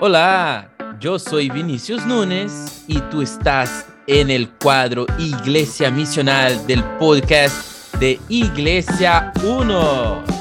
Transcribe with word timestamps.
Hola, 0.00 0.70
yo 1.00 1.18
soy 1.18 1.50
Vinicius 1.50 2.06
Núñez 2.06 2.84
y 2.86 3.00
tú 3.10 3.20
estás 3.20 3.84
en 4.06 4.30
el 4.30 4.48
cuadro 4.48 5.06
Iglesia 5.18 5.90
Misional 5.90 6.64
del 6.68 6.84
podcast 7.00 7.96
de 7.96 8.20
Iglesia 8.28 9.32
1. 9.42 10.37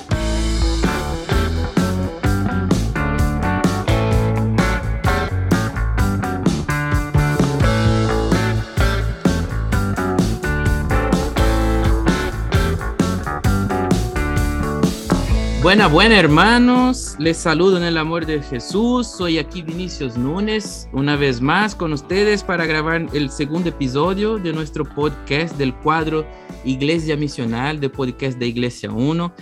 Buena, 15.67 15.87
buena 15.87 16.17
hermanos, 16.17 17.17
les 17.19 17.35
saludo 17.35 17.75
en 17.75 17.83
el 17.83 17.97
amor 17.97 18.25
de 18.25 18.41
Jesús, 18.41 19.05
soy 19.05 19.37
aquí 19.37 19.61
Vinicius 19.61 20.15
Núñez, 20.15 20.87
una 20.93 21.17
vez 21.17 21.41
más 21.41 21.75
con 21.75 21.91
ustedes 21.91 22.41
para 22.41 22.65
grabar 22.65 23.05
el 23.11 23.29
segundo 23.29 23.67
episodio 23.67 24.37
de 24.37 24.53
nuestro 24.53 24.85
podcast 24.85 25.57
del 25.57 25.75
cuadro 25.75 26.25
Iglesia 26.63 27.17
Misional 27.17 27.81
de 27.81 27.89
podcast 27.89 28.39
de 28.39 28.47
Iglesia 28.47 28.91
1. 28.91 29.33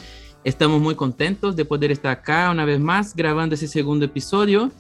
Estamos 0.44 0.82
muy 0.82 0.96
contentos 0.96 1.56
de 1.56 1.64
poder 1.64 1.92
estar 1.92 2.14
acá 2.14 2.50
una 2.50 2.66
vez 2.66 2.80
más 2.80 3.16
grabando 3.16 3.54
ese 3.54 3.68
segundo 3.68 4.06
episodio. 4.06 4.72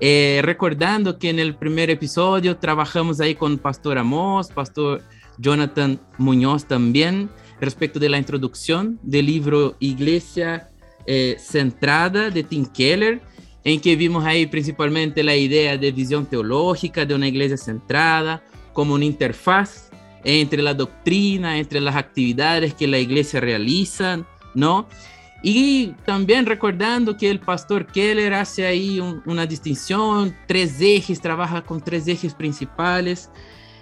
Eh, 0.00 0.40
recordando 0.42 1.18
que 1.18 1.28
en 1.28 1.38
el 1.38 1.56
primer 1.56 1.90
episodio 1.90 2.56
trabajamos 2.56 3.20
ahí 3.20 3.34
con 3.34 3.58
Pastor 3.58 3.98
Amos, 3.98 4.48
Pastor 4.48 5.02
Jonathan 5.36 6.00
Muñoz 6.16 6.64
también, 6.64 7.28
respecto 7.60 8.00
de 8.00 8.08
la 8.08 8.16
introducción 8.16 8.98
del 9.02 9.26
libro 9.26 9.76
Iglesia 9.78 10.70
eh, 11.06 11.36
centrada 11.38 12.30
de 12.30 12.42
Tim 12.42 12.66
Keller, 12.66 13.20
en 13.64 13.80
que 13.80 13.96
vimos 13.96 14.24
ahí 14.24 14.46
principalmente 14.46 15.22
la 15.22 15.36
idea 15.36 15.76
de 15.76 15.90
visión 15.92 16.26
teológica 16.26 17.04
de 17.04 17.14
una 17.14 17.28
iglesia 17.28 17.56
centrada 17.56 18.42
como 18.72 18.94
una 18.94 19.04
interfaz 19.04 19.90
entre 20.24 20.62
la 20.62 20.74
doctrina, 20.74 21.58
entre 21.58 21.80
las 21.80 21.96
actividades 21.96 22.74
que 22.74 22.86
la 22.86 22.98
iglesia 22.98 23.40
realiza, 23.40 24.26
¿no? 24.54 24.88
Y 25.42 25.88
también 26.04 26.46
recordando 26.46 27.16
que 27.16 27.30
el 27.30 27.38
pastor 27.38 27.86
Keller 27.86 28.34
hace 28.34 28.66
ahí 28.66 29.00
una 29.26 29.46
distinción, 29.46 30.34
tres 30.48 30.80
ejes, 30.80 31.20
trabaja 31.20 31.62
con 31.62 31.80
tres 31.80 32.08
ejes 32.08 32.34
principales 32.34 33.30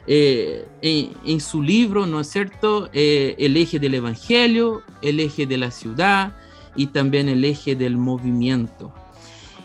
eh, 0.06 0.66
en, 0.82 1.40
su 1.40 1.62
libro, 1.62 2.04
¿no 2.06 2.20
es 2.20 2.28
cierto? 2.28 2.90
Eh, 2.92 3.34
el 3.38 3.56
eje 3.56 3.78
del 3.78 3.94
Evangelio, 3.94 4.82
el 5.00 5.20
eje 5.20 5.46
de 5.46 5.56
la 5.56 5.70
ciudad 5.70 6.36
y 6.77 6.89
también 6.89 7.28
el 7.28 7.44
eje 7.44 7.77
del 7.77 7.97
movimiento. 7.97 8.92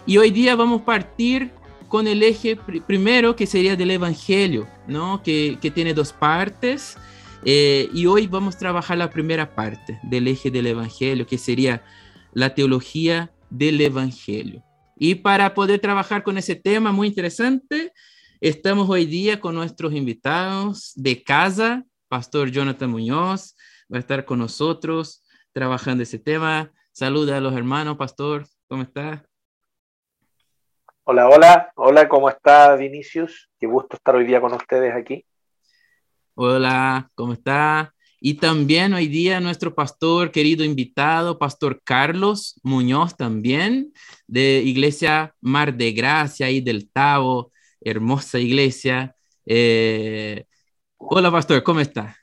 Y 0.06 0.18
hoy 0.18 0.32
día 0.32 0.56
vamos 0.56 0.82
a 0.82 0.86
partir 0.86 1.52
con 1.88 2.08
el 2.08 2.24
eje 2.24 2.56
primero 2.88 3.36
que 3.36 3.48
sería 3.48 3.76
del 3.76 3.92
Evangelio, 3.92 4.68
¿no? 4.88 5.22
que, 5.24 5.58
que 5.62 5.72
tiene 5.72 5.94
dos 5.94 6.14
partes. 6.14 6.98
Eh, 7.46 7.90
y 7.94 8.06
hoy 8.06 8.28
vamos 8.28 8.56
a 8.56 8.60
trabajar 8.60 8.98
la 8.98 9.10
primera 9.10 9.56
parte 9.56 10.00
del 10.04 10.28
eje 10.28 10.52
del 10.52 10.68
Evangelio, 10.68 11.26
que 11.26 11.38
sería 11.38 11.84
la 12.34 12.54
teología 12.54 13.32
del 13.50 13.82
Evangelio. 13.82 14.64
Y 14.98 15.16
para 15.16 15.54
poder 15.54 15.80
trabajar 15.80 16.24
con 16.24 16.38
ese 16.38 16.56
tema 16.56 16.92
muy 16.92 17.08
interesante, 17.08 17.94
estamos 18.42 18.90
hoy 18.90 19.06
día 19.06 19.40
con 19.40 19.56
nuestros 19.56 19.94
invitados 19.94 20.92
de 20.96 21.24
casa. 21.24 21.86
Pastor 22.10 22.52
Jonathan 22.52 22.90
Muñoz 22.90 23.56
va 23.92 23.98
a 23.98 24.00
estar 24.00 24.26
con 24.26 24.40
nosotros 24.40 25.24
trabajando 25.54 26.04
ese 26.04 26.20
tema. 26.20 26.72
Saluda 27.00 27.38
a 27.38 27.40
los 27.40 27.56
hermanos, 27.56 27.96
pastor, 27.96 28.46
¿cómo 28.68 28.84
está? 28.84 29.26
Hola, 31.06 31.30
hola, 31.30 31.72
hola, 31.76 32.10
¿cómo 32.10 32.30
está 32.30 32.76
Vinicius? 32.76 33.50
Qué 33.58 33.68
gusto 33.68 33.96
estar 33.96 34.18
hoy 34.18 34.26
día 34.26 34.42
con 34.42 34.52
ustedes 34.52 34.94
aquí. 34.94 35.26
Hola, 36.36 37.10
¿cómo 37.16 37.32
está? 37.32 37.96
Y 38.20 38.34
también 38.34 38.94
hoy 38.94 39.08
día 39.08 39.40
nuestro 39.40 39.74
pastor, 39.74 40.30
querido 40.30 40.66
invitado, 40.66 41.40
Pastor 41.40 41.82
Carlos 41.86 42.60
Muñoz 42.64 43.16
también, 43.16 43.94
de 44.28 44.62
Iglesia 44.66 45.34
Mar 45.40 45.76
de 45.76 45.94
Gracia 45.94 46.52
y 46.52 46.60
del 46.60 46.92
Tavo, 46.92 47.54
hermosa 47.80 48.40
iglesia. 48.40 49.16
Eh, 49.46 50.44
hola, 50.98 51.32
Pastor, 51.32 51.64
¿cómo 51.64 51.80
está? 51.80 52.18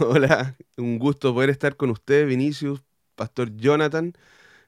Hola, 0.00 0.56
un 0.78 0.98
gusto 0.98 1.34
poder 1.34 1.50
estar 1.50 1.76
con 1.76 1.90
usted, 1.90 2.26
Vinicius, 2.26 2.82
Pastor 3.16 3.56
Jonathan. 3.56 4.14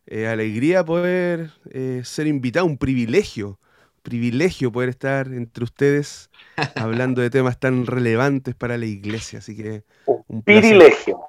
Eh, 0.06 0.26
alegría 0.26 0.84
poder 0.84 1.50
eh, 1.70 2.00
ser 2.02 2.26
invitado, 2.26 2.64
un 2.64 2.78
privilegio, 2.78 3.58
privilegio 4.02 4.72
poder 4.72 4.88
estar 4.88 5.26
entre 5.28 5.64
ustedes 5.64 6.30
hablando 6.76 7.20
de 7.20 7.28
temas 7.28 7.60
tan 7.60 7.86
relevantes 7.86 8.54
para 8.54 8.78
la 8.78 8.86
iglesia. 8.86 9.40
Así 9.40 9.54
que 9.54 9.84
un, 10.06 10.42
privilegio, 10.42 11.20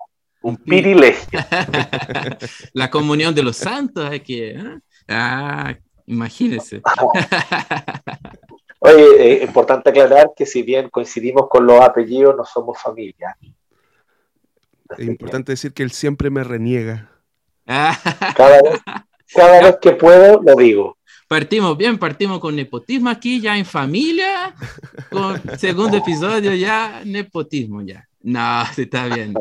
un 0.42 0.56
privilegio. 0.56 1.40
la 2.74 2.90
comunión 2.90 3.36
de 3.36 3.44
los 3.44 3.58
santos, 3.58 4.10
hay 4.10 4.22
que, 4.22 4.52
¿eh? 4.52 4.80
ah, 5.10 5.76
imagínense. 6.06 6.82
Oye, 8.80 9.34
es 9.34 9.44
importante 9.44 9.90
aclarar 9.90 10.32
que 10.34 10.46
si 10.46 10.64
bien 10.64 10.90
coincidimos 10.90 11.50
con 11.50 11.68
los 11.68 11.82
apellidos, 11.82 12.34
no 12.38 12.46
somos 12.46 12.82
familia. 12.82 13.36
Es 14.98 15.08
importante 15.08 15.52
decir 15.52 15.74
que 15.74 15.84
él 15.84 15.92
siempre 15.92 16.30
me 16.30 16.44
reniega. 16.44 17.10
Cada 17.66 19.62
vez, 19.62 19.78
que 19.82 19.92
puedo, 19.92 20.42
lo 20.42 20.56
digo. 20.56 20.98
Partimos 21.28 21.78
bien, 21.78 22.00
partimos 22.00 22.40
con 22.40 22.56
nepotismo 22.56 23.12
aquí, 23.12 23.40
ya 23.40 23.56
en 23.56 23.66
familia, 23.66 24.56
con 25.12 25.40
segundo 25.60 25.98
episodio 25.98 26.56
ya, 26.56 27.04
nepotismo 27.06 27.84
ya. 27.84 28.08
No, 28.22 28.64
está 28.76 29.06
bien. 29.06 29.36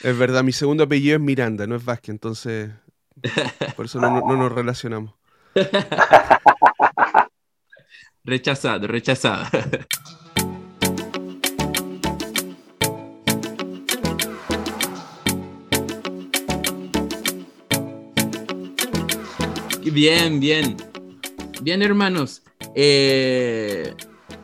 Es 0.00 0.16
verdad, 0.16 0.44
mi 0.44 0.52
segundo 0.52 0.84
apellido 0.84 1.16
es 1.16 1.22
Miranda, 1.22 1.66
no 1.66 1.74
es 1.74 1.84
Vázquez, 1.84 2.10
entonces 2.10 2.70
por 3.74 3.86
eso 3.86 4.00
no, 4.00 4.20
no 4.20 4.36
nos 4.36 4.52
relacionamos. 4.52 5.14
Rechazado, 8.22 8.86
rechazado. 8.86 9.46
Bien, 19.92 20.40
bien. 20.40 20.76
Bien, 21.62 21.80
hermanos. 21.80 22.42
Eh, 22.74 23.94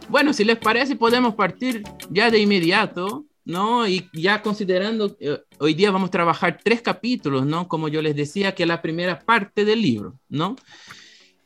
bueno, 0.09 0.33
si 0.33 0.45
les 0.45 0.57
parece, 0.57 0.95
podemos 0.95 1.35
partir 1.35 1.83
ya 2.11 2.31
de 2.31 2.39
inmediato, 2.39 3.27
¿no? 3.45 3.87
Y 3.89 4.09
ya 4.13 4.41
considerando, 4.41 5.17
eh, 5.19 5.39
hoy 5.59 5.75
día 5.75 5.91
vamos 5.91 6.09
a 6.09 6.13
trabajar 6.13 6.61
tres 6.63 6.81
capítulos, 6.81 7.45
¿no? 7.45 7.67
Como 7.67 7.89
yo 7.89 8.01
les 8.03 8.15
decía, 8.15 8.55
que 8.55 8.63
es 8.63 8.69
la 8.69 8.81
primera 8.83 9.19
parte 9.19 9.65
del 9.65 9.83
libro, 9.83 10.19
¿no? 10.29 10.55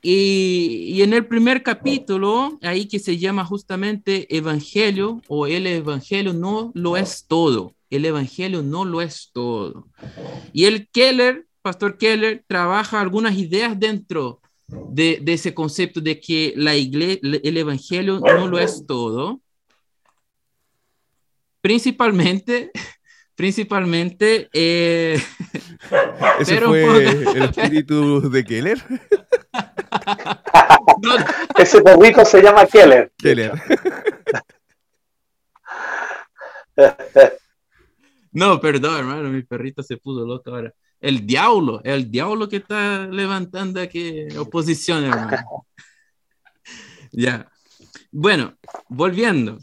Y, 0.02 0.92
y, 0.92 1.02
en 1.02 1.14
el 1.14 1.26
primer 1.26 1.62
capítulo, 1.62 2.58
ahí 2.62 2.86
que 2.86 2.98
se 2.98 3.16
llama 3.16 3.44
justamente 3.44 4.26
Evangelio 4.36 5.22
o 5.26 5.46
el 5.46 5.66
Evangelio 5.66 6.32
no 6.34 6.70
lo 6.74 6.96
es 6.96 7.24
todo. 7.26 7.74
El 7.88 8.04
Evangelio 8.04 8.62
no 8.62 8.84
lo 8.84 9.00
es 9.00 9.30
todo. 9.32 9.88
Y 10.52 10.66
el 10.66 10.88
Keller 10.88 11.45
Pastor 11.66 11.98
Keller 11.98 12.44
trabaja 12.46 13.00
algunas 13.00 13.36
ideas 13.36 13.76
dentro 13.76 14.40
de, 14.68 15.20
ese 15.26 15.52
concepto 15.52 16.00
de 16.00 16.20
que 16.20 16.52
la 16.54 16.76
iglesia, 16.76 17.18
el 17.42 17.56
evangelio 17.56 18.20
no 18.20 18.46
lo 18.46 18.60
es 18.60 18.86
todo. 18.86 19.40
Principalmente, 21.60 22.70
principalmente. 23.34 24.48
Eh, 24.52 25.20
¿Ese 26.38 26.60
fue 26.60 27.04
el 27.04 27.42
espíritu 27.42 28.30
de 28.30 28.44
Keller? 28.44 28.78
Ese 31.58 31.82
perrito 31.82 32.24
se 32.24 32.42
llama 32.42 32.64
Keller. 32.66 33.12
Keller. 33.18 33.60
No, 38.30 38.60
perdón, 38.60 38.98
hermano, 38.98 39.30
mi 39.30 39.42
perrito 39.42 39.82
se 39.82 39.96
puso 39.96 40.24
loco 40.24 40.50
ahora 40.50 40.72
el 41.00 41.26
diablo, 41.26 41.80
el 41.84 42.10
diablo 42.10 42.48
que 42.48 42.56
está 42.56 43.06
levantando 43.06 43.80
aquí 43.80 44.26
oposición, 44.38 45.04
hermano. 45.04 45.66
ya. 47.12 47.50
Bueno, 48.10 48.54
volviendo. 48.88 49.58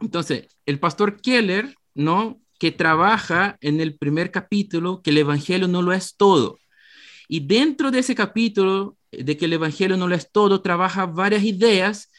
Entonces, 0.00 0.48
el 0.66 0.78
pastor 0.78 1.20
Keller, 1.20 1.74
¿no? 1.94 2.40
Que 2.58 2.72
trabaja 2.72 3.56
en 3.60 3.80
el 3.80 3.96
primer 3.96 4.30
capítulo 4.30 5.02
que 5.02 5.10
el 5.10 5.18
evangelio 5.18 5.68
no 5.68 5.82
lo 5.82 5.92
es 5.92 6.16
todo. 6.16 6.58
Y 7.28 7.40
dentro 7.40 7.90
de 7.90 8.00
ese 8.00 8.14
capítulo 8.14 8.96
de 9.10 9.36
que 9.36 9.46
el 9.46 9.54
evangelio 9.54 9.96
no 9.96 10.08
lo 10.08 10.14
es 10.14 10.30
todo, 10.30 10.62
trabaja 10.62 11.06
varias 11.06 11.42
ideas 11.42 12.10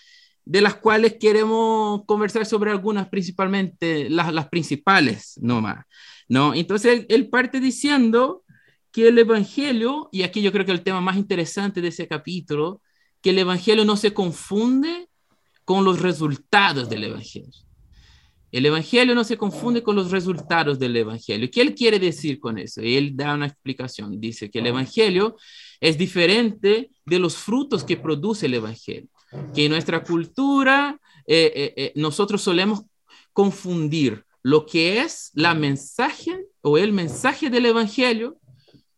de 0.45 0.61
las 0.61 0.75
cuales 0.75 1.17
queremos 1.19 2.05
conversar 2.05 2.45
sobre 2.45 2.71
algunas, 2.71 3.09
principalmente 3.09 4.09
las, 4.09 4.33
las 4.33 4.47
principales 4.47 5.37
nomás, 5.41 5.85
¿no? 6.29 6.53
Entonces 6.53 6.99
él, 6.99 7.05
él 7.09 7.29
parte 7.29 7.59
diciendo 7.59 8.43
que 8.91 9.07
el 9.07 9.17
Evangelio, 9.17 10.09
y 10.11 10.23
aquí 10.23 10.41
yo 10.41 10.51
creo 10.51 10.65
que 10.65 10.71
el 10.71 10.83
tema 10.83 11.01
más 11.01 11.17
interesante 11.17 11.81
de 11.81 11.89
ese 11.89 12.07
capítulo, 12.07 12.81
que 13.21 13.31
el 13.31 13.39
Evangelio 13.39 13.85
no 13.85 13.97
se 13.97 14.13
confunde 14.13 15.09
con 15.65 15.83
los 15.83 16.01
resultados 16.01 16.89
del 16.89 17.03
Evangelio. 17.03 17.67
El 18.51 18.65
Evangelio 18.65 19.13
no 19.13 19.23
se 19.23 19.37
confunde 19.37 19.83
con 19.83 19.95
los 19.95 20.11
resultados 20.11 20.79
del 20.79 20.95
Evangelio. 20.95 21.49
¿Qué 21.51 21.61
él 21.61 21.75
quiere 21.75 21.99
decir 21.99 22.39
con 22.39 22.57
eso? 22.57 22.81
Él 22.81 23.11
da 23.15 23.33
una 23.33 23.47
explicación. 23.47 24.19
Dice 24.19 24.49
que 24.49 24.59
el 24.59 24.67
Evangelio 24.67 25.35
es 25.81 25.97
diferente 25.97 26.89
de 27.05 27.19
los 27.19 27.35
frutos 27.35 27.83
que 27.83 27.97
produce 27.97 28.45
el 28.45 28.53
Evangelio. 28.53 29.09
Que 29.53 29.65
en 29.65 29.71
nuestra 29.71 30.03
cultura 30.03 30.97
eh, 31.25 31.51
eh, 31.53 31.73
eh, 31.75 31.93
nosotros 31.95 32.41
solemos 32.41 32.83
confundir 33.33 34.23
lo 34.41 34.65
que 34.65 35.01
es 35.01 35.31
la 35.33 35.53
mensaje 35.53 36.45
o 36.61 36.77
el 36.77 36.93
mensaje 36.93 37.49
del 37.49 37.65
Evangelio 37.65 38.37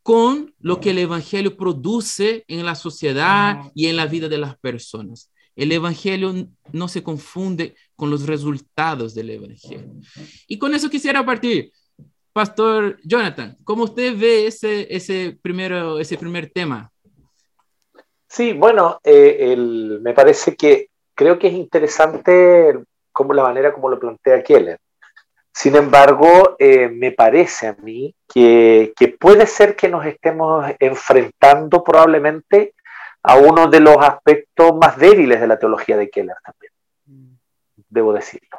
con 0.09 0.55
lo 0.59 0.79
que 0.79 0.89
el 0.89 0.97
Evangelio 0.97 1.55
produce 1.55 2.43
en 2.47 2.65
la 2.65 2.73
sociedad 2.73 3.61
y 3.75 3.85
en 3.85 3.95
la 3.95 4.07
vida 4.07 4.27
de 4.27 4.39
las 4.39 4.57
personas. 4.57 5.31
El 5.55 5.71
Evangelio 5.71 6.33
no 6.73 6.87
se 6.87 7.03
confunde 7.03 7.75
con 7.95 8.09
los 8.09 8.25
resultados 8.25 9.13
del 9.13 9.29
Evangelio. 9.29 9.91
Y 10.47 10.57
con 10.57 10.73
eso 10.73 10.89
quisiera 10.89 11.23
partir. 11.23 11.71
Pastor 12.33 12.97
Jonathan, 13.03 13.55
¿cómo 13.63 13.83
usted 13.83 14.17
ve 14.17 14.47
ese, 14.47 14.87
ese, 14.89 15.37
primero, 15.43 15.99
ese 15.99 16.17
primer 16.17 16.49
tema? 16.49 16.91
Sí, 18.27 18.53
bueno, 18.53 18.99
eh, 19.03 19.55
me 20.01 20.15
parece 20.15 20.55
que 20.55 20.89
creo 21.13 21.37
que 21.37 21.49
es 21.49 21.53
interesante 21.53 22.79
como 23.11 23.35
la 23.35 23.43
manera 23.43 23.71
como 23.71 23.89
lo 23.89 23.99
plantea 23.99 24.41
Keller. 24.41 24.79
Sin 25.61 25.75
embargo, 25.75 26.55
eh, 26.57 26.87
me 26.87 27.11
parece 27.11 27.67
a 27.67 27.75
mí 27.81 28.15
que, 28.33 28.93
que, 28.95 29.09
puede 29.09 29.45
ser 29.45 29.75
que 29.75 29.89
nos 29.89 30.05
estemos 30.05 30.65
enfrentando 30.79 31.83
probablemente 31.83 32.75
a 33.23 33.35
uno 33.35 33.67
de 33.67 33.81
los 33.81 33.97
aspectos 33.97 34.73
más 34.77 34.97
débiles 34.97 35.41
de 35.41 35.47
la 35.47 35.59
teología 35.59 35.97
de 35.97 36.09
Keller 36.09 36.37
también, 36.45 36.71
debo 37.89 38.13
decirlo. 38.13 38.57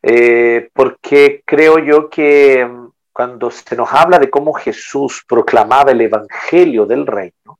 Eh, 0.00 0.70
porque 0.72 1.42
creo 1.44 1.80
yo 1.80 2.08
que 2.08 2.64
mm, 2.64 2.92
cuando 3.12 3.50
se 3.50 3.76
nos 3.76 3.92
habla 3.92 4.18
de 4.18 4.30
cómo 4.30 4.54
Jesús 4.54 5.22
proclamaba 5.28 5.90
el 5.90 6.00
Evangelio 6.00 6.86
del 6.86 7.06
Reino, 7.06 7.58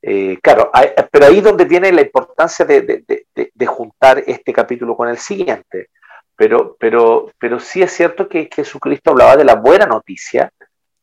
eh, 0.00 0.38
claro, 0.40 0.70
pero 1.10 1.26
ahí 1.26 1.40
donde 1.40 1.64
viene 1.64 1.90
la 1.90 2.02
importancia 2.02 2.64
de, 2.64 2.82
de, 2.82 3.26
de, 3.52 3.66
juntar 3.66 4.22
este 4.24 4.52
capítulo 4.52 4.96
con 4.96 5.08
el 5.08 5.18
siguiente. 5.18 5.88
Pero, 6.36 6.76
pero, 6.78 7.30
pero 7.38 7.60
sí 7.60 7.82
es 7.82 7.92
cierto 7.92 8.28
que 8.28 8.48
Jesucristo 8.52 9.10
hablaba 9.10 9.36
de 9.36 9.44
la 9.44 9.54
buena 9.54 9.86
noticia 9.86 10.50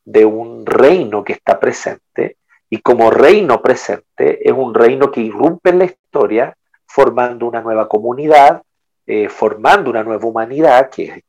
de 0.04 0.24
un 0.24 0.66
reino 0.66 1.24
que 1.24 1.34
está 1.34 1.58
presente 1.58 2.36
y 2.68 2.78
como 2.78 3.10
reino 3.10 3.60
presente 3.60 4.48
es 4.48 4.52
un 4.52 4.74
reino 4.74 5.10
que 5.10 5.20
irrumpe 5.20 5.70
en 5.70 5.78
la 5.78 5.84
historia 5.84 6.56
formando 6.86 7.46
una 7.46 7.60
nueva 7.60 7.88
comunidad, 7.88 8.62
eh, 9.06 9.28
formando 9.28 9.90
una 9.90 10.02
nueva 10.02 10.26
humanidad, 10.26 10.90
que, 10.90 11.22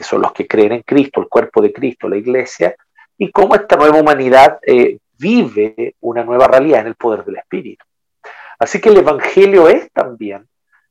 son 0.00 0.22
los 0.22 0.32
que 0.32 0.46
creen 0.46 0.72
en 0.72 0.82
Cristo, 0.82 1.20
el 1.20 1.28
cuerpo 1.28 1.62
de 1.62 1.72
Cristo, 1.72 2.08
la 2.08 2.16
iglesia, 2.16 2.74
y 3.16 3.30
cómo 3.30 3.54
esta 3.54 3.76
nueva 3.76 4.00
humanidad 4.00 4.58
eh, 4.66 4.98
vive 5.18 5.94
una 6.00 6.24
nueva 6.24 6.48
realidad 6.48 6.80
en 6.80 6.88
el 6.88 6.94
poder 6.96 7.24
del 7.24 7.36
Espíritu. 7.36 7.84
Así 8.58 8.80
que 8.80 8.88
el 8.88 8.98
Evangelio 8.98 9.68
es 9.68 9.90
también 9.92 10.46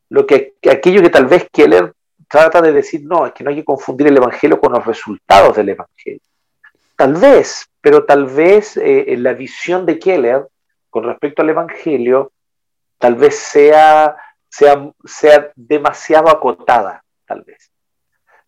lo 0.09 0.25
que 0.25 0.53
aquello 0.69 1.01
que 1.01 1.09
tal 1.09 1.25
vez 1.25 1.47
Keller 1.51 1.93
trata 2.39 2.61
de 2.61 2.71
decir, 2.71 3.01
no, 3.05 3.25
es 3.25 3.33
que 3.33 3.43
no 3.43 3.49
hay 3.49 3.57
que 3.57 3.65
confundir 3.65 4.07
el 4.07 4.17
Evangelio 4.17 4.59
con 4.59 4.73
los 4.73 4.85
resultados 4.85 5.55
del 5.55 5.69
Evangelio. 5.69 6.21
Tal 6.95 7.13
vez, 7.13 7.69
pero 7.81 8.05
tal 8.05 8.25
vez 8.25 8.77
eh, 8.77 9.15
la 9.17 9.33
visión 9.33 9.85
de 9.85 9.99
Keller 9.99 10.47
con 10.89 11.03
respecto 11.03 11.41
al 11.41 11.49
Evangelio 11.49 12.31
tal 12.97 13.15
vez 13.15 13.37
sea, 13.37 14.15
sea, 14.47 14.89
sea 15.03 15.51
demasiado 15.55 16.29
acotada, 16.29 17.03
tal 17.25 17.41
vez. 17.43 17.71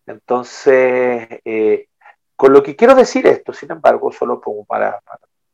Entonces, 0.06 1.28
eh, 1.44 1.88
con 2.34 2.52
lo 2.52 2.62
que 2.62 2.74
quiero 2.74 2.94
decir 2.94 3.26
esto, 3.26 3.52
sin 3.52 3.70
embargo, 3.72 4.10
solo 4.10 4.40
como 4.40 4.64
para, 4.64 5.00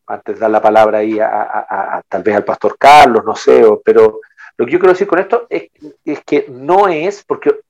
antes 0.06 0.36
de 0.36 0.40
dar 0.40 0.50
la 0.50 0.62
palabra 0.62 0.98
ahí 0.98 1.18
a, 1.20 2.02
tal 2.08 2.22
vez 2.22 2.36
al 2.36 2.44
pastor 2.44 2.76
Carlos, 2.78 3.24
no 3.24 3.34
sé, 3.34 3.62
pero 3.84 4.20
lo 4.56 4.66
que 4.66 4.72
yo 4.72 4.78
quiero 4.78 4.92
decir 4.92 5.08
con 5.08 5.18
esto 5.18 5.46
es, 5.50 5.70
es 6.04 6.22
que 6.24 6.46
no 6.48 6.88
es, 6.88 7.24
porque 7.24 7.60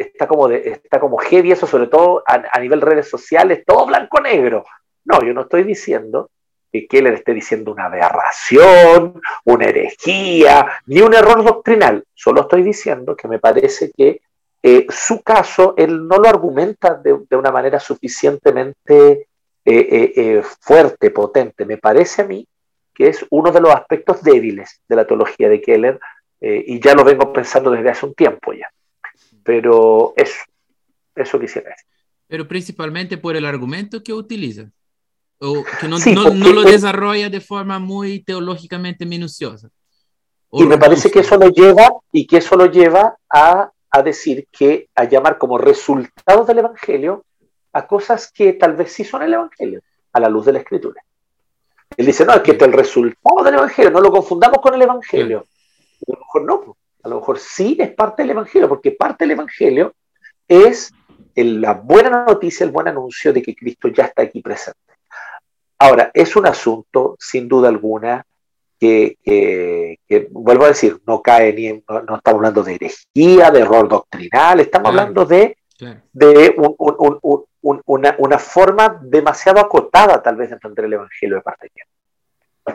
está 0.00 0.26
como, 0.26 0.48
de, 0.48 0.70
está 0.70 0.98
como 0.98 1.18
heavy 1.18 1.52
eso, 1.52 1.66
sobre 1.66 1.86
todo 1.86 2.22
a, 2.26 2.58
nivel 2.58 2.80
redes 2.80 3.08
sociales, 3.08 3.64
todo 3.66 3.86
blanco-negro. 3.86 4.64
No, 5.04 5.22
yo 5.22 5.34
no 5.34 5.42
estoy 5.42 5.64
diciendo 5.64 6.30
que 6.72 6.86
Keller 6.86 7.14
esté 7.14 7.34
diciendo 7.34 7.72
una 7.72 7.86
aberración, 7.86 9.20
una 9.44 9.64
herejía, 9.66 10.80
ni 10.86 11.00
un 11.00 11.14
error 11.14 11.44
doctrinal. 11.44 12.04
Solo 12.14 12.42
estoy 12.42 12.62
diciendo 12.62 13.16
que 13.16 13.28
me 13.28 13.38
parece 13.38 13.90
que 13.96 14.20
eh, 14.62 14.86
su 14.88 15.22
caso, 15.22 15.74
él 15.76 16.06
no 16.06 16.18
lo 16.18 16.28
argumenta 16.28 16.94
de, 16.94 17.12
una 17.36 17.50
manera 17.50 17.80
suficientemente 17.80 19.28
eh, 19.64 20.12
eh, 20.16 20.42
fuerte, 20.60 21.10
potente. 21.10 21.64
Me 21.64 21.78
parece 21.78 22.22
a 22.22 22.26
mí 22.26 22.46
que 22.94 23.08
es 23.08 23.24
uno 23.30 23.50
de 23.50 23.60
los 23.60 23.74
aspectos 23.74 24.22
débiles 24.22 24.80
de 24.88 24.96
la 24.96 25.06
teología 25.06 25.48
de 25.48 25.60
Keller, 25.60 26.00
y 26.42 26.80
ya 26.80 26.94
lo 26.94 27.04
vengo 27.04 27.34
pensando 27.34 27.70
desde 27.70 27.90
hace 27.90 28.06
un 28.06 28.14
tiempo 28.14 28.54
ya. 28.54 28.70
Pero 29.50 30.14
eso, 30.16 30.44
eso 31.16 31.40
quisiera 31.40 31.70
decir. 31.70 31.84
Pero 32.28 32.46
principalmente 32.46 33.18
por 33.18 33.34
el 33.34 33.44
argumento 33.44 34.00
que 34.00 34.12
utiliza, 34.12 34.70
o 35.40 35.64
que 35.80 35.88
no, 35.88 35.98
no, 35.98 36.52
lo 36.52 36.62
desarrolla 36.62 37.28
de 37.28 37.40
forma 37.40 37.80
muy 37.80 38.20
teológicamente 38.20 39.04
minuciosa. 39.04 39.68
Y 40.52 40.64
me 40.66 40.78
parece 40.78 41.10
que 41.10 41.18
eso 41.18 41.36
lo 41.36 41.48
lleva, 41.48 41.88
y 42.12 42.28
que 42.28 42.36
eso 42.36 42.54
lo 42.54 42.66
lleva 42.66 43.16
a, 43.28 43.72
a 43.90 44.02
decir 44.02 44.46
que, 44.52 44.88
a 44.94 45.02
llamar 45.02 45.36
como 45.36 45.58
resultado 45.58 46.44
del 46.44 46.58
Evangelio 46.58 47.24
a 47.72 47.88
cosas 47.88 48.30
que 48.30 48.52
tal 48.52 48.76
vez 48.76 48.92
sí 48.92 49.02
son 49.02 49.22
el 49.22 49.34
Evangelio, 49.34 49.80
a 50.12 50.20
la 50.20 50.28
luz 50.28 50.46
de 50.46 50.52
la 50.52 50.60
Escritura. 50.60 51.02
Él 51.96 52.06
dice, 52.06 52.24
no, 52.24 52.34
es 52.34 52.42
que 52.42 52.52
el 52.52 52.72
resultado 52.72 53.42
del 53.42 53.54
Evangelio, 53.54 53.90
no 53.90 54.00
lo 54.00 54.12
confundamos 54.12 54.60
con 54.60 54.74
el 54.74 54.82
Evangelio. 54.82 55.44
A 56.06 56.12
lo 56.12 56.18
mejor 56.20 56.42
no, 56.44 56.76
a 57.02 57.08
lo 57.08 57.16
mejor 57.16 57.38
sí 57.38 57.76
es 57.78 57.90
parte 57.92 58.22
del 58.22 58.30
Evangelio, 58.30 58.68
porque 58.68 58.92
parte 58.92 59.24
del 59.24 59.32
Evangelio 59.32 59.94
es 60.46 60.92
la 61.34 61.74
buena 61.74 62.24
noticia, 62.24 62.64
el 62.64 62.72
buen 62.72 62.88
anuncio 62.88 63.32
de 63.32 63.42
que 63.42 63.54
Cristo 63.54 63.88
ya 63.88 64.04
está 64.04 64.22
aquí 64.22 64.42
presente. 64.42 64.80
Ahora, 65.78 66.10
es 66.12 66.36
un 66.36 66.46
asunto, 66.46 67.16
sin 67.18 67.48
duda 67.48 67.68
alguna, 67.68 68.26
que, 68.78 69.98
vuelvo 70.30 70.64
a 70.64 70.68
decir, 70.68 71.00
no 71.06 71.22
cae 71.22 71.52
ni 71.52 71.66
en, 71.66 71.84
no, 71.88 72.16
estamos 72.16 72.38
hablando 72.38 72.62
de 72.62 72.74
herejía, 72.74 73.50
de 73.50 73.60
error 73.60 73.88
doctrinal, 73.88 74.60
estamos 74.60 74.88
hablando 74.88 75.24
de, 75.24 75.56
de 76.12 76.54
una, 77.62 78.16
una, 78.18 78.38
forma 78.38 79.00
demasiado 79.02 79.60
acotada, 79.60 80.22
tal 80.22 80.36
vez, 80.36 80.48
de 80.48 80.54
entender 80.54 80.86
el 80.86 80.94
Evangelio 80.94 81.36
de 81.36 81.42
parte 81.42 81.70
de 81.74 82.74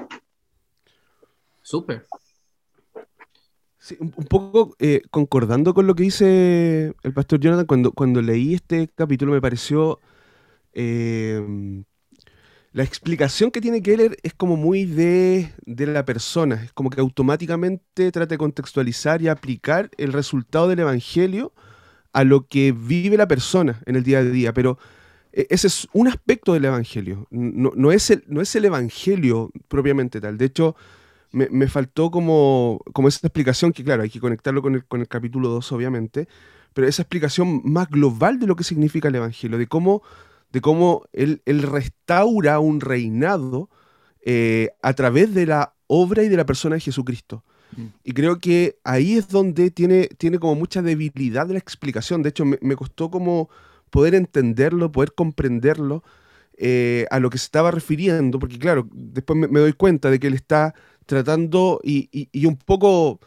Súper 1.62 2.06
un, 4.00 4.12
poco 4.12 4.76
eh, 4.80 5.02
concordando 5.12 5.74
con 5.74 5.88
lo 5.88 5.96
que 5.96 6.04
dice 6.04 6.94
el 7.04 7.14
pastor 7.14 7.40
Jonathan, 7.40 7.66
cuando, 7.66 7.92
cuando 7.92 8.22
leí 8.22 8.56
este 8.56 8.90
capítulo 8.96 9.34
me 9.34 9.42
pareció... 9.42 10.00
Eh, 10.74 11.84
la 12.76 12.84
explicación 12.84 13.52
que 13.52 13.62
tiene 13.62 13.82
Keller 13.82 14.18
es 14.22 14.34
como 14.34 14.58
muy 14.58 14.84
de, 14.84 15.50
de, 15.66 15.88
la 15.88 16.04
persona, 16.04 16.62
es 16.62 16.74
como 16.74 16.90
que 16.90 17.00
automáticamente 17.00 18.12
trata 18.12 18.34
de 18.34 18.38
contextualizar 18.38 19.22
y 19.22 19.30
aplicar 19.30 19.90
el 19.98 20.12
resultado 20.12 20.68
del 20.68 20.80
Evangelio 20.80 21.54
a 22.12 22.26
lo 22.26 22.48
que 22.48 22.74
vive 22.74 23.16
la 23.16 23.30
persona 23.30 23.82
en 23.86 23.96
el 23.96 24.04
día 24.04 24.18
a 24.18 24.24
día, 24.26 24.54
pero 24.54 24.78
eh, 25.32 25.48
ese 25.50 25.68
es 25.68 25.88
un 25.94 26.10
aspecto 26.10 26.52
del 26.52 26.66
Evangelio, 26.66 27.28
no, 27.30 27.72
no, 27.78 27.94
es, 27.94 28.10
el, 28.10 28.26
no 28.28 28.42
es 28.42 28.54
el 28.58 28.66
Evangelio 28.66 29.52
propiamente 29.70 30.20
tal. 30.20 30.38
De 30.38 30.44
hecho, 30.44 30.76
me, 31.36 31.68
faltó 31.68 32.12
como, 32.12 32.80
como 32.94 33.10
esa 33.10 33.28
explicación, 33.28 33.74
que 33.74 33.84
claro, 33.84 34.04
hay 34.04 34.10
que 34.10 34.22
conectarlo 34.22 34.62
con 34.62 34.76
el, 34.76 34.86
con 34.86 35.02
el 35.02 35.08
capítulo 35.08 35.50
2, 35.50 35.72
obviamente, 35.74 36.28
pero 36.74 36.88
esa 36.88 37.02
explicación 37.02 37.62
más 37.64 37.90
global 37.90 38.40
de 38.40 38.48
lo 38.48 38.56
que 38.56 38.64
significa 38.64 39.10
el 39.10 39.16
Evangelio, 39.16 39.58
de 39.58 39.68
cómo, 39.68 40.02
de 40.52 40.62
cómo 40.62 41.04
él, 41.14 41.42
restaura 41.46 42.60
un 42.60 42.80
reinado 42.82 43.70
eh, 44.22 44.70
a 44.82 44.94
través 44.94 45.34
de 45.34 45.46
la 45.46 45.74
obra 45.88 46.24
y 46.24 46.30
de 46.30 46.38
la 46.38 46.46
persona 46.46 46.76
de 46.76 46.82
Jesucristo. 46.82 47.44
Mm. 47.76 47.86
Y 48.04 48.14
creo 48.14 48.40
que 48.40 48.78
ahí 48.84 49.18
es 49.18 49.30
donde 49.30 49.72
tiene, 49.72 50.08
tiene 50.18 50.40
como 50.40 50.56
mucha 50.56 50.82
debilidad 50.82 51.48
de 51.48 51.54
la 51.54 51.60
explicación. 51.60 52.24
De 52.24 52.30
hecho, 52.30 52.46
me, 52.46 52.76
costó 52.76 53.12
como 53.12 53.50
poder 53.90 54.16
entenderlo, 54.16 54.92
poder 54.92 55.14
comprenderlo 55.14 56.04
eh, 56.58 57.06
a 57.12 57.20
lo 57.20 57.30
que 57.30 57.38
se 57.38 57.46
estaba 57.46 57.72
refiriendo, 57.72 58.40
porque 58.40 58.60
claro, 58.60 58.88
después 58.92 59.38
me, 59.38 59.60
doy 59.60 59.74
cuenta 59.74 60.10
de 60.10 60.20
que 60.20 60.28
él 60.28 60.34
está 60.34 60.74
tratando 61.06 61.80
y, 61.84 62.46
un 62.46 62.58
poco 62.58 63.20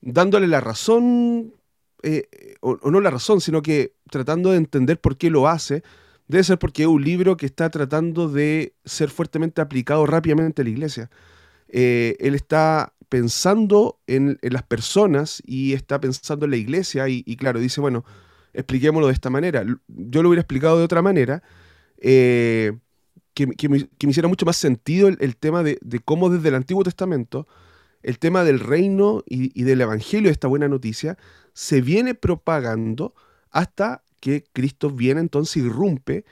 dándole 0.00 0.46
la 0.46 0.60
razón, 0.60 1.54
eh, 2.02 2.28
o, 2.60 2.90
no 2.90 3.00
la 3.00 3.10
razón, 3.10 3.40
sino 3.40 3.62
que 3.62 3.94
tratando 4.10 4.50
de 4.50 4.58
entender 4.58 5.00
por 5.00 5.16
qué 5.16 5.30
lo 5.30 5.48
hace, 5.48 5.82
debe 6.28 6.44
ser 6.44 6.58
porque 6.58 6.82
es 6.82 6.88
un 6.88 7.02
libro 7.02 7.36
que 7.36 7.46
está 7.46 7.70
tratando 7.70 8.28
de 8.28 8.74
ser 8.84 9.10
fuertemente 9.10 9.60
aplicado 9.60 10.06
rápidamente 10.06 10.62
a 10.62 10.64
la 10.64 10.70
iglesia. 10.70 11.10
Eh, 11.68 12.16
él 12.20 12.34
está 12.34 12.92
pensando 13.08 14.00
en, 14.06 14.38
las 14.42 14.62
personas 14.62 15.42
y 15.44 15.74
está 15.74 16.00
pensando 16.00 16.46
en 16.46 16.52
la 16.52 16.56
iglesia 16.56 17.08
y, 17.08 17.36
claro, 17.36 17.60
dice, 17.60 17.80
bueno, 17.80 18.04
expliquémoslo 18.54 19.08
de 19.08 19.12
esta 19.12 19.30
manera. 19.30 19.64
Yo 19.88 20.22
lo 20.22 20.30
hubiera 20.30 20.40
explicado 20.40 20.78
de 20.78 20.84
otra 20.84 21.02
manera, 21.02 21.42
eh, 21.98 22.72
que, 23.34 23.68
me, 23.68 23.88
hiciera 24.00 24.28
mucho 24.28 24.46
más 24.46 24.56
sentido 24.56 25.08
el, 25.08 25.36
tema 25.36 25.62
de, 25.62 25.78
cómo 26.04 26.28
desde 26.28 26.48
el 26.48 26.54
Antiguo 26.54 26.84
Testamento 26.84 27.46
el 28.02 28.18
tema 28.18 28.44
del 28.44 28.60
reino 28.60 29.22
y, 29.26 29.62
del 29.62 29.80
evangelio 29.80 30.30
esta 30.30 30.48
buena 30.48 30.68
noticia 30.68 31.16
se 31.54 31.80
viene 31.80 32.14
propagando 32.14 33.14
hasta 33.50 34.02
que 34.20 34.44
Cristo 34.52 34.90
viene 34.90 35.20
entonces, 35.20 35.56
irrumpe 35.58 36.24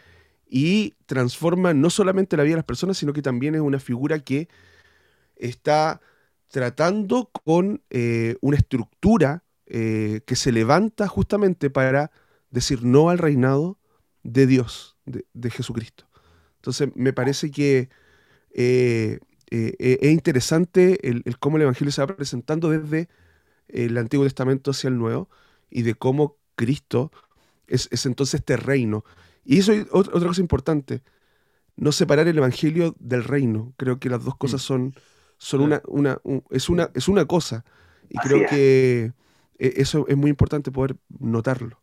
y 0.47 0.95
transforma 1.07 1.75
no 1.75 1.91
solamente 1.91 2.37
la 2.37 2.43
vida 2.43 2.55
de 2.55 2.59
las 2.59 2.65
personas, 2.65 2.99
sino 2.99 3.13
que 3.13 3.23
también 3.23 3.55
es 3.55 3.61
una 3.61 3.79
figura 3.79 4.19
que 4.19 4.49
está 5.37 6.01
tratando 6.49 7.31
con 7.33 7.83
eh, 7.91 8.37
una 8.41 8.57
estructura 8.57 9.45
eh, 9.67 10.23
que 10.27 10.35
se 10.35 10.51
levanta 10.51 11.07
justamente 11.07 11.71
para 11.71 12.11
decir 12.51 12.83
no 12.85 13.09
al 13.09 13.19
reinado 13.19 13.79
de 14.25 14.47
Dios, 14.47 14.97
de, 15.07 15.51
Jesucristo. 15.51 16.10
Entonces 16.61 16.91
me 16.95 17.13
parece 17.13 17.51
que 17.51 17.89
eh, 18.53 19.19
es 19.51 20.11
interesante 20.11 21.09
el, 21.09 21.25
cómo 21.39 21.57
el 21.57 21.65
Evangelio 21.65 21.93
se 21.93 22.03
va 22.03 22.15
presentando 22.15 22.71
desde 22.71 23.09
el 23.69 23.97
Antiguo 23.99 24.25
Testamento 24.25 24.71
hacia 24.71 24.89
el 24.89 24.99
Nuevo 24.99 25.29
y 25.71 25.83
de 25.83 25.95
cómo 25.95 26.37
Cristo 26.57 27.11
es, 27.67 27.89
entonces 28.05 28.41
este 28.41 28.57
reino. 28.57 29.05
Y 29.45 29.59
eso 29.59 29.73
es 29.73 29.87
otra 29.91 30.29
cosa 30.29 30.41
importante, 30.41 31.03
no 31.77 31.93
separar 31.93 32.29
el 32.29 32.39
Evangelio 32.39 32.95
del 32.99 33.25
reino. 33.25 33.73
Creo 33.77 33.99
que 33.99 34.11
las 34.11 34.25
dos 34.25 34.37
cosas 34.37 34.63
mm. 34.63 34.65
son 34.65 34.95
son 35.41 35.63
una, 35.63 35.81
una, 35.87 36.19
es, 36.51 36.69
una, 36.69 36.91
es 36.95 37.09
una 37.09 37.25
cosa. 37.25 37.65
Y 38.11 38.19
creo 38.19 38.47
que 38.49 39.13
eso 39.59 40.07
es 40.07 40.17
muy 40.17 40.29
importante 40.29 40.71
poder 40.71 40.97
notarlo. 41.19 41.80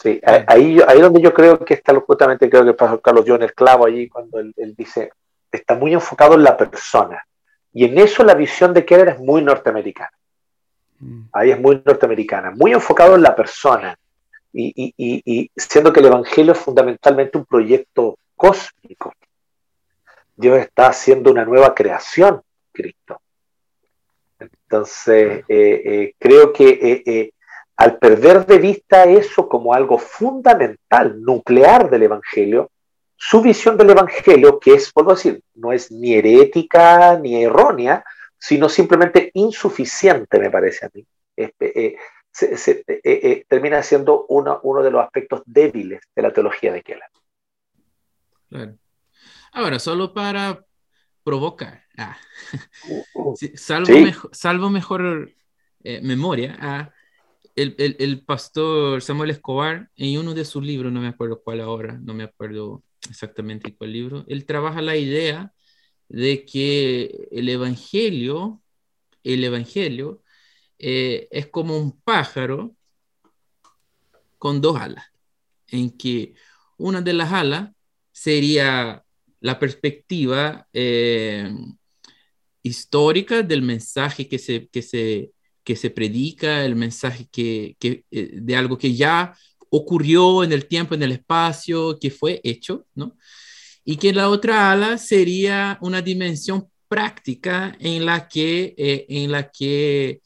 Sí, 0.00 0.20
ahí, 0.46 0.80
ahí 0.86 1.00
donde 1.00 1.20
yo 1.20 1.32
creo 1.32 1.58
que 1.58 1.74
está 1.74 1.94
justamente, 2.00 2.50
creo 2.50 2.64
que 2.64 2.74
pasó 2.74 3.00
Carlos 3.00 3.24
John 3.26 3.42
el 3.42 3.54
clavo 3.54 3.86
allí 3.86 4.08
cuando 4.08 4.38
él, 4.38 4.54
dice, 4.76 5.10
está 5.50 5.74
muy 5.74 5.94
enfocado 5.94 6.34
en 6.34 6.42
la 6.42 6.56
persona. 6.56 7.24
Y 7.72 7.84
en 7.84 7.98
eso 7.98 8.24
la 8.24 8.34
visión 8.34 8.72
de 8.72 8.84
Keller 8.84 9.08
es 9.08 9.18
muy 9.18 9.42
norteamericana. 9.42 10.12
Mm. 10.98 11.22
Ahí 11.32 11.50
es 11.50 11.60
muy 11.60 11.82
norteamericana, 11.84 12.50
muy 12.50 12.72
enfocado 12.72 13.14
en 13.14 13.22
la 13.22 13.34
persona. 13.34 13.98
Y, 14.52 14.72
y, 14.74 14.94
y, 14.96 15.50
siendo 15.54 15.92
que 15.92 16.00
el 16.00 16.06
Evangelio 16.06 16.52
es 16.52 16.58
fundamentalmente 16.58 17.36
un 17.36 17.44
proyecto 17.44 18.18
cósmico. 18.34 19.12
Dios 20.34 20.58
está 20.58 20.88
haciendo 20.88 21.30
una 21.30 21.44
nueva 21.44 21.74
creación, 21.74 22.42
Cristo. 22.72 23.20
Entonces, 24.38 25.44
eh, 25.48 25.82
eh, 25.84 26.14
creo 26.18 26.52
que 26.52 27.02
eh, 27.06 27.32
al 27.76 27.98
perder 27.98 28.46
de 28.46 28.58
vista 28.58 29.04
eso 29.04 29.48
como 29.48 29.74
algo 29.74 29.98
fundamental, 29.98 31.20
nuclear 31.22 31.90
del 31.90 32.04
Evangelio, 32.04 32.70
su 33.16 33.42
visión 33.42 33.76
del 33.76 33.90
Evangelio, 33.90 34.58
que 34.58 34.74
es, 34.74 34.92
por 34.92 35.06
decir, 35.06 35.42
no 35.54 35.72
es 35.72 35.90
ni 35.90 36.14
herética 36.14 37.18
ni 37.18 37.44
errónea, 37.44 38.04
sino 38.38 38.68
simplemente 38.68 39.30
insuficiente, 39.34 40.38
me 40.38 40.50
parece 40.50 40.86
a 40.86 40.90
mí. 40.92 41.06
termina 43.48 43.82
siendo 43.82 44.26
uno, 44.28 44.60
uno 44.62 44.82
de 44.82 44.90
los 44.90 45.02
aspectos 45.02 45.42
débiles 45.46 46.00
de 46.14 46.22
la 46.22 46.32
teología 46.32 46.72
de 46.72 46.82
Keller. 46.82 47.10
Claro. 48.48 48.76
Ahora, 49.52 49.78
solo 49.78 50.12
para 50.12 50.64
provocar, 51.24 51.84
ah, 51.96 52.16
salvo, 54.32 54.70
mejor, 54.70 55.32
eh, 55.82 56.00
memoria, 56.02 56.56
ah, 56.60 56.90
el, 57.56 58.22
pastor 58.24 59.02
Samuel 59.02 59.30
Escobar, 59.30 59.90
en 59.96 60.18
uno 60.18 60.34
de 60.34 60.44
sus 60.44 60.64
libros, 60.64 60.92
no 60.92 61.00
me 61.00 61.08
acuerdo 61.08 61.42
cuál 61.42 61.60
ahora, 61.60 61.98
no 62.02 62.12
me 62.14 62.24
acuerdo 62.24 62.84
exactamente 63.08 63.74
cuál 63.74 63.92
libro, 63.92 64.24
él 64.28 64.44
trabaja 64.44 64.82
la 64.82 64.96
idea 64.96 65.52
de 66.08 66.44
que 66.44 67.28
el 67.30 67.48
evangelio, 67.48 68.62
el 69.24 69.42
evangelio 69.42 70.22
eh, 70.78 71.28
es 71.30 71.46
como 71.48 71.78
un 71.78 71.98
pájaro 72.02 72.76
con 74.38 74.60
dos 74.60 74.78
alas, 74.78 75.06
en 75.68 75.90
que 75.96 76.34
una 76.76 77.00
de 77.00 77.14
las 77.14 77.32
alas 77.32 77.70
sería 78.12 79.02
la 79.40 79.58
perspectiva 79.58 80.68
eh, 80.72 81.50
histórica 82.62 83.42
del 83.42 83.62
mensaje 83.62 84.28
que 84.28 84.38
se, 84.38 84.68
que 84.68 84.82
se, 84.82 85.32
que 85.66 85.76
se 85.76 85.90
predica, 85.90 86.64
el 86.64 86.76
mensaje 86.76 87.28
que, 87.30 87.76
que, 87.78 88.04
eh, 88.10 88.30
de 88.34 88.56
algo 88.56 88.78
que 88.78 88.94
ya 88.94 89.34
ocurrió 89.68 90.44
en 90.44 90.52
el 90.52 90.66
tiempo, 90.66 90.94
en 90.94 91.02
el 91.02 91.12
espacio, 91.12 91.98
que 92.00 92.10
fue 92.10 92.40
hecho, 92.44 92.86
¿no? 92.94 93.16
Y 93.84 93.96
que 93.96 94.12
la 94.12 94.30
otra 94.30 94.72
ala 94.72 94.98
sería 94.98 95.78
una 95.82 96.00
dimensión 96.02 96.68
práctica 96.88 97.76
en 97.80 98.06
la 98.06 98.28
que, 98.28 98.74
eh, 98.78 99.06
en 99.08 99.32
la 99.32 99.50
que 99.50 100.20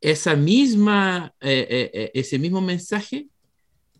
esa 0.00 0.34
misma, 0.34 1.34
ese 1.40 2.38
mismo 2.38 2.60
mensaje 2.62 3.28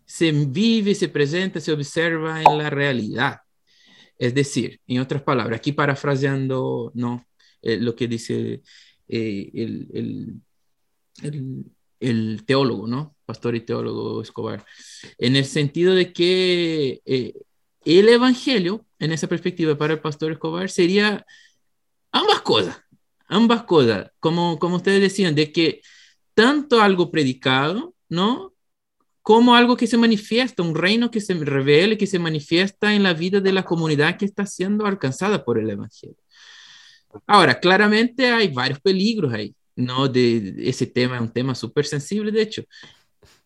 se 0.05 0.31
vive, 0.31 0.95
se 0.95 1.09
presenta, 1.09 1.59
se 1.61 1.71
observa 1.71 2.41
en 2.41 2.57
la 2.57 2.69
realidad. 2.69 3.41
Es 4.17 4.33
decir, 4.33 4.79
en 4.87 4.99
otras 4.99 5.21
palabras, 5.23 5.57
aquí 5.57 5.71
parafraseando 5.71 6.91
¿no? 6.95 7.25
Eh, 7.61 7.77
lo 7.77 7.95
que 7.95 8.07
dice 8.07 8.61
eh, 9.07 9.51
el, 9.53 10.41
el, 11.23 12.43
teólogo, 12.45 12.87
¿no? 12.87 13.15
pastor 13.25 13.55
y 13.55 13.61
teólogo 13.61 14.21
Escobar, 14.21 14.65
en 15.17 15.35
el 15.35 15.45
sentido 15.45 15.93
de 15.95 16.11
que 16.11 17.01
eh, 17.05 17.33
el 17.85 18.09
Evangelio, 18.09 18.85
en 18.99 19.11
esa 19.11 19.27
perspectiva 19.27 19.77
para 19.77 19.93
el 19.93 20.01
pastor 20.01 20.31
Escobar, 20.31 20.69
sería 20.69 21.25
ambas 22.11 22.41
cosas, 22.41 22.81
ambas 23.27 23.63
cosas, 23.63 24.11
como, 24.19 24.59
como 24.59 24.77
ustedes 24.77 25.01
decían, 25.01 25.35
de 25.35 25.51
que 25.51 25.81
tanto 26.33 26.81
algo 26.81 27.11
predicado, 27.11 27.95
¿no? 28.09 28.53
como 29.21 29.55
algo 29.55 29.77
que 29.77 29.87
se 29.87 29.97
manifiesta, 29.97 30.63
un 30.63 30.75
reino 30.75 31.11
que 31.11 31.21
se 31.21 31.33
revela, 31.33 31.95
que 31.95 32.07
se 32.07 32.19
manifiesta 32.19 32.93
en 32.95 33.03
la 33.03 33.13
vida 33.13 33.39
de 33.39 33.53
la 33.53 33.63
comunidad 33.63 34.17
que 34.17 34.25
está 34.25 34.45
siendo 34.45 34.85
alcanzada 34.85 35.45
por 35.45 35.59
el 35.59 35.69
Evangelio. 35.69 36.17
Ahora, 37.27 37.59
claramente 37.59 38.31
hay 38.31 38.47
varios 38.47 38.79
peligros 38.79 39.33
ahí, 39.33 39.53
¿no? 39.75 40.07
De, 40.07 40.55
ese 40.57 40.85
tema 40.87 41.15
es 41.15 41.21
un 41.21 41.31
tema 41.31 41.55
súper 41.55 41.85
sensible, 41.85 42.31
de 42.31 42.41
hecho. 42.41 42.63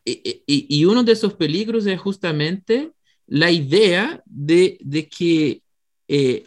Y, 0.04 0.44
y, 0.46 0.86
uno 0.86 1.04
de 1.04 1.14
esos 1.14 1.34
peligros 1.34 1.88
es 1.88 2.00
justamente 2.00 2.92
la 3.26 3.50
idea 3.50 4.22
de, 4.26 4.78
de 4.82 5.10
que 5.10 5.62
eh, 6.08 6.44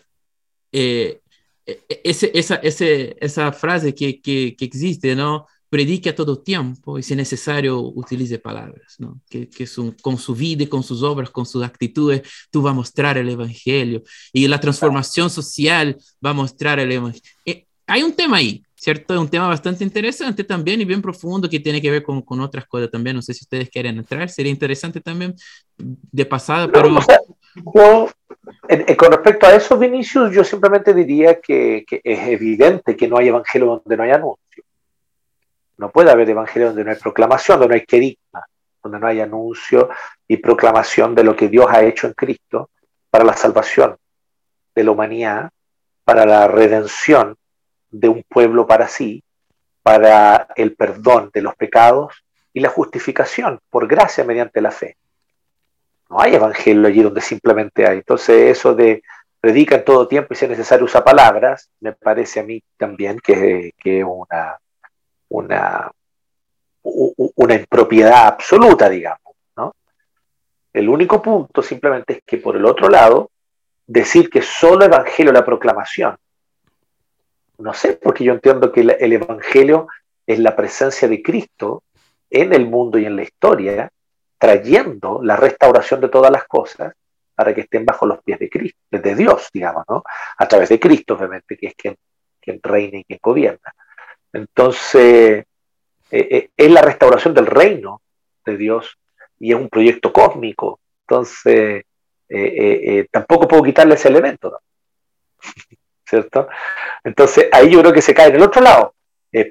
eh, 0.70 1.20
e, 1.66 1.84
e, 1.88 2.00
ese, 2.04 2.30
esa, 2.34 2.56
ese, 2.56 3.16
esa 3.20 3.52
frase 3.52 3.94
que, 3.94 4.20
que, 4.20 4.54
que 4.56 4.64
existe, 4.64 5.16
¿no? 5.16 5.46
predique 5.68 6.08
a 6.08 6.14
todo 6.14 6.38
tiempo 6.38 6.98
y 6.98 7.02
si 7.02 7.14
necesario 7.14 7.80
utilice 7.80 8.38
palabras, 8.38 8.96
¿no? 8.98 9.20
que, 9.28 9.48
que 9.48 9.66
son, 9.66 9.92
con 9.92 10.16
su 10.16 10.34
vida, 10.34 10.66
con 10.66 10.82
sus 10.82 11.02
obras, 11.02 11.30
con 11.30 11.46
sus 11.46 11.62
actitudes, 11.62 12.22
tú 12.50 12.62
vas 12.62 12.72
a 12.72 12.74
mostrar 12.74 13.18
el 13.18 13.28
Evangelio 13.28 14.02
y 14.32 14.48
la 14.48 14.60
transformación 14.60 15.28
social 15.30 15.96
va 16.24 16.30
a 16.30 16.34
mostrar 16.34 16.78
el 16.78 16.92
Evangelio. 16.92 17.30
Eh, 17.44 17.66
hay 17.86 18.02
un 18.02 18.12
tema 18.12 18.38
ahí, 18.38 18.62
¿cierto? 18.78 19.14
Es 19.14 19.20
un 19.20 19.28
tema 19.28 19.48
bastante 19.48 19.82
interesante 19.82 20.44
también 20.44 20.80
y 20.80 20.84
bien 20.84 21.02
profundo 21.02 21.50
que 21.50 21.58
tiene 21.58 21.82
que 21.82 21.90
ver 21.90 22.02
con, 22.02 22.22
con 22.22 22.40
otras 22.40 22.66
cosas 22.66 22.90
también. 22.90 23.16
No 23.16 23.22
sé 23.22 23.34
si 23.34 23.44
ustedes 23.44 23.68
quieren 23.68 23.98
entrar, 23.98 24.28
sería 24.30 24.52
interesante 24.52 25.00
también 25.00 25.34
de 25.76 26.24
pasada, 26.24 26.70
pero... 26.70 26.90
con 28.96 29.12
respecto 29.12 29.46
a 29.46 29.54
eso, 29.54 29.76
Vinicius, 29.76 30.32
yo 30.32 30.44
simplemente 30.44 30.94
diría 30.94 31.40
que, 31.40 31.84
que 31.86 32.00
es 32.04 32.28
evidente 32.28 32.96
que 32.96 33.08
no 33.08 33.18
hay 33.18 33.28
evangelio 33.28 33.66
donde 33.66 33.96
no 33.96 34.02
hay 34.04 34.10
anuncio. 34.10 34.64
No 35.76 35.90
puede 35.90 36.10
haber 36.10 36.30
evangelio 36.30 36.68
donde 36.68 36.84
no 36.84 36.90
hay 36.92 36.96
proclamación, 36.98 37.58
donde 37.58 37.74
no 37.74 37.80
hay 37.80 37.86
querigma, 37.86 38.46
donde 38.82 39.00
no 39.00 39.06
hay 39.08 39.20
anuncio 39.20 39.88
y 40.28 40.36
proclamación 40.36 41.16
de 41.16 41.24
lo 41.24 41.34
que 41.34 41.48
Dios 41.48 41.66
ha 41.68 41.82
hecho 41.82 42.06
en 42.06 42.12
Cristo 42.12 42.70
para 43.10 43.24
la 43.24 43.36
salvación 43.36 43.96
de 44.74 44.84
la 44.84 44.90
humanidad, 44.92 45.50
para 46.04 46.24
la 46.24 46.46
redención 46.46 47.37
de 47.90 48.08
un 48.08 48.22
pueblo 48.28 48.66
para 48.66 48.88
sí, 48.88 49.22
para 49.82 50.48
el 50.56 50.74
perdón 50.74 51.30
de 51.32 51.42
los 51.42 51.54
pecados 51.56 52.14
y 52.52 52.60
la 52.60 52.68
justificación 52.68 53.60
por 53.70 53.86
gracia 53.86 54.24
mediante 54.24 54.60
la 54.60 54.70
fe. 54.70 54.96
No 56.10 56.20
hay 56.20 56.34
evangelio 56.34 56.86
allí 56.86 57.02
donde 57.02 57.20
simplemente 57.20 57.86
hay. 57.86 57.98
Entonces 57.98 58.56
eso 58.56 58.74
de 58.74 59.02
predica 59.40 59.76
en 59.76 59.84
todo 59.84 60.08
tiempo 60.08 60.32
y 60.32 60.36
si 60.36 60.44
es 60.44 60.50
necesario 60.50 60.84
usa 60.84 61.04
palabras, 61.04 61.70
me 61.80 61.92
parece 61.92 62.40
a 62.40 62.42
mí 62.42 62.62
también 62.76 63.20
que, 63.20 63.72
es 63.82 64.04
una, 64.04 64.58
una, 65.28 65.90
una 66.82 67.54
impropiedad 67.54 68.26
absoluta, 68.26 68.88
digamos. 68.88 69.34
¿no? 69.56 69.74
El 70.72 70.88
único 70.88 71.22
punto 71.22 71.62
simplemente 71.62 72.14
es 72.14 72.22
que 72.26 72.38
por 72.38 72.56
el 72.56 72.64
otro 72.64 72.88
lado, 72.88 73.30
decir 73.86 74.28
que 74.28 74.42
solo 74.42 74.84
evangelio 74.84 75.32
la 75.32 75.44
proclamación. 75.44 76.16
No 77.58 77.74
sé, 77.74 77.94
porque 77.94 78.24
yo 78.24 78.32
entiendo 78.32 78.72
que 78.72 78.80
el 78.80 79.12
evangelio 79.12 79.88
es 80.26 80.38
la 80.38 80.54
presencia 80.54 81.08
de 81.08 81.22
Cristo 81.22 81.82
en 82.30 82.52
el 82.52 82.66
mundo 82.66 82.98
y 82.98 83.06
en 83.06 83.16
la 83.16 83.22
historia, 83.22 83.90
trayendo 84.38 85.20
la 85.22 85.36
restauración 85.36 86.00
de 86.00 86.08
todas 86.08 86.30
las 86.30 86.44
cosas 86.44 86.92
para 87.34 87.54
que 87.54 87.62
estén 87.62 87.84
bajo 87.84 88.06
los 88.06 88.22
pies 88.22 88.38
de 88.38 88.50
Cristo, 88.50 88.78
de 88.90 89.14
Dios, 89.14 89.48
digamos, 89.52 89.84
¿no? 89.88 90.02
A 90.36 90.46
través 90.48 90.68
de 90.68 90.78
Cristo, 90.78 91.14
obviamente, 91.14 91.56
que 91.56 91.68
es 91.68 91.74
quien, 91.74 91.96
reina 92.62 92.98
y 92.98 93.04
quien 93.04 93.20
gobierna. 93.22 93.74
Entonces, 94.32 95.44
eh, 96.10 96.28
eh, 96.30 96.50
es 96.56 96.70
la 96.70 96.82
restauración 96.82 97.34
del 97.34 97.46
reino 97.46 98.02
de 98.44 98.56
Dios 98.56 98.98
y 99.38 99.52
es 99.52 99.58
un 99.58 99.68
proyecto 99.68 100.12
cósmico. 100.12 100.80
Entonces, 101.02 101.84
eh, 102.28 103.06
tampoco 103.10 103.48
puedo 103.48 103.62
quitarle 103.62 103.94
ese 103.94 104.08
elemento, 104.08 104.50
¿no? 104.50 104.58
¿cierto? 106.08 106.48
Entonces, 107.04 107.48
ahí 107.52 107.70
yo 107.70 107.80
creo 107.80 107.92
que 107.92 108.02
se 108.02 108.14
cae 108.14 108.28
en 108.28 108.36
el 108.36 108.42
otro 108.42 108.62
lado. 108.62 108.94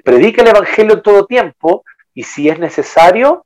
predica 0.04 0.42
el 0.42 0.48
Evangelio 0.48 0.94
en 0.94 1.02
todo 1.02 1.26
tiempo 1.26 1.84
y 2.14 2.24
si 2.24 2.48
es 2.48 2.58
necesario, 2.58 3.44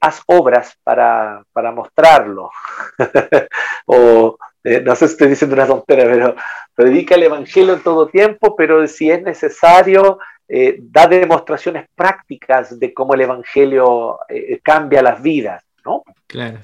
haz 0.00 0.22
obras 0.26 0.76
para, 0.82 1.42
para 1.52 1.72
mostrarlo. 1.72 2.50
o 3.86 4.36
no 4.84 4.96
sé 4.96 5.06
si 5.06 5.12
estoy 5.12 5.28
diciendo 5.28 5.54
una 5.54 5.66
tontería, 5.66 6.04
pero 6.04 6.36
predica 6.74 7.14
el 7.14 7.22
Evangelio 7.24 7.74
en 7.74 7.82
todo 7.82 8.08
tiempo, 8.08 8.54
pero 8.56 8.86
si 8.86 9.10
es 9.10 9.22
necesario, 9.22 10.18
eh, 10.48 10.78
da 10.80 11.08
demostraciones 11.08 11.86
prácticas 11.94 12.78
de 12.78 12.94
cómo 12.94 13.14
el 13.14 13.22
Evangelio 13.22 14.18
eh, 14.28 14.60
cambia 14.62 15.02
las 15.02 15.20
vidas, 15.20 15.64
¿no? 15.84 16.04
Claro. 16.26 16.58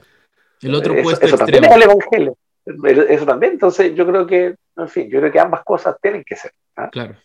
El 0.61 0.75
otro 0.75 0.95
eso, 0.95 1.03
puesto 1.03 1.27
eso 1.27 1.39
también 1.39 1.65
es 1.65 1.73
el 1.73 1.83
Evangelio. 1.83 2.37
Eso 2.65 3.27
también, 3.27 3.55
entonces 3.55 3.95
yo 3.95 4.07
creo 4.07 4.27
que, 4.27 4.55
en 4.77 4.89
fin, 4.89 5.09
yo 5.09 5.19
creo 5.19 5.33
que 5.33 5.41
ambas 5.41 5.65
cosas 5.65 5.97
tienen 6.01 6.23
que 6.25 6.37
ser. 6.37 6.53
¿ah? 6.77 6.89
Claro. 6.91 7.17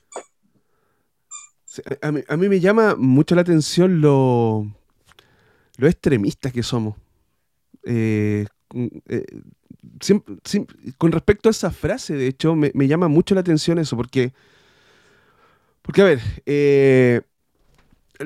A 2.02 2.12
mí, 2.12 2.22
a 2.28 2.38
mí, 2.38 2.50
me 2.50 2.60
llama 2.60 2.96
mucho 2.98 3.36
la 3.36 3.42
atención 3.42 4.02
lo, 4.02 4.66
lo 5.78 5.88
extremistas 5.88 6.52
que 6.52 6.64
somos. 6.64 6.96
Eh, 7.84 8.46
con 10.98 11.12
respecto 11.12 11.50
a 11.50 11.52
esa 11.52 11.70
frase, 11.70 12.16
de 12.16 12.28
hecho, 12.28 12.56
me, 12.56 12.72
me, 12.74 12.88
llama 12.88 13.08
mucho 13.08 13.36
la 13.36 13.42
atención 13.42 13.78
eso, 13.78 13.96
porque 13.96 14.34
porque, 15.88 16.02
a 16.02 16.06
ver, 16.06 16.20
eh, 16.46 17.22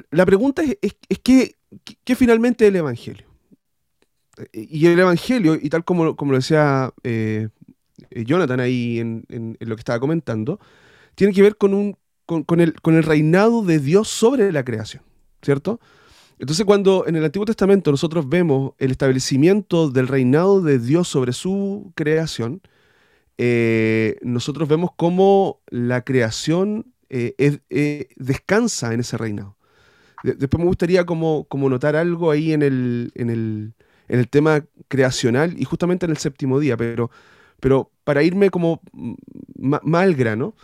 la 0.09 0.25
pregunta 0.25 0.63
es, 0.63 0.77
es, 0.81 1.19
¿qué, 1.19 2.15
finalmente 2.15 2.65
es 2.65 2.69
el 2.69 2.77
Evangelio? 2.77 3.27
Y 4.53 4.87
el 4.87 4.99
Evangelio, 4.99 5.55
y 5.61 5.69
tal 5.69 5.83
como, 5.83 6.15
como 6.15 6.31
lo 6.31 6.37
decía 6.37 6.93
eh, 7.03 7.49
eh, 8.09 8.23
Jonathan 8.25 8.59
ahí 8.59 8.99
en, 8.99 9.57
lo 9.59 9.75
que 9.75 9.81
estaba 9.81 9.99
comentando, 9.99 10.59
tiene 11.15 11.33
que 11.33 11.41
ver 11.41 11.57
con, 11.57 11.73
un, 11.73 11.97
con, 12.25 12.61
el, 12.61 12.79
con 12.81 12.95
el 12.95 13.03
reinado 13.03 13.63
de 13.63 13.79
Dios 13.79 14.07
sobre 14.07 14.51
la 14.51 14.63
creación, 14.63 15.03
¿cierto? 15.41 15.79
Entonces 16.39 16.65
cuando 16.65 17.05
en 17.05 17.15
el 17.15 17.25
Antiguo 17.25 17.45
Testamento 17.45 17.91
nosotros 17.91 18.27
vemos 18.27 18.73
el 18.79 18.91
establecimiento 18.91 19.91
del 19.91 20.07
reinado 20.07 20.61
de 20.61 20.79
Dios 20.79 21.07
sobre 21.07 21.33
su 21.33 21.91
creación, 21.95 22.61
nosotros 24.21 24.69
vemos 24.69 24.91
cómo 24.95 25.61
la 25.71 26.03
creación 26.03 26.91
eh, 27.13 27.59
eh, 27.69 28.07
descansa 28.15 28.93
en 28.93 29.01
ese 29.01 29.17
reinado. 29.17 29.57
después 30.23 30.59
me 30.59 30.65
gustaría 30.65 31.05
como, 31.05 31.43
como 31.49 31.69
notar 31.69 31.97
algo 31.97 32.31
ahí 32.31 32.53
en, 32.53 32.61
el, 32.61 33.73
en 34.11 34.19
el, 34.19 34.27
tema 34.27 34.63
creacional 34.87 35.55
y 35.57 35.63
justamente 35.63 36.05
en 36.05 36.11
el 36.11 36.17
séptimo 36.17 36.59
día, 36.59 36.77
pero, 36.77 37.09
pero 37.59 37.91
para 38.03 38.23
irme 38.23 38.49
como 38.49 38.81
más 39.63 40.03
al 40.03 40.15
grano, 40.15 40.55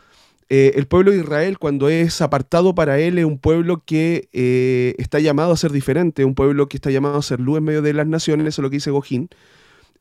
eh, 0.50 0.74
el 0.76 0.88
pueblo 0.88 1.12
de 1.12 1.18
Israel 1.18 1.58
cuando 1.58 1.90
es 1.90 2.22
apartado 2.22 2.74
para 2.74 3.00
él 3.00 3.18
es 3.18 3.26
un 3.26 3.38
pueblo 3.38 3.84
que 3.86 4.30
está 4.98 5.20
llamado 5.20 5.52
a 5.52 5.58
ser 5.58 5.72
diferente, 5.72 6.24
un 6.24 6.36
pueblo 6.36 6.70
que 6.70 6.78
está 6.78 6.90
llamado 6.90 7.18
a 7.18 7.22
ser 7.22 7.40
luz 7.40 7.58
en 7.58 7.66
medio 7.66 7.82
de 7.82 7.94
las 7.94 8.08
naciones, 8.08 8.48
eso 8.48 8.62
es 8.62 8.64
lo 8.64 8.70
que 8.70 8.78
dice 8.78 8.92
Gojín, 8.92 9.30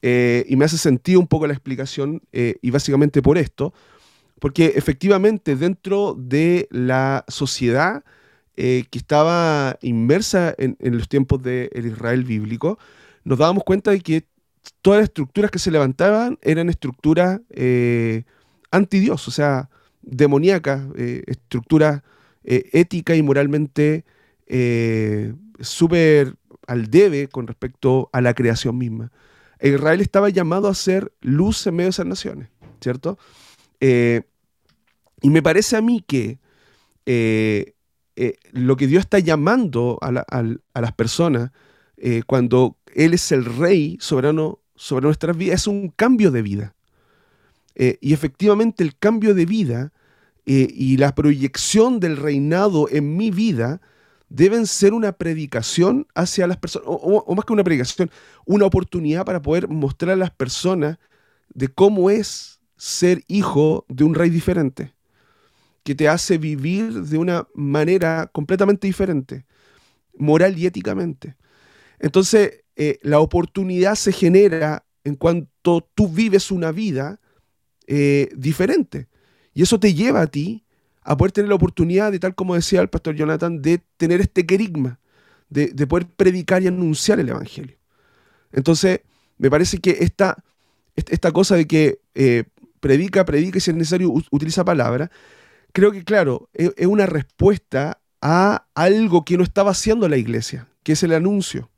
y 0.02 0.56
me 0.56 0.64
hace 0.64 0.78
sentido 0.78 1.18
un 1.20 1.26
poco 1.26 1.46
la 1.46 1.52
explicación, 1.52 2.22
y 2.32 2.70
básicamente 2.70 3.22
por 3.22 3.38
esto, 3.38 3.74
porque 4.38 4.74
efectivamente 4.76 5.56
dentro 5.56 6.14
de 6.18 6.68
la 6.70 7.24
sociedad 7.28 8.04
eh, 8.56 8.84
que 8.90 8.98
estaba 8.98 9.78
inmersa 9.82 10.54
en, 10.56 10.76
los 10.80 11.08
tiempos 11.08 11.42
del 11.42 11.86
Israel 11.86 12.24
bíblico, 12.24 12.78
nos 13.26 13.38
dábamos 13.38 13.64
cuenta 13.64 13.90
de 13.90 14.00
que 14.00 14.26
todas 14.82 15.00
las 15.00 15.08
estructuras 15.08 15.50
que 15.50 15.58
se 15.58 15.70
levantaban 15.70 16.38
eran 16.42 16.70
estructuras 16.70 17.40
eh, 17.50 18.24
anti-Dios, 18.70 19.26
o 19.28 19.30
sea, 19.30 19.68
demoníacas, 20.02 20.86
eh, 20.96 21.22
estructuras 21.26 22.02
eh, 22.44 22.70
ética 22.72 23.14
y 23.16 23.22
moralmente 23.22 24.04
súper 25.60 26.36
al 26.66 26.90
debe 26.90 27.28
con 27.28 27.46
respecto 27.46 28.08
a 28.12 28.20
la 28.20 28.34
creación 28.34 28.78
misma. 28.78 29.10
Israel 29.60 30.00
estaba 30.00 30.28
llamado 30.28 30.68
a 30.68 30.74
ser 30.74 31.12
luz 31.20 31.66
en 31.66 31.76
medio 31.76 31.86
de 31.86 31.90
esas 31.90 32.06
naciones, 32.06 32.48
¿cierto? 32.80 33.18
Eh, 33.80 34.22
y 35.22 35.30
me 35.30 35.42
parece 35.42 35.76
a 35.76 35.82
mí 35.82 36.04
que 36.06 36.38
eh, 37.06 37.74
eh, 38.16 38.36
lo 38.52 38.76
que 38.76 38.86
Dios 38.86 39.02
está 39.02 39.18
llamando 39.18 39.98
a, 40.00 40.12
las 40.12 40.92
personas 40.92 41.50
cuando 42.26 42.75
Él 42.96 43.12
es 43.12 43.30
el 43.30 43.44
rey 43.44 43.98
soberano 44.00 44.60
sobre 44.74 45.04
nuestras 45.04 45.36
vidas 45.36 45.60
es 45.60 45.66
un 45.66 45.88
cambio 45.90 46.30
de 46.30 46.42
vida. 46.42 46.74
y 47.74 48.14
efectivamente 48.14 48.82
el 48.82 48.96
cambio 48.96 49.34
de 49.34 49.44
vida 49.44 49.92
y 50.46 50.96
la 50.96 51.14
proyección 51.14 52.00
del 52.00 52.16
reinado 52.16 52.88
en 52.90 53.16
mi 53.16 53.30
vida 53.30 53.82
deben 54.30 54.66
ser 54.66 54.94
una 54.94 55.12
predicación 55.12 56.06
hacia 56.14 56.46
las 56.46 56.56
personas, 56.56 56.88
o, 56.88 57.34
más 57.34 57.44
que 57.44 57.52
una 57.52 57.64
predicación, 57.64 58.10
una 58.46 58.64
oportunidad 58.64 59.26
para 59.26 59.42
poder 59.42 59.68
mostrar 59.68 60.12
a 60.12 60.16
las 60.16 60.30
personas 60.30 60.98
de 61.52 61.68
cómo 61.68 62.08
es 62.08 62.60
ser 62.78 63.24
hijo 63.28 63.84
de 63.88 64.04
un 64.04 64.14
rey 64.14 64.30
diferente, 64.30 64.94
que 65.84 65.94
te 65.94 66.08
hace 66.08 66.38
vivir 66.38 66.92
de 67.02 67.18
una 67.18 67.46
manera 67.54 68.30
completamente 68.32 68.86
diferente, 68.86 69.44
moral 70.16 70.58
y 70.58 70.64
éticamente. 70.66 71.36
Entonces, 71.98 72.62
eh, 72.76 72.98
la 73.02 73.20
oportunidad 73.20 73.94
se 73.94 74.12
genera 74.12 74.84
en 75.04 75.14
cuanto 75.14 75.88
tú 75.94 76.08
vives 76.08 76.50
una 76.50 76.72
vida 76.72 77.20
eh, 77.86 78.28
diferente. 78.36 79.08
Y 79.54 79.62
eso 79.62 79.80
te 79.80 79.94
lleva 79.94 80.20
a 80.20 80.26
ti 80.26 80.64
a 81.02 81.16
poder 81.16 81.32
tener 81.32 81.48
la 81.48 81.54
oportunidad 81.54 82.12
de, 82.12 82.18
tal 82.18 82.34
como 82.34 82.54
decía 82.54 82.80
el 82.80 82.88
pastor 82.88 83.14
Jonathan, 83.14 83.62
de 83.62 83.80
tener 83.96 84.20
este 84.20 84.44
querigma, 84.44 84.98
de, 85.48 85.86
poder 85.86 86.06
predicar 86.06 86.62
y 86.62 86.66
anunciar 86.66 87.20
el 87.20 87.28
Evangelio. 87.28 87.76
Entonces, 88.52 89.00
me 89.38 89.48
parece 89.48 89.78
que 89.78 89.98
esta, 90.00 90.36
esta 90.96 91.30
cosa 91.30 91.54
de 91.54 91.66
que 91.66 92.00
eh, 92.14 92.44
predica, 92.80 93.24
predica 93.24 93.58
y 93.58 93.60
si 93.60 93.70
es 93.70 93.76
necesario 93.76 94.12
utiliza 94.30 94.64
palabra, 94.64 95.10
creo 95.72 95.92
que 95.92 96.04
claro, 96.04 96.48
e, 96.52 96.72
es, 96.76 96.86
una 96.86 97.06
respuesta 97.06 98.00
a 98.20 98.66
algo 98.74 99.24
que 99.24 99.36
no 99.36 99.44
estaba 99.44 99.70
haciendo 99.70 100.08
la 100.08 100.16
iglesia, 100.16 100.68
que 100.82 100.92
es 100.92 101.02
el 101.02 101.12
anuncio. 101.12 101.70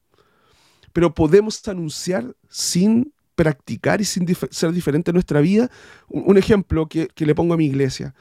Pero 0.99 1.15
podemos 1.15 1.69
anunciar 1.69 2.35
sin 2.49 3.13
practicar 3.37 4.01
y 4.01 4.05
sin 4.05 4.27
ser 4.51 4.73
diferente 4.73 5.13
en 5.13 5.15
nuestra 5.15 5.41
vida. 5.41 5.71
Un, 6.09 6.37
ejemplo 6.37 6.89
que, 6.89 7.09
le 7.17 7.35
pongo 7.37 7.55
a 7.55 7.57
mi 7.57 7.67
iglesia. 7.67 8.17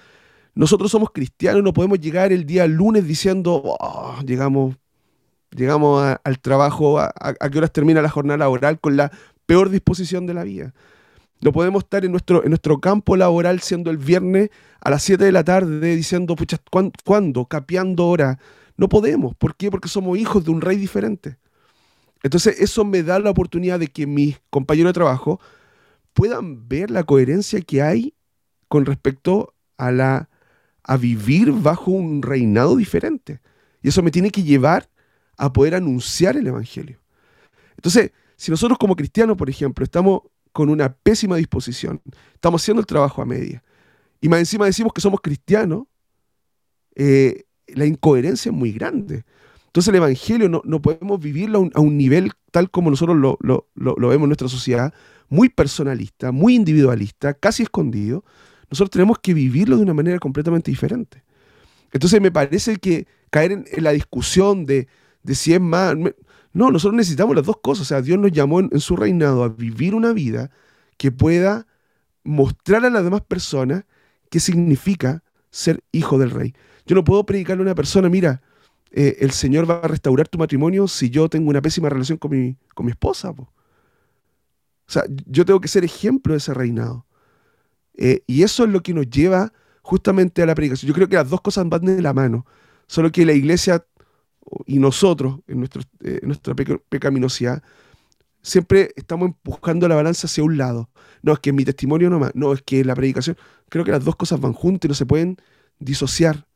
Nosotros 0.54 0.92
somos 0.92 1.10
cristianos, 1.10 1.64
no 1.64 1.74
podemos 1.74 2.00
llegar 2.00 2.32
el 2.32 2.46
día 2.46 2.68
lunes 2.68 3.08
diciendo, 3.08 3.64
oh, 3.66 4.20
llegamos, 4.24 4.76
llegamos 5.50 6.18
al 6.24 6.40
trabajo, 6.40 7.00
a, 7.00 7.12
qué 7.52 7.58
horas 7.58 7.72
termina 7.72 8.00
la 8.00 8.10
jornada 8.10 8.38
laboral 8.38 8.80
con 8.80 8.96
la 8.96 9.12
peor 9.48 9.72
disposición 9.72 10.28
de 10.28 10.36
la 10.36 10.44
vida. 10.44 10.76
No 11.42 11.52
podemos 11.52 11.84
estar 11.84 12.06
en 12.06 12.12
nuestro, 12.12 12.44
en 12.44 12.50
nuestro 12.50 12.80
campo 12.80 13.16
laboral 13.16 13.60
siendo 13.60 13.90
el 13.90 13.98
viernes 13.98 14.52
a 14.82 14.92
las 14.92 15.02
7 15.02 15.26
de 15.26 15.32
la 15.32 15.44
tarde 15.44 15.96
diciendo, 15.96 16.36
pucha, 16.36 16.60
¿cuándo? 17.04 17.46
Capeando 17.46 18.06
hora. 18.06 18.38
No 18.76 18.88
podemos. 18.88 19.36
¿Por 19.36 19.56
qué? 19.56 19.72
Porque 19.72 19.88
somos 19.88 20.16
hijos 20.20 20.46
de 20.46 20.52
un 20.52 20.62
rey 20.62 20.78
diferente. 20.78 21.40
Entonces 22.24 22.60
eso 22.60 22.84
me 22.86 23.04
da 23.04 23.20
la 23.20 23.30
oportunidad 23.30 23.80
de 23.80 23.88
que 23.88 24.08
mis 24.08 24.40
compañeros 24.50 24.90
de 24.90 24.94
trabajo 24.94 25.40
puedan 26.14 26.68
ver 26.68 26.90
la 26.92 27.04
coherencia 27.04 27.62
que 27.62 27.82
hay 27.82 28.14
con 28.68 28.86
respecto 28.86 29.54
a, 29.78 29.92
la, 29.92 30.30
a 30.84 30.98
vivir 30.98 31.52
bajo 31.52 31.92
un 31.92 32.22
reinado 32.22 32.76
diferente. 32.76 33.42
Y 33.82 33.90
eso 33.90 34.02
me 34.02 34.12
tiene 34.12 34.32
que 34.32 34.44
llevar 34.44 34.90
a 35.38 35.54
poder 35.54 35.76
anunciar 35.76 36.36
el 36.36 36.48
Evangelio. 36.48 37.00
Entonces, 37.76 38.12
si 38.36 38.52
nosotros 38.52 38.78
como 38.80 38.96
cristianos, 38.96 39.38
por 39.38 39.50
ejemplo, 39.50 39.84
estamos 39.84 40.22
con 40.58 40.70
una 40.70 40.92
pésima 40.92 41.36
disposición. 41.36 42.02
Estamos 42.34 42.64
haciendo 42.64 42.82
el 42.82 42.88
trabajo 42.88 43.22
a 43.22 43.26
media. 43.26 43.64
Y 44.20 44.28
más 44.28 44.40
encima 44.40 44.66
decimos 44.66 44.92
que 44.92 45.02
somos 45.02 45.22
cristianos, 45.22 45.84
eh, 46.96 47.44
la 47.68 47.86
incoherencia 47.86 48.50
es 48.50 48.56
muy 48.56 48.72
grande. 48.72 49.24
Entonces 49.78 49.90
el 49.90 49.98
Evangelio 49.98 50.50
no, 50.50 50.82
podemos 50.82 51.20
vivirlo 51.20 51.70
a 51.72 51.80
un, 51.80 51.98
nivel 51.98 52.32
tal 52.50 52.72
como 52.72 52.90
nosotros 52.90 53.16
lo, 53.16 53.68
vemos 53.76 54.24
en 54.24 54.30
nuestra 54.30 54.48
sociedad, 54.48 54.92
muy 55.30 55.50
personalista, 55.50 56.32
muy 56.32 56.56
individualista, 56.56 57.36
casi 57.36 57.62
escondido. 57.62 58.26
Nosotros 58.72 58.90
tenemos 58.90 59.20
que 59.20 59.36
vivirlo 59.36 59.78
de 59.78 59.84
una 59.84 59.94
manera 59.94 60.18
completamente 60.18 60.72
diferente. 60.72 61.24
Entonces 61.92 62.20
me 62.20 62.32
parece 62.32 62.78
que 62.78 63.06
caer 63.30 63.52
en, 63.52 63.66
la 63.84 63.92
discusión 63.92 64.66
de, 64.66 64.88
si 65.28 65.54
es 65.54 65.62
más... 65.62 65.96
No, 66.54 66.72
nosotros 66.72 66.96
necesitamos 66.96 67.36
las 67.36 67.46
dos 67.46 67.58
cosas. 67.62 67.84
O 67.84 67.86
sea, 67.86 68.02
Dios 68.02 68.18
nos 68.18 68.32
llamó 68.32 68.62
en, 68.62 68.80
su 68.80 68.96
reinado 68.96 69.44
a 69.44 69.50
vivir 69.50 69.94
una 69.94 70.12
vida 70.12 70.50
que 70.98 71.12
pueda 71.12 71.68
mostrar 72.24 72.84
a 72.84 72.90
las 72.90 73.04
demás 73.04 73.22
personas 73.22 73.84
qué 74.32 74.40
significa 74.40 75.24
ser 75.52 75.84
hijo 75.92 76.18
del 76.18 76.32
rey. 76.32 76.56
Yo 76.88 76.96
no 76.96 77.04
puedo 77.04 77.28
predicarle 77.28 77.62
a 77.62 77.66
una 77.66 77.76
persona, 77.76 78.10
mira, 78.10 78.42
eh, 78.92 79.18
el 79.20 79.32
Señor 79.32 79.70
va 79.70 79.80
a 79.80 79.88
restaurar 79.88 80.28
tu 80.28 80.38
matrimonio 80.38 80.88
si 80.88 81.10
yo 81.10 81.30
tengo 81.30 81.50
una 81.50 81.62
pésima 81.62 81.90
relación 81.90 82.18
con 82.18 82.32
mi, 82.32 82.56
con 82.74 82.86
mi 82.86 82.92
esposa. 82.92 83.30
O 83.30 83.48
sea, 84.88 85.04
yo 85.26 85.46
tengo 85.46 85.60
que 85.60 85.68
ser 85.68 85.84
ejemplo 85.84 86.34
de 86.34 86.38
ese 86.38 86.54
reinado. 86.54 87.06
Eh, 87.96 88.24
y 88.28 88.44
eso 88.44 88.64
es 88.64 88.70
lo 88.70 88.82
que 88.82 88.94
nos 88.94 89.10
lleva 89.10 89.52
justamente 89.82 90.42
a 90.42 90.46
la 90.46 90.56
predicación. 90.56 90.88
Yo 90.88 90.94
creo 90.94 91.10
que 91.10 91.16
las 91.16 91.30
dos 91.30 91.42
cosas 91.42 91.68
van 91.68 91.86
de 91.86 92.02
la 92.02 92.14
mano. 92.14 92.46
Solo 92.88 93.12
que 93.12 93.26
la 93.26 93.34
iglesia 93.34 93.86
y 94.66 94.80
nosotros, 94.80 95.40
en, 95.48 95.68
eh, 96.04 96.20
nuestra 96.24 96.56
pecaminosidad, 96.56 97.62
siempre 98.42 98.92
estamos 98.96 99.28
empujando 99.28 99.88
la 99.88 99.96
balanza 99.96 100.28
hacia 100.28 100.44
un 100.44 100.58
lado. 100.58 100.90
No, 101.22 101.34
es 101.34 101.40
que 101.40 101.52
mi 101.52 101.66
testimonio 101.66 102.10
no 102.10 102.20
más. 102.20 102.32
No, 102.34 102.54
es 102.54 102.62
que 102.62 102.86
la 102.86 102.96
predicación. 102.96 103.36
Creo 103.70 103.84
que 103.84 103.92
las 103.92 104.06
dos 104.06 104.16
cosas 104.16 104.40
van 104.40 104.54
juntas 104.54 104.86
y 104.86 104.90
no 104.90 104.94
se 104.94 105.06
pueden 105.06 105.38
disociar 105.80 106.48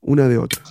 una 0.00 0.28
de 0.28 0.36
otra. 0.36 0.62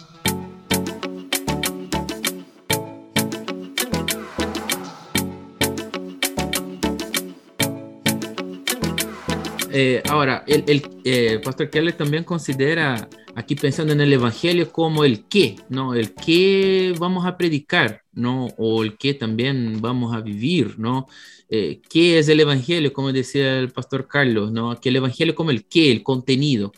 Eh, 9.80 10.02
ahora, 10.10 10.44
el, 10.48 10.64
el 10.66 10.82
eh, 11.04 11.40
Pastor 11.44 11.70
Keller 11.70 11.94
también 11.94 12.24
considera, 12.24 13.08
aquí 13.36 13.54
pensando 13.54 13.94
en 13.94 14.02
el 14.02 14.12
Evangelio, 14.12 14.72
como 14.72 15.06
el 15.06 15.26
qué, 15.28 15.56
¿no? 15.70 15.94
El 15.94 16.16
qué 16.16 16.96
vamos 16.98 17.28
a 17.28 17.38
predicar, 17.38 18.02
¿no? 18.12 18.48
O 18.58 18.84
el 18.84 18.98
qué 18.98 19.14
también 19.14 19.80
vamos 19.80 20.16
a 20.16 20.22
vivir, 20.22 20.80
¿no? 20.80 21.06
Eh, 21.48 21.80
¿Qué 21.92 22.18
es 22.18 22.28
el 22.28 22.40
Evangelio? 22.40 22.92
Como 22.92 23.14
decía 23.14 23.60
el 23.60 23.70
Pastor 23.70 24.08
Carlos, 24.08 24.52
¿no? 24.52 24.80
Que 24.80 24.90
el 24.90 24.96
Evangelio 24.96 25.36
como 25.36 25.52
el 25.52 25.66
qué, 25.66 25.92
el 25.92 26.02
contenido, 26.02 26.72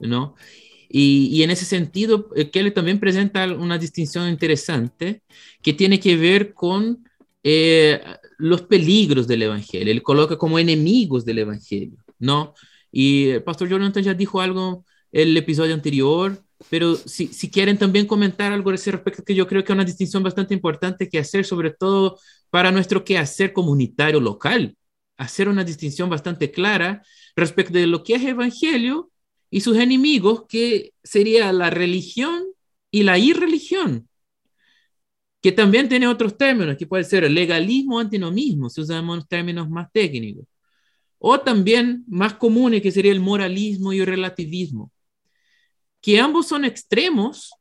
¿no? 0.00 0.34
Y, 0.90 1.28
y, 1.32 1.44
en 1.44 1.50
ese 1.52 1.64
sentido, 1.64 2.28
Keller 2.52 2.74
también 2.74 3.00
presenta 3.00 3.46
una 3.46 3.78
distinción 3.78 4.28
interesante 4.28 5.22
que 5.62 5.72
tiene 5.72 5.98
que 5.98 6.16
ver 6.18 6.52
con 6.52 7.08
los 8.38 8.62
peligros 8.62 9.26
del 9.26 9.42
Evangelio. 9.44 9.90
Él 9.90 10.02
coloca 10.02 10.36
como 10.36 10.58
enemigos 10.58 11.24
del 11.24 11.38
Evangelio. 11.38 12.02
¿No? 12.22 12.54
Y 12.92 13.30
el 13.30 13.42
Pastor 13.42 13.68
Jonathan 13.68 14.02
ya 14.02 14.14
dijo 14.14 14.40
algo 14.40 14.86
el 15.10 15.36
episodio 15.36 15.74
anterior, 15.74 16.42
pero 16.70 16.94
si, 16.96 17.26
si 17.28 17.50
quieren 17.50 17.76
también 17.78 18.06
comentar 18.06 18.52
algo 18.52 18.70
a 18.70 18.74
ese 18.76 18.92
respecto, 18.92 19.24
que 19.24 19.34
yo 19.34 19.46
creo 19.46 19.64
que 19.64 19.72
es 19.72 19.74
una 19.74 19.84
distinción 19.84 20.22
bastante 20.22 20.54
importante 20.54 21.08
que 21.08 21.18
hacer, 21.18 21.44
sobre 21.44 21.70
todo 21.72 22.18
para 22.50 22.70
nuestro 22.70 23.04
quehacer 23.04 23.52
comunitario 23.52 24.20
local, 24.20 24.76
hacer 25.16 25.48
una 25.48 25.64
distinción 25.64 26.08
bastante 26.08 26.50
clara 26.52 27.02
respecto 27.36 27.74
de 27.74 27.86
lo 27.86 28.04
que 28.04 28.14
es 28.14 28.24
evangelio 28.24 29.10
y 29.50 29.60
sus 29.60 29.76
enemigos, 29.76 30.44
que 30.48 30.92
sería 31.02 31.52
la 31.52 31.70
religión 31.70 32.44
y 32.90 33.02
la 33.02 33.18
irreligión, 33.18 34.08
que 35.42 35.52
también 35.52 35.88
tiene 35.88 36.06
otros 36.06 36.36
términos, 36.38 36.76
que 36.76 36.86
puede 36.86 37.04
ser 37.04 37.28
legalismo 37.30 37.96
o 37.96 38.00
antinomismo, 38.00 38.70
si 38.70 38.80
usamos 38.80 39.26
términos 39.28 39.68
más 39.68 39.90
técnicos 39.92 40.46
o 41.24 41.38
también 41.38 42.04
más 42.08 42.34
comunes, 42.34 42.82
que 42.82 42.90
sería 42.90 43.12
el 43.12 43.20
moralismo 43.20 43.92
y 43.92 44.00
el 44.00 44.06
relativismo, 44.06 44.90
que 46.00 46.18
ambos 46.18 46.48
son 46.48 46.64
extremos, 46.64 47.54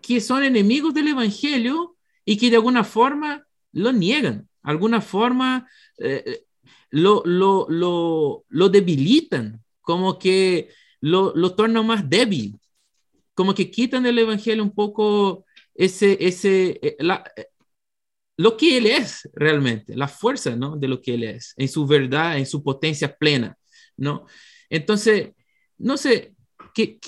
que 0.00 0.20
son 0.20 0.44
enemigos 0.44 0.94
del 0.94 1.08
Evangelio 1.08 1.96
y 2.24 2.36
que 2.36 2.50
de 2.50 2.56
alguna 2.56 2.84
forma 2.84 3.44
lo 3.72 3.90
niegan, 3.90 4.48
de 4.62 4.70
alguna 4.70 5.00
forma 5.00 5.68
eh, 5.98 6.44
lo, 6.90 7.22
lo, 7.24 7.66
lo, 7.68 8.44
lo, 8.48 8.68
debilitan, 8.68 9.60
como 9.80 10.16
que 10.16 10.68
lo, 11.00 11.34
lo 11.34 11.56
tornan 11.56 11.84
más 11.84 12.08
débil, 12.08 12.60
como 13.34 13.56
que 13.56 13.72
quitan 13.72 14.04
del 14.04 14.20
Evangelio 14.20 14.62
un 14.62 14.72
poco 14.72 15.46
ese, 15.74 16.16
ese, 16.20 16.78
eh, 16.80 16.96
la, 17.00 17.24
lo 18.40 18.56
que 18.56 18.78
Él 18.78 18.86
es 18.86 19.28
realmente, 19.34 19.94
la 19.94 20.08
fuerza 20.08 20.56
¿no? 20.56 20.74
de 20.74 20.88
lo 20.88 21.02
que 21.02 21.12
Él 21.12 21.24
es, 21.24 21.52
en 21.58 21.68
su 21.68 21.86
verdad, 21.86 22.38
en 22.38 22.46
su 22.46 22.62
potencia 22.62 23.14
plena. 23.14 23.54
¿no? 23.98 24.24
Entonces, 24.70 25.32
no 25.76 25.98
sé, 25.98 26.32
¿qué, 26.74 26.98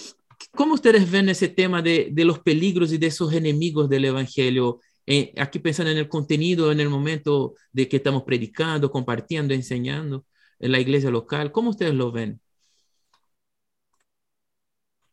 ¿cómo 0.51 0.75
ustedes 0.75 1.11
ven 1.11 1.31
ese 1.31 1.49
tema 1.49 1.81
de, 1.81 2.11
de, 2.13 2.25
los 2.27 2.41
peligros 2.41 2.93
y 2.93 2.99
de 2.99 3.07
esos 3.07 3.33
enemigos 3.33 3.89
del 3.89 4.05
Evangelio? 4.05 4.81
Eh, 5.07 5.33
aquí 5.39 5.59
pensando 5.59 5.91
en 5.91 5.97
el 5.97 6.09
contenido, 6.09 6.71
en 6.71 6.81
el 6.81 6.91
momento 6.91 7.55
de 7.73 7.89
que 7.89 7.97
estamos 7.97 8.25
predicando, 8.25 8.91
compartiendo, 8.91 9.55
enseñando 9.55 10.27
en 10.59 10.71
la 10.71 10.81
iglesia 10.81 11.11
local, 11.11 11.51
¿cómo 11.51 11.71
ustedes 11.71 11.95
lo 11.95 12.13
ven? 12.13 12.43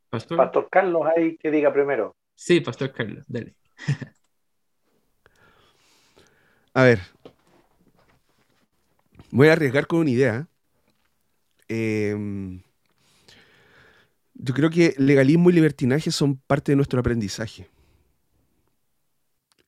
Pastor, 0.10 0.38
Pastor 0.38 0.68
Carlos, 0.70 1.04
ahí 1.16 1.38
que 1.38 1.50
diga 1.50 1.72
primero. 1.72 2.18
Sí, 2.36 2.60
Pastor 2.60 2.92
Carlos, 2.92 3.24
dale. 3.26 3.56
A 6.80 6.84
ver. 6.84 7.02
Voy 9.32 9.50
a 9.50 9.52
arriesgar 9.52 9.86
con 9.86 10.00
una 10.00 10.12
idea. 10.12 10.48
Em, 11.68 12.62
yo 14.34 14.54
creo 14.54 14.70
que 14.70 14.96
legalismo 14.98 15.50
y 15.50 15.54
libertinaje 15.54 16.10
son 16.10 16.38
parte 16.38 16.72
de 16.72 16.78
nuestro 16.78 17.02
aprendizaje. 17.02 17.68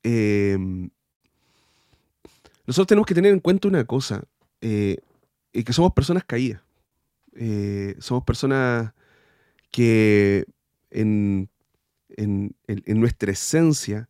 Em, 0.04 0.90
nosotros 2.66 2.88
tenemos 2.88 3.06
que 3.06 3.16
tener 3.16 3.34
en 3.34 3.42
cuenta 3.42 3.68
una 3.68 3.84
cosa, 3.84 4.24
eh, 4.62 4.96
que 5.52 5.74
somos 5.74 5.92
personas 5.92 6.24
caídas. 6.24 6.62
Eh, 7.36 7.94
somos 8.00 8.24
personas 8.24 8.94
que 9.70 10.46
en, 10.90 11.50
en, 12.16 12.56
nuestra 13.02 13.34
esencia 13.34 14.08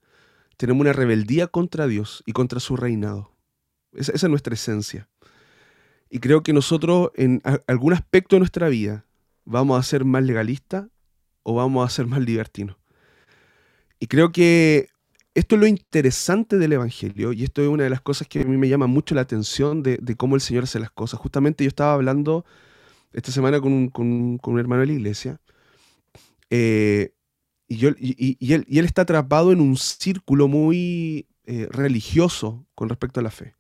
tenemos 0.62 0.82
una 0.82 0.93
rebeldía 0.93 1.47
contra 1.47 1.88
Dios 1.88 2.21
y 2.28 2.34
contra 2.34 2.60
su 2.60 2.78
reinado. 2.78 3.32
Esa, 3.93 4.12
es 4.12 4.24
nuestra 4.26 4.54
esencia. 4.54 5.10
Y 6.08 6.19
creo 6.19 6.43
que 6.43 6.54
nosotros 6.54 7.10
en 7.15 7.41
algún 7.65 7.93
aspecto 7.93 8.36
de 8.36 8.41
nuestra 8.41 8.69
vida 8.69 9.08
vamos 9.43 9.80
a 9.80 9.82
ser 9.82 10.06
más 10.06 10.24
legalistas 10.24 10.86
o 11.41 11.56
vamos 11.56 11.84
a 11.84 11.89
ser 11.91 12.06
más 12.06 12.21
libertinos. 12.21 12.78
Y 14.00 14.06
creo 14.06 14.32
que 14.32 14.89
esto 15.34 15.56
es 15.56 15.62
lo 15.62 15.65
interesante 15.65 16.60
del 16.60 16.74
Evangelio 16.74 17.34
y 17.34 17.43
esto 17.43 17.63
es 17.63 17.67
una 17.67 17.86
de 17.86 17.89
las 17.89 18.02
cosas 18.02 18.28
que 18.28 18.41
a 18.41 18.43
mí 18.43 18.56
me 18.56 18.69
llama 18.69 18.86
mucho 18.86 19.15
la 19.15 19.21
atención 19.21 19.82
de, 19.82 20.15
cómo 20.15 20.36
el 20.36 20.41
Señor 20.41 20.65
hace 20.65 20.80
las 20.80 20.91
cosas. 20.91 21.19
Justamente 21.19 21.63
yo 21.63 21.69
estaba 21.69 21.93
hablando 21.93 22.45
esta 23.13 23.32
semana 23.32 23.60
con 23.60 23.74
un, 23.74 24.60
hermano 24.60 24.82
de 24.82 24.88
la 24.88 24.93
iglesia 24.93 25.41
eh, 26.52 27.15
y, 27.73 28.53
él, 28.53 28.86
está 28.86 29.03
atrapado 29.03 29.53
en 29.53 29.62
un 29.62 29.77
círculo 29.77 30.49
muy 30.49 31.25
eh, 31.45 31.69
religioso 31.71 32.65
con 32.75 32.89
respecto 32.89 33.21
a 33.21 33.23
la 33.23 33.31
fe. 33.31 33.55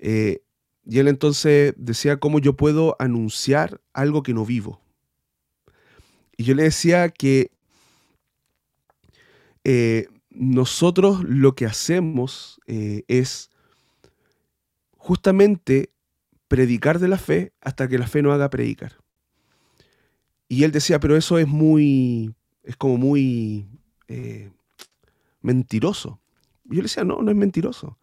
Eh, 0.00 0.42
y 0.84 0.98
él 0.98 1.06
entonces 1.06 1.72
decía 1.76 2.16
cómo 2.16 2.40
yo 2.40 2.56
puedo 2.56 2.96
anunciar 2.98 3.80
algo 3.92 4.24
que 4.24 4.34
no 4.34 4.44
vivo. 4.44 4.80
Y 6.36 6.42
yo 6.42 6.56
le 6.56 6.64
decía 6.64 7.10
que 7.10 7.52
eh, 9.62 10.08
nosotros 10.30 11.22
lo 11.22 11.54
que 11.54 11.66
hacemos 11.66 12.58
es 12.66 13.50
justamente 14.96 15.92
predicar 16.48 16.98
de 16.98 17.06
la 17.06 17.18
fe 17.18 17.52
hasta 17.60 17.86
que 17.86 17.98
la 17.98 18.08
fe 18.08 18.22
no 18.22 18.32
haga 18.32 18.50
predicar. 18.50 18.96
Y 20.48 20.64
él 20.64 20.72
decía, 20.72 20.98
pero 20.98 21.16
eso 21.16 21.38
es 21.38 21.46
muy 21.46 22.34
es 22.62 22.76
como 22.76 22.96
muy 22.96 23.66
eh, 24.08 24.50
mentiroso. 25.40 26.20
yo 26.64 26.76
le 26.76 26.82
decía, 26.82 27.04
no, 27.04 27.22
no 27.22 27.30
es 27.30 27.36
mentiroso. 27.36 27.98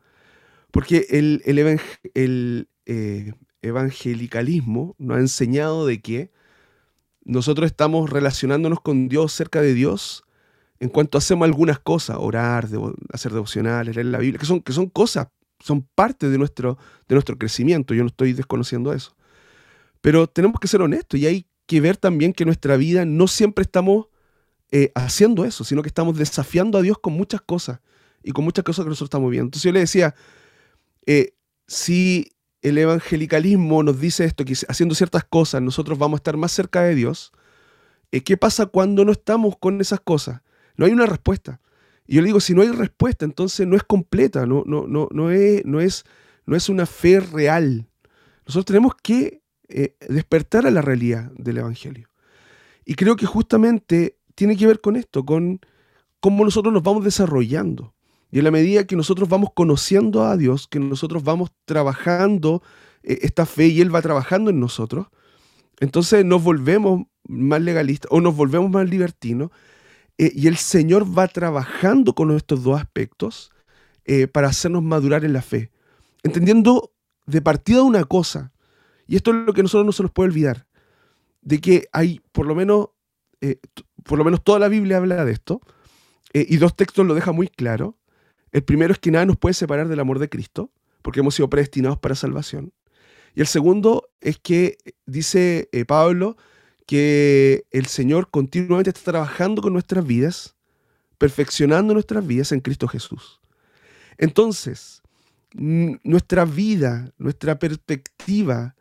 Porque 0.71 1.07
el, 1.09 1.41
el, 1.45 2.67
eh, 2.85 3.33
evangelicalismo 3.61 4.95
nos 4.97 5.17
ha 5.17 5.19
enseñado 5.19 5.85
de 5.85 6.01
que 6.01 6.31
nosotros 7.23 7.67
estamos 7.67 8.09
relacionándonos 8.09 8.81
con 8.81 9.07
Dios, 9.07 9.33
cerca 9.33 9.61
de 9.61 9.73
Dios, 9.73 10.23
en 10.79 10.89
cuanto 10.89 11.17
hacemos 11.17 11.45
algunas 11.45 11.79
cosas, 11.79 12.17
orar, 12.19 12.67
hacer 13.11 13.33
devocionales, 13.33 13.95
leer 13.95 14.07
la 14.07 14.19
Biblia, 14.19 14.39
que 14.39 14.45
son, 14.45 14.61
que 14.61 14.71
son 14.71 14.87
cosas, 14.87 15.27
son 15.59 15.81
parte 15.95 16.29
de 16.29 16.37
nuestro, 16.37 16.77
de 17.07 17.15
nuestro 17.15 17.37
crecimiento. 17.37 17.93
Yo 17.93 18.03
no 18.03 18.07
estoy 18.07 18.33
desconociendo 18.33 18.93
eso. 18.93 19.15
Pero 20.01 20.27
tenemos 20.27 20.59
que 20.59 20.67
ser 20.67 20.81
honestos 20.81 21.19
y 21.19 21.25
hay 21.25 21.45
que 21.65 21.81
ver 21.81 21.97
también 21.97 22.33
que 22.33 22.45
nuestra 22.45 22.77
vida 22.77 23.05
no 23.05 23.27
siempre 23.27 23.63
estamos 23.63 24.07
eh, 24.71 24.91
haciendo 24.93 25.45
eso, 25.45 25.63
sino 25.63 25.81
que 25.81 25.87
estamos 25.87 26.15
desafiando 26.15 26.77
a 26.77 26.83
Dios 26.83 26.99
con 26.99 27.13
muchas 27.13 27.41
cosas 27.41 27.79
y 28.21 28.31
con 28.31 28.45
muchas 28.45 28.63
cosas 28.63 28.85
que 28.85 28.89
nosotros 28.89 29.07
estamos 29.07 29.31
viendo. 29.31 29.47
Entonces 29.47 29.63
yo 29.63 29.71
le 29.71 29.79
decía, 29.79 30.13
eh, 31.07 31.33
si 31.65 32.33
el 32.61 32.77
evangelicalismo 32.77 33.81
nos 33.81 33.99
dice 33.99 34.25
esto, 34.25 34.45
que 34.45 34.53
haciendo 34.67 34.93
ciertas 34.93 35.23
cosas 35.23 35.63
nosotros 35.63 35.97
vamos 35.97 36.17
a 36.17 36.19
estar 36.19 36.37
más 36.37 36.51
cerca 36.51 36.83
de 36.83 36.93
Dios, 36.93 37.31
eh, 38.11 38.21
¿qué 38.21 38.37
pasa 38.37 38.67
cuando 38.67 39.03
no 39.05 39.11
estamos 39.11 39.57
con 39.57 39.81
esas 39.81 40.01
cosas? 40.01 40.41
No 40.75 40.85
hay 40.85 40.91
una 40.91 41.07
respuesta. 41.07 41.59
Y 42.05 42.15
yo 42.15 42.21
le 42.21 42.27
digo, 42.27 42.39
si 42.39 42.53
no 42.53 42.61
hay 42.61 42.69
respuesta, 42.69 43.25
entonces 43.25 43.65
no 43.65 43.75
es 43.75 43.83
completa, 43.83 44.45
no, 44.45 44.63
no, 44.67 44.85
no, 44.85 45.07
no, 45.11 45.31
es, 45.31 45.65
no, 45.65 45.79
es, 45.81 46.05
no 46.45 46.55
es 46.55 46.69
una 46.69 46.85
fe 46.85 47.19
real. 47.21 47.87
Nosotros 48.45 48.65
tenemos 48.65 48.93
que 49.01 49.41
despertar 50.07 50.67
a 50.67 50.71
la 50.71 50.81
realidad 50.81 51.31
del 51.37 51.57
Evangelio. 51.57 52.09
Y 52.85 52.95
creo 52.95 53.15
que 53.15 53.27
justamente 53.27 54.18
tiene 54.39 54.55
que 54.55 54.65
ver 54.65 54.79
con 54.79 54.95
esto, 54.95 55.25
con 55.25 55.59
cómo 56.21 56.45
nosotros 56.45 56.73
nos 56.73 56.81
vamos 56.81 57.03
desarrollando. 57.03 57.93
Y 58.31 58.37
en 58.37 58.45
la 58.45 58.51
medida 58.51 58.87
que 58.87 58.95
nosotros 58.95 59.27
vamos 59.27 59.49
conociendo 59.53 60.23
a 60.23 60.37
Dios, 60.37 60.65
que 60.69 60.79
nosotros 60.79 61.25
vamos 61.25 61.51
trabajando 61.65 62.63
eh, 63.03 63.19
esta 63.23 63.45
fe 63.45 63.67
y 63.67 63.81
Él 63.81 63.93
va 63.93 64.01
trabajando 64.01 64.49
en 64.49 64.61
nosotros, 64.61 65.07
entonces 65.81 66.23
nos 66.23 66.41
volvemos 66.41 67.01
más 67.27 67.61
legalistas 67.61 68.09
o 68.13 68.21
nos 68.21 68.33
volvemos 68.33 68.71
más 68.71 68.89
libertinos 68.89 69.51
eh, 70.17 70.31
y 70.33 70.47
el 70.47 70.55
Señor 70.55 71.05
va 71.05 71.27
trabajando 71.27 72.15
con 72.15 72.31
estos 72.31 72.63
dos 72.63 72.79
aspectos 72.79 73.51
eh, 74.05 74.27
para 74.27 74.47
hacernos 74.47 74.83
madurar 74.83 75.25
en 75.25 75.33
la 75.33 75.41
fe. 75.41 75.69
Entendiendo 76.23 76.93
de 77.25 77.41
partida 77.41 77.83
una 77.83 78.05
cosa, 78.05 78.53
y 79.05 79.17
esto 79.17 79.31
es 79.31 79.45
lo 79.45 79.51
que 79.51 79.63
nosotros 79.63 79.85
no 79.85 79.91
se 79.91 80.03
nos 80.03 80.13
puede 80.13 80.29
olvidar, 80.29 80.65
de 81.41 81.59
que 81.59 81.89
hay 81.91 82.21
por 82.31 82.45
lo 82.45 82.55
menos, 82.55 82.87
por 84.09 84.17
lo 84.17 84.25
menos 84.25 84.43
toda 84.43 84.57
la 84.57 84.69
Biblia 84.69 84.97
habla 84.97 85.23
de 85.23 85.31
esto, 85.31 85.61
y 86.33 86.57
dos 86.57 86.75
textos 86.75 87.05
lo 87.05 87.13
dejan 87.13 87.35
muy 87.35 87.47
claro, 87.47 87.95
el 88.51 88.63
primero 88.63 88.91
es 88.91 88.97
que 88.97 89.11
nada 89.11 89.27
nos 89.27 89.37
puede 89.37 89.53
separar 89.53 89.87
del 89.87 89.99
amor 89.99 90.17
de 90.17 90.29
Cristo, 90.29 90.71
porque 91.03 91.19
hemos 91.19 91.35
sido 91.35 91.47
predestinados 91.47 91.99
para 91.99 92.15
salvación. 92.15 92.73
Y 93.35 93.41
el 93.41 93.45
segundo 93.45 94.09
es 94.19 94.39
que 94.39 94.79
dice 95.05 95.69
eh, 95.71 95.85
Pablo 95.85 96.37
que 96.87 97.67
el 97.69 97.85
Señor 97.85 98.31
continuamente 98.31 98.89
está 98.89 99.11
trabajando 99.11 99.61
con 99.61 99.73
nuestras 99.73 100.03
vidas, 100.03 100.55
perfeccionando 101.19 101.93
nuestras 101.93 102.25
vidas 102.25 102.51
en 102.51 102.61
Cristo 102.61 102.87
Jesús. 102.87 103.39
Entonces, 104.17 105.03
nuestra 105.53 106.45
vida, 106.45 107.13
nuestra 107.19 107.59
perspectiva 107.59 108.75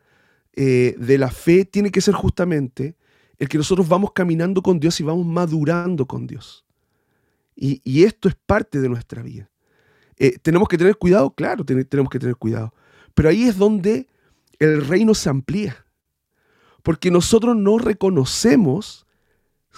eh, 0.54 0.94
de 0.96 1.18
la 1.18 1.30
fe 1.30 1.66
tiene 1.66 1.90
que 1.90 2.00
ser 2.00 2.14
justamente 2.14 2.96
el 3.38 3.48
que 3.48 3.58
nosotros 3.58 3.88
vamos 3.88 4.12
caminando 4.12 4.62
con 4.62 4.80
Dios 4.80 4.98
y 5.00 5.04
vamos 5.04 5.26
madurando 5.26 6.06
con 6.06 6.26
Dios. 6.26 6.64
y 7.60 8.04
esto 8.04 8.28
es 8.28 8.36
parte 8.46 8.80
de 8.80 8.88
nuestra 8.88 9.20
vida. 9.22 9.50
Eh, 10.18 10.38
¿Tenemos 10.42 10.68
que 10.68 10.76
tener 10.76 10.96
cuidado? 10.96 11.30
Claro, 11.30 11.64
tenemos 11.64 12.10
que 12.10 12.18
tener 12.18 12.36
cuidado. 12.36 12.74
Pero 13.14 13.28
ahí 13.28 13.44
es 13.44 13.56
donde 13.56 14.08
el 14.58 14.86
reino 14.86 15.14
se 15.14 15.28
amplía. 15.28 15.84
Porque 16.82 17.10
nosotros 17.10 17.56
no 17.56 17.78
reconocemos 17.78 19.06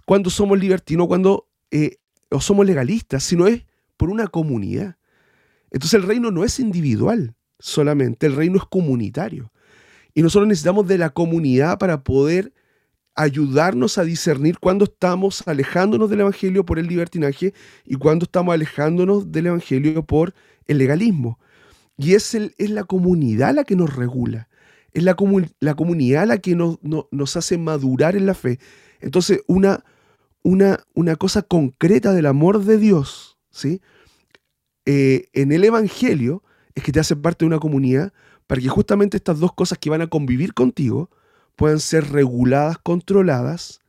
cuando 0.07 0.31
somos 0.31 0.59
libertinos, 0.59 1.09
cuando 1.09 1.49
eh, 1.71 1.97
somos 2.41 2.67
legalistas, 2.67 3.23
sino 3.23 3.47
es 3.47 3.65
por 3.97 4.11
una 4.11 4.27
comunidad. 4.29 4.97
Entonces 5.71 6.01
el 6.01 6.07
reino 6.07 6.31
no 6.31 6.45
es 6.45 6.59
individual 6.59 7.35
solamente, 7.59 8.27
el 8.27 8.37
reino 8.37 8.57
es 8.57 8.65
comunitario. 8.65 9.53
Y 10.15 10.23
nosotros 10.23 10.49
necesitamos 10.49 10.89
de 10.89 10.99
la 10.99 11.11
comunidad 11.11 11.79
para 11.79 12.03
poder 12.03 12.53
ayudarnos 13.15 13.99
a 13.99 14.05
discernir 14.05 14.59
cuándo 14.59 14.85
estamos 14.85 15.47
alejándonos 15.47 16.09
del 16.11 16.21
Evangelio 16.21 16.65
por 16.65 16.79
el 16.79 16.87
libertinaje 16.87 17.53
y 17.85 17.97
cuándo 17.97 18.25
estamos 18.25 18.55
alejándonos 18.55 19.31
del 19.33 19.47
Evangelio 19.47 20.05
por 20.05 20.35
el 20.67 20.79
legalismo. 20.79 21.39
Y 21.97 22.15
es, 22.15 22.35
el, 22.35 22.55
es 22.57 22.71
la 22.71 22.85
comunidad 22.85 23.55
la 23.55 23.65
que 23.65 23.77
nos 23.77 23.95
regula, 23.95 24.49
es 24.93 25.03
la, 25.03 25.17
la 25.61 25.75
comunidad 25.75 26.27
la 26.27 26.39
que 26.39 26.55
nos, 26.55 26.79
nos 26.83 27.37
hace 27.37 27.59
madurar 27.59 28.17
en 28.17 28.27
la 28.27 28.35
fe. 28.35 28.59
Entonces, 29.01 29.43
una, 29.47 29.85
una, 30.43 30.81
una 30.95 31.17
cosa 31.17 31.43
concreta 31.43 32.13
del 32.13 32.27
amor 32.27 32.65
de 32.65 32.79
Dios, 32.79 33.39
¿sí? 33.51 33.81
Eh, 34.87 35.29
en 35.35 35.53
el 35.53 35.65
Evangelio 35.65 36.43
es 36.75 36.83
que 36.83 36.93
te 36.93 37.01
hace 37.01 37.17
parte 37.17 37.45
de 37.45 37.49
una 37.49 37.59
comunidad 37.59 38.13
para 38.47 38.61
que 38.61 38.69
justamente 38.69 39.17
estas 39.17 39.39
dos 39.39 39.53
cosas 39.53 39.79
que 39.79 39.91
van 39.91 40.01
a 40.01 40.07
convivir 40.07 40.55
contigo, 40.55 41.11
puedan 41.61 41.79
ser 41.79 42.11
reguladas, 42.11 42.79
controladas 42.79 43.81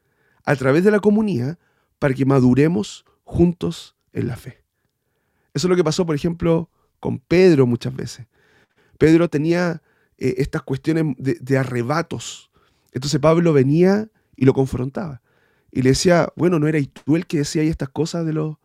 a 0.43 0.57
través 0.57 0.83
de 0.83 0.91
la 0.91 0.99
comunidad 0.99 1.57
para 1.99 2.13
que 2.13 2.25
maduremos 2.25 3.05
juntos 3.23 3.95
en 4.11 4.27
la 4.27 4.35
fe. 4.35 4.65
Eso 5.53 5.67
es 5.67 5.69
lo 5.69 5.77
que 5.77 5.83
pasó, 5.85 6.05
por 6.05 6.13
ejemplo, 6.13 6.69
con 6.99 7.19
Pedro 7.19 7.65
muchas 7.65 7.95
veces. 7.95 8.27
Pedro 8.97 9.29
tenía 9.29 9.81
eh, 10.17 10.35
estas 10.39 10.63
cuestiones 10.63 11.15
de, 11.17 11.57
arrebatos. 11.57 12.51
Entonces 12.91 13.21
Pablo 13.21 13.53
venía 13.53 14.09
y 14.35 14.43
lo 14.43 14.53
confrontaba. 14.53 15.21
Y 15.71 15.81
le 15.81 15.91
decía, 15.91 16.27
bueno, 16.35 16.59
¿no 16.59 16.67
eras 16.67 16.85
tú 16.89 17.15
el 17.15 17.25
que 17.25 17.37
decía 17.37 17.61
ahí 17.61 17.69
estas 17.69 17.87
cosas 17.87 18.25
de 18.25 18.33
los... 18.33 18.57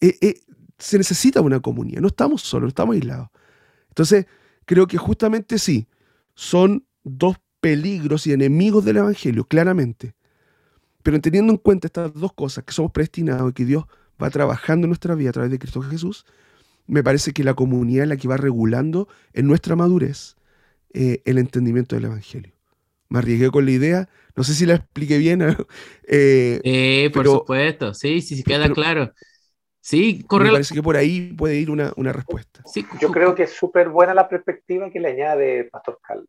Eh, 0.00 0.18
eh, 0.22 0.40
se 0.76 0.98
necesita 0.98 1.40
una 1.40 1.60
comunidad, 1.60 2.00
no 2.00 2.08
estamos 2.08 2.42
solos, 2.42 2.62
no 2.62 2.68
estamos 2.70 2.94
aislados. 2.94 3.28
Entonces, 3.90 4.26
creo 4.64 4.88
que 4.88 4.98
justamente 4.98 5.60
sí, 5.60 5.86
son 6.34 6.84
dos 7.04 7.36
peligros 7.62 8.26
y 8.26 8.32
enemigos 8.32 8.84
del 8.84 8.96
Evangelio, 8.98 9.44
claramente. 9.44 10.14
Pero 11.04 11.20
teniendo 11.20 11.52
en 11.52 11.58
cuenta 11.58 11.86
estas 11.86 12.12
dos 12.12 12.32
cosas, 12.32 12.64
que 12.64 12.72
somos 12.72 12.90
predestinados 12.90 13.48
y 13.50 13.54
que 13.54 13.64
Dios 13.64 13.84
va 14.20 14.30
trabajando 14.30 14.86
en 14.86 14.90
nuestra 14.90 15.14
vida 15.14 15.30
a 15.30 15.32
través 15.32 15.50
de 15.52 15.60
Cristo 15.60 15.80
Jesús, 15.80 16.26
me 16.88 17.04
parece 17.04 17.32
que 17.32 17.44
la 17.44 17.54
comunidad 17.54 18.02
es 18.02 18.08
la 18.08 18.16
que 18.16 18.26
va 18.26 18.36
regulando 18.36 19.08
en 19.32 19.46
nuestra 19.46 19.76
madurez 19.76 20.34
eh, 20.92 21.22
el 21.24 21.38
entendimiento 21.38 21.94
del 21.94 22.06
Evangelio. 22.06 22.52
Me 23.08 23.20
arriesgué 23.20 23.48
con 23.52 23.64
la 23.64 23.70
idea, 23.70 24.08
no 24.34 24.42
sé 24.42 24.54
si 24.54 24.66
la 24.66 24.74
expliqué 24.74 25.18
bien. 25.18 25.42
eh, 26.08 26.60
eh, 26.64 27.10
por 27.14 27.24
supuesto, 27.24 27.94
sí, 27.94 28.20
sí, 28.22 28.36
sí, 28.36 28.42
queda 28.42 28.72
claro. 28.72 29.12
Sí, 29.80 30.24
corre. 30.26 30.46
Me 30.46 30.52
parece 30.52 30.74
que 30.74 30.82
por 30.82 30.96
ahí 30.96 31.32
puede 31.34 31.56
ir 31.56 31.70
una, 31.70 31.92
una 31.96 32.12
respuesta. 32.12 32.60
Sí, 32.66 32.84
Yo 33.00 33.12
creo 33.12 33.36
que 33.36 33.44
es 33.44 33.52
súper 33.52 33.88
buena 33.88 34.14
la 34.14 34.28
perspectiva 34.28 34.90
que 34.90 34.98
le 34.98 35.08
añade 35.10 35.64
Pastor 35.70 36.00
Cal 36.02 36.26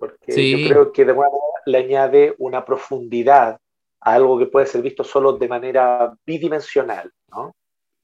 porque 0.00 0.50
yo 0.50 0.68
creo 0.68 0.92
que 0.92 1.04
de 1.04 1.14
nuevo 1.14 1.54
le 1.66 1.78
añade 1.78 2.34
una 2.38 2.64
profundidad 2.64 3.60
a 4.00 4.14
algo 4.14 4.38
que 4.38 4.46
puede 4.46 4.66
ser 4.66 4.82
visto 4.82 5.04
solo 5.04 5.34
de 5.34 5.46
manera 5.46 6.12
bidimensional, 6.26 7.12
¿no? 7.30 7.54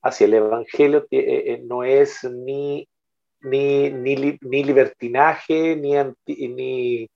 Hacia 0.02 0.26
el 0.26 0.34
Evangelio 0.34 1.06
eh, 1.10 1.44
eh, 1.46 1.62
no 1.64 1.82
es 1.82 2.22
ni, 2.22 2.86
ni, 3.40 3.90
ni, 3.90 4.64
libertinaje, 4.64 5.74
ni, 5.74 5.94
ni, 6.48 7.08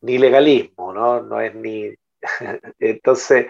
ni 0.00 0.18
legalismo, 0.18 0.92
¿no? 0.92 1.22
No 1.22 1.40
es 1.40 1.54
ni... 1.54 1.94
Entonces, 2.80 3.46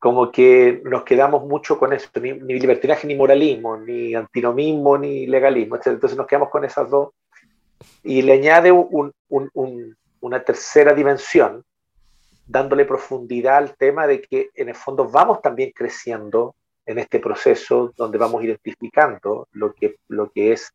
como 0.00 0.32
que 0.32 0.80
nos 0.84 1.04
quedamos 1.04 1.44
mucho 1.44 1.78
con 1.78 1.92
eso, 1.92 2.08
ni, 2.20 2.32
libertinaje, 2.32 3.06
ni 3.06 3.14
moralismo, 3.14 3.76
ni 3.76 4.14
antinomismo, 4.14 4.96
ni 4.96 5.26
legalismo. 5.26 5.76
Entonces 5.76 6.16
nos 6.16 6.26
quedamos 6.26 6.48
con 6.48 6.64
esas 6.64 6.88
dos. 6.88 7.10
Y 8.02 8.22
le 8.22 8.32
añade 8.32 8.72
un, 8.72 9.12
un, 9.28 9.96
una 10.20 10.42
tercera 10.42 10.94
dimensión, 10.94 11.64
dándole 12.46 12.84
profundidad 12.84 13.56
al 13.56 13.76
tema 13.76 14.06
de 14.06 14.20
que 14.20 14.50
en 14.54 14.68
el 14.68 14.74
fondo 14.74 15.08
vamos 15.08 15.40
también 15.40 15.72
creciendo 15.74 16.54
en 16.86 16.98
este 16.98 17.20
proceso 17.20 17.92
donde 17.96 18.18
vamos 18.18 18.42
identificando 18.42 19.48
lo 19.52 19.72
que, 19.72 19.96
lo 20.08 20.30
que 20.30 20.52
es, 20.52 20.72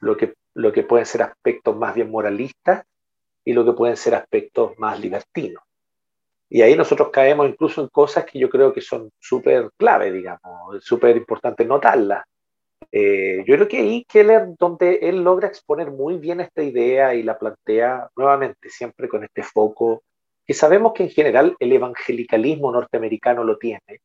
lo 0.00 0.16
que, 0.16 0.34
lo 0.54 0.72
que 0.72 0.82
pueden 0.82 1.06
ser 1.06 1.22
aspectos 1.22 1.76
más 1.76 1.94
bien 1.94 2.10
moralistas 2.10 2.84
y 3.44 3.52
lo 3.52 3.64
que 3.64 3.72
pueden 3.72 3.96
ser 3.96 4.14
aspectos 4.14 4.78
más 4.78 4.98
libertinos. 4.98 5.62
Y 6.48 6.60
ahí 6.60 6.76
nosotros 6.76 7.08
caemos 7.10 7.48
incluso 7.48 7.80
en 7.80 7.88
cosas 7.88 8.26
que 8.26 8.38
yo 8.38 8.50
creo 8.50 8.72
que 8.72 8.82
son 8.82 9.10
súper 9.18 9.70
clave, 9.76 10.12
digamos, 10.12 10.84
súper 10.84 11.16
importante 11.16 11.64
notarlas. 11.64 12.24
Eh, 12.94 13.42
yo 13.46 13.54
creo 13.54 13.68
que 13.68 13.78
ahí 13.78 14.04
Keller, 14.04 14.48
donde 14.58 14.96
él 14.96 15.24
logra 15.24 15.48
exponer 15.48 15.90
muy 15.90 16.18
bien 16.18 16.40
esta 16.40 16.62
idea 16.62 17.14
y 17.14 17.22
la 17.22 17.38
plantea 17.38 18.10
nuevamente, 18.14 18.68
siempre 18.68 19.08
con 19.08 19.24
este 19.24 19.42
foco, 19.42 20.02
que 20.46 20.52
sabemos 20.52 20.92
que 20.92 21.04
en 21.04 21.08
general 21.08 21.56
el 21.58 21.72
evangelicalismo 21.72 22.70
norteamericano 22.70 23.44
lo 23.44 23.56
tiene 23.56 24.00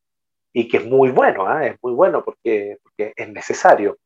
y 0.54 0.70
que 0.70 0.78
es 0.78 0.86
muy 0.86 1.12
bueno, 1.12 1.46
¿ah? 1.48 1.68
es 1.68 1.76
muy 1.82 1.94
bueno 1.94 2.24
porque, 2.24 2.78
porque 2.82 3.12
es 3.14 3.30
necesario, 3.30 3.98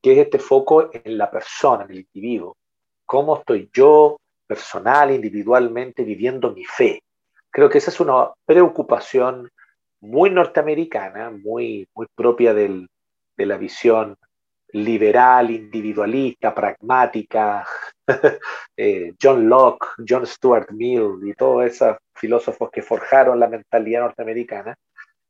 que 0.00 0.12
es 0.12 0.18
este 0.18 0.38
foco 0.38 0.88
en 0.90 1.18
la 1.18 1.30
persona, 1.30 1.84
en 1.84 1.90
el 1.90 1.98
individuo. 1.98 2.56
¿Cómo 3.04 3.36
estoy 3.36 3.68
yo 3.74 4.16
personal, 4.46 5.10
individualmente 5.10 6.02
viviendo 6.02 6.52
mi 6.52 6.64
fe? 6.64 7.02
Creo 7.50 7.68
que 7.68 7.78
esa 7.78 7.90
es 7.90 8.00
una 8.00 8.30
preocupación 8.46 9.50
muy 10.00 10.30
norteamericana, 10.30 11.30
muy, 11.30 11.86
muy 11.94 12.06
propia 12.14 12.54
del, 12.54 12.88
de 13.36 13.46
la 13.46 13.58
visión 13.58 14.16
liberal, 14.72 15.50
individualista, 15.50 16.54
pragmática, 16.54 17.66
eh, 18.76 19.14
John 19.20 19.48
Locke, 19.48 19.86
John 20.06 20.26
Stuart 20.26 20.70
Mill 20.70 21.18
y 21.24 21.34
todos 21.34 21.64
esos 21.64 21.96
filósofos 22.14 22.70
que 22.70 22.82
forjaron 22.82 23.40
la 23.40 23.48
mentalidad 23.48 24.02
norteamericana, 24.02 24.76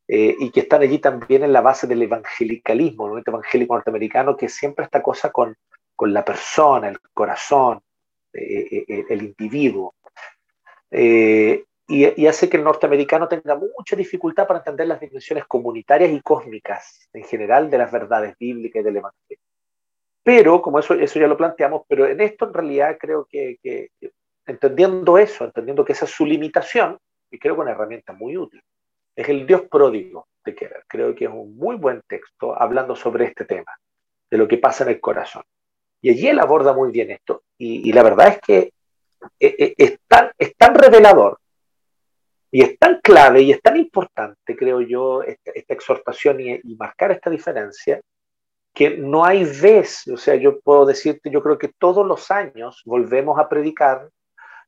eh, 0.09 0.35
y 0.39 0.51
que 0.51 0.61
están 0.61 0.83
allí 0.83 0.99
también 0.99 1.45
en 1.45 1.53
la 1.53 1.61
base 1.61 1.87
del 1.87 2.03
evangelicalismo, 2.03 3.05
el 3.07 3.23
movimiento 3.23 3.75
norteamericano, 3.75 4.37
que 4.37 4.49
siempre 4.49 4.85
esta 4.85 5.03
cosa 5.03 5.31
con, 5.31 5.57
con 5.95 6.13
la 6.13 6.25
persona, 6.25 6.89
el 6.89 6.99
corazón, 7.15 7.81
eh, 8.33 9.05
el 9.09 9.23
individuo. 9.23 9.95
Y, 11.91 12.23
y, 12.23 12.27
hace 12.29 12.49
que 12.49 12.57
el 12.57 12.63
norteamericano 12.63 13.27
tenga 13.27 13.57
mucha 13.57 13.97
dificultad 13.97 14.47
para 14.47 14.61
entender 14.61 14.87
las 14.87 15.01
dimensiones 15.01 15.45
comunitarias 15.47 16.13
y 16.13 16.21
cósmicas 16.21 17.09
en 17.13 17.25
general 17.25 17.69
de 17.69 17.79
las 17.79 17.91
verdades 17.91 18.37
bíblicas 18.39 18.81
y 18.81 18.85
del 18.85 18.97
evangelio. 18.99 19.45
Pero, 20.23 20.63
como 20.63 20.79
eso, 20.79 20.95
eso 20.95 21.19
ya 21.19 21.27
lo 21.27 21.37
planteamos, 21.37 21.83
pero 21.89 22.07
en 22.07 22.21
esto 22.21 22.47
en 22.47 22.55
realidad 22.55 22.97
creo 23.01 23.27
que, 23.29 23.59
entendiendo 24.47 25.19
eso, 25.19 25.45
entendiendo 25.45 25.85
que 25.85 25.93
esa 25.93 26.05
es 26.05 26.13
su 26.13 26.25
limitación, 26.25 26.97
y 27.31 27.39
creo 27.39 27.57
que 27.57 27.63
una 27.63 27.73
herramienta 27.73 28.13
muy 28.13 28.37
útil 28.37 28.63
es 29.17 29.29
el 29.29 29.47
Dios 29.47 29.63
pródigo 29.63 30.29
de 30.45 30.55
Keller. 30.55 30.85
Creo 30.87 31.15
que 31.15 31.25
es 31.25 31.31
un 31.31 31.57
muy 31.57 31.77
buen 31.77 32.03
texto 32.07 32.61
hablando 32.61 32.95
sobre 32.95 33.27
este 33.27 33.45
tema, 33.45 33.73
de 34.31 34.39
lo 34.39 34.47
que 34.47 34.59
pasa 34.59 34.85
en 34.85 34.91
el 34.91 35.01
corazón. 35.01 35.43
Y 36.01 36.11
allí 36.11 36.29
él 36.29 36.39
aborda 36.39 36.73
muy 36.73 36.93
bien 36.93 37.11
esto. 37.11 37.43
Y, 37.59 37.93
la 37.93 38.03
verdad 38.03 38.29
es 38.29 38.41
que 38.41 38.59
eh, 39.39 39.57
eh, 39.59 39.75
es 39.77 39.99
tan, 40.07 40.31
es 40.39 40.57
tan, 40.57 40.75
revelador 40.75 41.40
y 42.51 42.63
es 42.63 42.79
tan 42.79 43.01
clave 43.01 43.43
y 43.43 43.53
es 43.53 43.63
tan 43.63 43.77
importante, 43.77 44.57
creo 44.57 44.81
yo, 44.81 45.23
esta, 45.23 45.53
exhortación 45.69 46.41
y, 46.41 46.61
marcar 46.77 47.13
esta 47.13 47.31
diferencia, 47.31 48.01
que 48.75 48.97
no 48.97 49.25
hay 49.25 49.45
vez, 49.45 50.07
o 50.09 50.17
sea, 50.17 50.37
yo 50.37 50.61
puedo 50.61 50.87
decirte, 50.87 51.31
yo 51.31 51.43
creo 51.43 51.59
que 51.59 51.69
todos 51.79 52.07
los 52.07 52.31
años 52.31 52.83
volvemos 52.85 53.39
a 53.39 53.49
predicar 53.49 54.09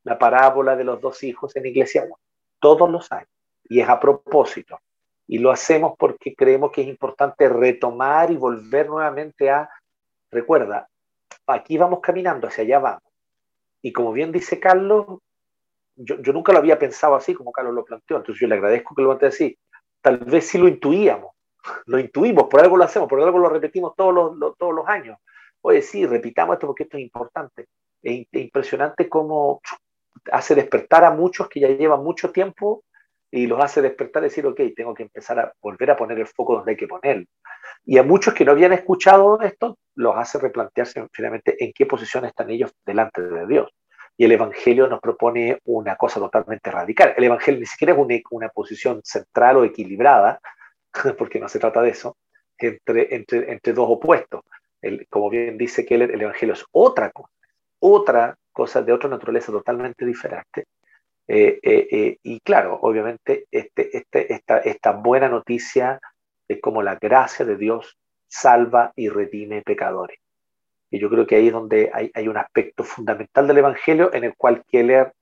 la 0.04 0.18
parábola 0.18 0.76
de 0.76 0.84
los 0.84 1.00
dos 1.00 1.22
hijos 1.22 1.54
en 1.56 1.66
Iglesia 1.66 2.02
1, 2.04 2.18
todos 2.58 2.90
los 2.90 3.10
años 3.12 3.28
y 3.72 3.80
es 3.80 3.88
a 3.88 3.98
propósito. 3.98 4.80
Y 5.26 5.38
lo 5.38 5.50
hacemos 5.50 5.94
porque 5.98 6.34
creemos 6.34 6.72
que 6.72 6.82
es 6.82 6.88
importante 6.88 7.48
retomar 7.48 8.30
y 8.30 8.36
volver 8.36 8.88
nuevamente 8.88 9.50
a, 9.50 9.70
recuerda, 10.30 10.88
aquí 11.46 11.78
vamos 11.78 12.00
caminando, 12.00 12.48
hacia 12.48 12.64
allá 12.64 12.78
vamos. 12.78 13.02
Y 13.80 13.92
como 13.92 14.12
bien 14.12 14.30
dice 14.30 14.60
Carlos, 14.60 15.20
yo, 15.96 16.20
yo 16.20 16.32
nunca 16.32 16.52
lo 16.52 16.58
había 16.58 16.78
pensado 16.78 17.14
así 17.14 17.34
como 17.34 17.52
Carlos 17.52 17.74
lo 17.74 17.84
planteó, 17.84 18.18
entonces 18.18 18.40
yo 18.40 18.48
le 18.48 18.54
agradezco 18.54 18.94
que 18.94 19.02
lo 19.02 19.08
plantee 19.08 19.28
así. 19.28 19.58
Tal 20.00 20.18
vez 20.18 20.46
sí 20.46 20.58
lo 20.58 20.68
intuíamos, 20.68 21.32
lo 21.86 21.98
intuimos, 21.98 22.48
por 22.48 22.60
algo 22.60 22.76
lo 22.76 22.84
hacemos, 22.84 23.08
por 23.08 23.20
algo 23.20 23.38
lo 23.38 23.48
repetimos 23.48 23.94
todos 23.96 24.14
los, 24.14 24.56
todos 24.56 24.74
los 24.74 24.86
años. 24.88 25.18
Oye, 25.60 25.82
sí, 25.82 26.06
repitamos 26.06 26.54
esto 26.54 26.66
porque 26.66 26.84
esto 26.84 26.96
es 26.96 27.04
importante. 27.04 27.68
Es 28.02 28.26
impresionante 28.32 29.08
cómo 29.08 29.60
hace 30.30 30.54
despertar 30.54 31.04
a 31.04 31.12
muchos 31.12 31.48
que 31.48 31.60
ya 31.60 31.68
llevan 31.68 32.02
mucho 32.02 32.32
tiempo 32.32 32.84
y 33.30 33.46
los 33.46 33.62
hace 33.62 33.80
despertar 33.80 34.22
y 34.22 34.26
decir, 34.26 34.46
ok, 34.46 34.60
tengo 34.76 34.92
que 34.92 35.04
empezar 35.04 35.38
a 35.38 35.52
volver 35.62 35.90
a 35.90 35.96
poner 35.96 36.18
el 36.18 36.26
foco 36.26 36.56
donde 36.56 36.72
hay 36.72 36.76
que 36.76 36.88
ponerlo. 36.88 37.24
Y 37.84 37.98
a 37.98 38.02
muchos 38.02 38.34
que 38.34 38.44
no 38.44 38.52
habían 38.52 38.72
escuchado 38.72 39.40
esto, 39.40 39.78
los 39.94 40.16
hace 40.16 40.38
replantearse 40.38 41.06
finalmente 41.12 41.56
en 41.64 41.72
qué 41.72 41.86
posición 41.86 42.24
están 42.24 42.50
ellos 42.50 42.72
delante 42.84 43.22
de 43.22 43.46
Dios. 43.46 43.70
Y 44.16 44.24
el 44.24 44.32
Evangelio 44.32 44.86
nos 44.88 45.00
propone 45.00 45.58
una 45.64 45.96
cosa 45.96 46.20
totalmente 46.20 46.70
radical. 46.70 47.14
El 47.16 47.24
Evangelio 47.24 47.60
ni 47.60 47.66
siquiera 47.66 47.92
es 47.92 47.98
una, 47.98 48.14
una 48.30 48.48
posición 48.50 49.00
central 49.04 49.56
o 49.56 49.64
equilibrada, 49.64 50.40
porque 51.18 51.40
no 51.40 51.48
se 51.48 51.58
trata 51.58 51.82
de 51.82 51.90
eso, 51.90 52.16
entre, 52.58 53.14
entre, 53.14 53.52
entre 53.52 53.72
dos 53.72 53.86
opuestos. 53.88 54.42
El, 54.80 55.06
como 55.08 55.30
bien 55.30 55.56
dice 55.56 55.84
que 55.84 55.94
el, 55.94 56.02
el 56.02 56.22
Evangelio 56.22 56.54
es 56.54 56.64
otra 56.72 57.10
cosa, 57.10 57.32
otra 57.78 58.36
cosa 58.52 58.82
de 58.82 58.92
otra 58.92 59.08
naturaleza 59.08 59.50
totalmente 59.50 60.04
diferente, 60.04 60.66
eh, 61.28 61.60
eh, 61.62 61.88
eh, 61.90 62.18
y 62.22 62.40
claro, 62.40 62.78
obviamente 62.82 63.46
este, 63.50 63.96
este, 63.96 64.32
esta, 64.32 64.58
esta 64.58 64.92
buena 64.92 65.28
noticia 65.28 66.00
de 66.48 66.60
cómo 66.60 66.82
la 66.82 66.96
gracia 66.96 67.44
de 67.44 67.56
Dios 67.56 67.96
salva 68.28 68.92
y 68.96 69.08
redime 69.08 69.62
pecadores. 69.62 70.18
Y 70.92 71.00
yo 71.00 71.08
creo 71.08 71.26
que 71.26 71.36
ahí 71.36 71.46
es 71.46 71.54
donde 71.54 71.90
hay, 71.92 72.10
hay 72.12 72.28
un 72.28 72.36
aspecto 72.36 72.84
fundamental 72.84 73.48
del 73.48 73.58
Evangelio 73.58 74.12
en 74.12 74.24
el 74.24 74.36
cual 74.36 74.62
Keller 74.70 75.14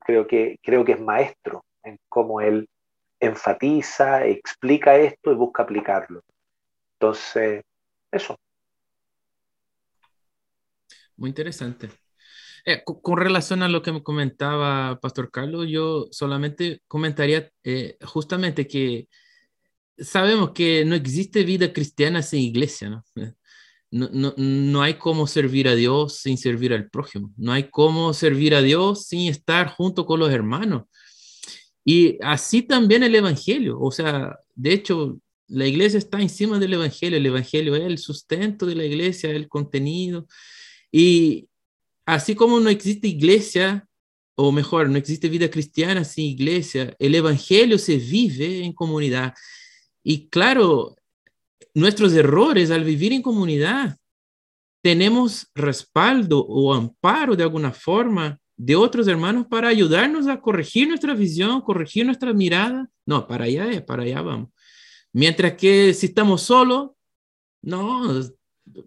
creo, 0.00 0.26
que, 0.26 0.58
creo 0.62 0.82
que 0.82 0.92
es 0.92 1.00
maestro 1.00 1.62
en 1.84 1.98
cómo 2.08 2.40
él 2.40 2.66
enfatiza, 3.20 4.24
explica 4.24 4.96
esto 4.96 5.30
y 5.30 5.34
busca 5.34 5.62
aplicarlo. 5.62 6.22
Entonces, 6.94 7.64
eso. 8.10 8.38
Muy 11.16 11.28
interesante. 11.28 11.90
Eh, 12.64 12.82
con, 12.82 13.18
relación 13.18 13.62
a 13.62 13.68
lo 13.68 13.82
que 13.82 13.92
me 13.92 14.02
comentaba 14.02 14.98
Pastor 15.00 15.30
Carlos, 15.30 15.66
yo 15.68 16.06
solamente 16.10 16.80
comentaría 16.88 17.50
eh, 17.62 17.98
justamente 18.06 18.66
que 18.66 19.06
sabemos 19.98 20.52
que 20.52 20.86
no 20.86 20.94
existe 20.94 21.44
vida 21.44 21.74
cristiana 21.74 22.22
sin 22.22 22.40
iglesia, 22.40 22.88
¿no? 22.88 23.04
No, 23.90 24.10
no, 24.12 24.34
no, 24.36 24.82
hay 24.82 24.94
cómo 24.94 25.26
servir 25.26 25.68
a 25.68 25.74
Dios 25.74 26.18
sin 26.18 26.38
servir 26.38 26.72
al 26.72 26.90
prójimo. 26.90 27.32
No 27.36 27.52
hay 27.52 27.70
cómo 27.70 28.12
servir 28.12 28.54
a 28.54 28.62
Dios 28.62 29.06
sin 29.06 29.28
estar 29.30 29.68
junto 29.68 30.06
con 30.06 30.20
los 30.20 30.30
hermanos. 30.30 30.84
Y 31.84 32.18
así 32.22 32.62
también 32.62 33.04
el 33.04 33.14
Evangelio. 33.14 33.78
O 33.80 33.92
sea, 33.92 34.36
de 34.54 34.72
hecho, 34.72 35.18
la 35.48 35.66
iglesia 35.66 35.98
está 35.98 36.20
encima 36.20 36.58
del 36.58 36.74
Evangelio. 36.74 37.16
El 37.16 37.26
Evangelio 37.26 37.76
es 37.76 37.84
el 37.84 37.98
sustento 37.98 38.66
de 38.66 38.74
la 38.74 38.84
iglesia, 38.84 39.30
el 39.30 39.48
contenido. 39.48 40.26
Y, 40.90 41.48
así 42.04 42.34
como 42.34 42.58
no 42.60 42.70
existe 42.70 43.08
iglesia, 43.08 43.86
o 44.34 44.52
mejor, 44.52 44.88
no 44.90 44.98
existe 44.98 45.28
vida 45.28 45.50
cristiana 45.50 46.04
sin 46.04 46.26
iglesia, 46.26 46.94
el 46.98 47.14
Evangelio 47.14 47.78
se 47.78 47.96
vive 47.96 48.64
en 48.64 48.72
comunidad. 48.72 49.34
Y 50.02 50.28
claro, 50.28 50.96
nuestros 51.76 52.14
errores 52.14 52.70
al 52.70 52.84
vivir 52.84 53.12
en 53.12 53.20
comunidad, 53.20 53.98
tenemos 54.82 55.46
respaldo 55.54 56.42
o 56.46 56.72
amparo 56.72 57.36
de 57.36 57.42
alguna 57.42 57.70
forma 57.70 58.40
de 58.56 58.74
otros 58.74 59.06
hermanos 59.08 59.46
para 59.50 59.68
ayudarnos 59.68 60.26
a 60.26 60.40
corregir 60.40 60.88
nuestra 60.88 61.12
visión, 61.12 61.60
corregir 61.60 62.06
nuestra 62.06 62.32
mirada. 62.32 62.88
No, 63.04 63.26
para 63.26 63.44
allá 63.44 63.70
es, 63.70 63.82
para 63.82 64.04
allá 64.04 64.22
vamos. 64.22 64.48
Mientras 65.12 65.52
que 65.52 65.92
si 65.92 66.06
estamos 66.06 66.42
solos, 66.42 66.92
no, 67.60 68.22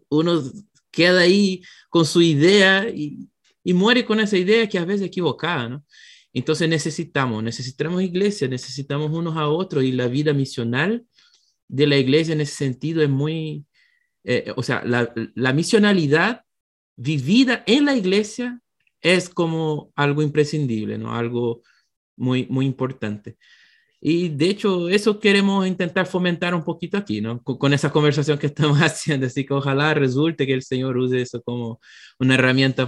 uno 0.09 0.41
queda 0.89 1.19
ahí 1.19 1.61
con 1.89 2.07
su 2.07 2.23
idea 2.23 2.89
y, 2.89 3.29
muere 3.65 4.03
con 4.03 4.19
esa 4.19 4.35
idea 4.35 4.67
que 4.67 4.79
a 4.79 4.85
veces 4.85 5.01
es 5.01 5.07
equivocada, 5.09 5.69
¿no? 5.69 5.85
Entonces 6.33 6.67
necesitamos, 6.67 7.43
necesitamos 7.43 8.01
iglesia, 8.01 8.47
necesitamos 8.47 9.11
unos 9.11 9.37
a 9.37 9.47
otros 9.47 9.83
y 9.83 9.91
la 9.91 10.07
vida 10.07 10.33
misional 10.33 11.05
de 11.69 11.87
la 11.87 11.95
iglesia 11.97 12.33
en 12.33 12.41
ese 12.41 12.55
sentido 12.55 13.01
es 13.01 13.09
muy, 13.09 13.65
eh, 14.25 14.51
o 14.57 14.63
sea, 14.63 14.83
la, 14.83 15.13
la 15.35 15.53
misionalidad 15.53 16.43
vivida 16.97 17.63
en 17.65 17.85
la 17.85 17.95
iglesia 17.95 18.59
es 19.01 19.29
como 19.29 19.93
algo 19.95 20.21
imprescindible, 20.21 20.97
¿no? 20.97 21.15
Algo 21.15 21.61
muy, 22.17 22.45
muy 22.49 22.65
importante. 22.65 23.37
Y 24.01 24.29
de 24.29 24.49
hecho, 24.49 24.89
eso 24.89 25.19
queremos 25.19 25.67
intentar 25.67 26.05
fomentar 26.05 26.55
un 26.55 26.63
poquito 26.63 26.97
aquí, 26.97 27.21
¿no? 27.21 27.41
Con, 27.43 27.73
esa 27.73 27.91
conversación 27.91 28.37
que 28.37 28.47
estamos 28.47 28.79
haciendo. 28.79 29.27
Así 29.27 29.45
que 29.45 29.53
ojalá 29.53 29.93
resulte 29.93 30.45
que 30.45 30.53
el 30.53 30.63
Señor 30.63 30.97
use 30.97 31.21
eso 31.21 31.41
como 31.41 31.79
una 32.19 32.35
herramienta 32.35 32.85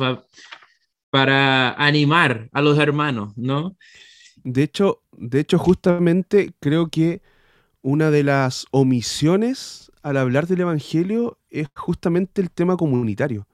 para 1.09 1.73
animar 1.73 2.49
a 2.53 2.61
los 2.61 2.77
hermanos, 2.79 3.33
¿no? 3.37 3.77
De 4.43 4.63
hecho, 4.63 5.03
de 5.11 5.41
hecho, 5.41 5.57
justamente 5.59 6.53
creo 6.59 6.89
que 6.89 7.21
una 7.81 8.11
de 8.11 8.23
las 8.23 8.65
omisiones 8.71 9.91
al 10.03 10.17
hablar 10.17 10.47
del 10.47 10.61
Evangelio 10.61 11.37
es 11.49 11.67
justamente 11.75 12.41
el 12.41 12.51
tema 12.51 12.77
comunitario. 12.77 13.47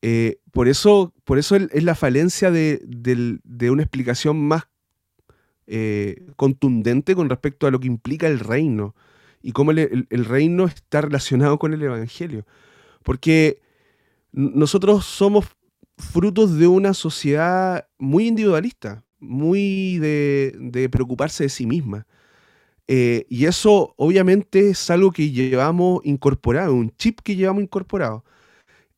Eh, 0.00 0.38
por, 0.50 0.68
eso, 0.68 1.12
por 1.24 1.38
eso 1.38 1.56
es 1.56 1.84
la 1.84 1.94
falencia 1.94 2.50
de, 2.50 2.80
de 2.84 3.70
una 3.70 3.82
explicación 3.82 4.36
más 4.48 4.64
eh, 5.68 6.26
contundente 6.36 7.14
con 7.14 7.30
respecto 7.30 7.66
a 7.66 7.70
lo 7.70 7.78
que 7.78 7.86
implica 7.86 8.26
el 8.26 8.40
reino 8.40 8.96
y 9.42 9.52
cómo 9.52 9.70
el, 9.70 10.06
reino 10.10 10.66
está 10.66 11.00
relacionado 11.00 11.58
con 11.58 11.72
el 11.72 11.82
Evangelio. 11.82 12.44
Porque 13.02 13.62
nosotros 14.32 15.06
somos 15.06 15.46
frutos 15.96 16.58
de 16.58 16.66
una 16.66 16.94
sociedad 16.94 17.88
muy 17.96 18.26
individualista, 18.26 19.04
muy 19.18 19.98
de, 19.98 20.88
preocuparse 20.90 21.44
de 21.44 21.48
sí 21.48 21.64
misma. 21.64 22.06
Eh, 22.88 23.26
y 23.28 23.46
eso 23.46 23.94
obviamente 23.96 24.70
es 24.70 24.90
algo 24.90 25.12
que 25.12 25.30
llevamos 25.30 26.00
incorporado, 26.04 26.74
un 26.74 26.94
chip 26.96 27.20
que 27.20 27.36
llevamos 27.36 27.62
incorporado. 27.62 28.24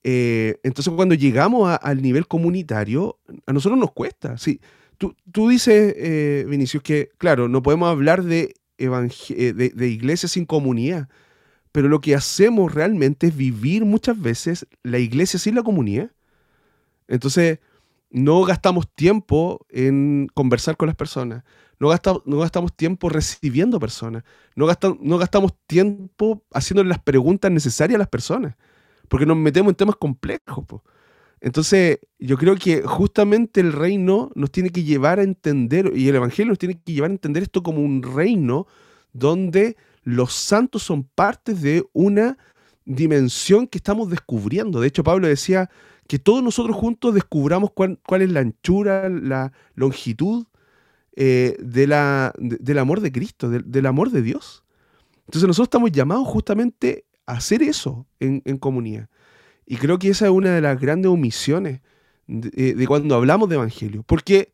Eh, 0.02 0.58
entonces 0.62 0.92
cuando 0.94 1.14
llegamos 1.14 1.78
al 1.80 2.02
nivel 2.02 2.26
comunitario, 2.26 3.18
a 3.46 3.52
nosotros 3.52 3.78
nos 3.78 3.92
cuesta. 3.92 4.36
Sí, 4.38 4.60
Tú, 5.32 5.48
dices, 5.48 5.94
eh, 5.98 6.46
Vinicius, 6.48 6.82
que 6.82 7.10
claro, 7.18 7.48
no 7.48 7.62
podemos 7.62 7.88
hablar 7.88 8.22
de, 8.22 8.54
eh, 8.78 8.88
de, 8.88 9.70
de 9.70 9.88
iglesia 9.88 10.28
sin 10.28 10.46
comunidad, 10.46 11.08
pero 11.72 11.88
lo 11.88 12.00
que 12.00 12.14
hacemos 12.14 12.72
realmente 12.74 13.28
es 13.28 13.36
vivir 13.36 13.84
muchas 13.84 14.20
veces 14.20 14.66
la 14.82 14.98
iglesia 14.98 15.38
sin 15.38 15.56
la 15.56 15.62
comunidad. 15.62 16.10
Entonces, 17.08 17.58
no 18.10 18.44
gastamos 18.44 18.88
tiempo 18.94 19.66
en 19.70 20.28
conversar 20.34 20.76
con 20.76 20.86
las 20.86 20.96
personas, 20.96 21.44
no, 21.78 21.90
no 22.24 22.38
gastamos 22.38 22.74
tiempo 22.74 23.08
recibiendo 23.08 23.80
personas, 23.80 24.24
no, 24.54 24.66
no 25.00 25.18
gastamos 25.18 25.54
tiempo 25.66 26.42
haciéndole 26.52 26.88
las 26.88 27.00
preguntas 27.00 27.50
necesarias 27.50 27.96
a 27.96 27.98
las 27.98 28.08
personas, 28.08 28.56
porque 29.08 29.26
nos 29.26 29.36
metemos 29.36 29.70
en 29.70 29.76
temas 29.76 29.96
complejos. 29.96 30.64
Entonces, 31.40 31.98
yo 32.18 32.38
creo 32.38 32.56
que 32.56 32.82
justamente 32.82 33.60
el 33.60 33.72
reino 33.72 34.30
nos 34.34 34.50
tiene 34.50 34.70
que 34.70 34.82
llevar 34.82 35.18
a 35.18 35.22
entender, 35.22 35.92
y 35.94 36.08
el 36.08 36.16
Evangelio 36.16 36.50
nos 36.50 36.58
tiene 36.58 36.80
que 36.80 36.92
llevar 36.92 37.10
a 37.10 37.14
entender 37.14 37.42
esto 37.42 37.62
como 37.62 37.80
un 37.80 38.02
reino 38.02 38.66
donde 39.12 39.76
los 40.02 40.32
santos 40.32 40.82
son 40.82 41.04
partes 41.04 41.60
de 41.60 41.84
una 41.92 42.38
dimensión 42.84 43.66
que 43.66 43.78
estamos 43.78 44.10
descubriendo. 44.10 44.80
De 44.80 44.88
hecho, 44.88 45.04
Pablo 45.04 45.26
decía, 45.26 45.70
que 46.06 46.18
todos 46.18 46.42
nosotros 46.42 46.76
juntos 46.76 47.14
descubramos 47.14 47.70
cuál, 47.72 48.22
es 48.22 48.30
la 48.30 48.40
anchura, 48.40 49.08
la 49.08 49.52
longitud 49.74 50.46
eh, 51.16 51.56
de 51.60 51.86
la, 51.86 52.32
del 52.38 52.78
amor 52.78 53.00
de 53.00 53.12
Cristo, 53.12 53.48
del 53.48 53.86
amor 53.86 54.10
de 54.10 54.22
Dios. 54.22 54.64
Entonces 55.26 55.46
nosotros 55.46 55.66
estamos 55.66 55.92
llamados 55.92 56.26
justamente 56.26 57.04
a 57.26 57.34
hacer 57.34 57.62
eso 57.62 58.06
en, 58.20 58.40
comunidad. 58.58 59.08
Y 59.66 59.76
creo 59.76 59.98
que 59.98 60.08
esa 60.08 60.26
es 60.26 60.30
una 60.32 60.54
de 60.54 60.60
las 60.60 60.78
grandes 60.80 61.10
omisiones 61.10 61.80
de, 62.26 62.70
eh, 62.70 62.86
cuando 62.86 63.14
hablamos 63.14 63.48
de 63.48 63.54
Evangelio. 63.54 64.02
Porque 64.02 64.52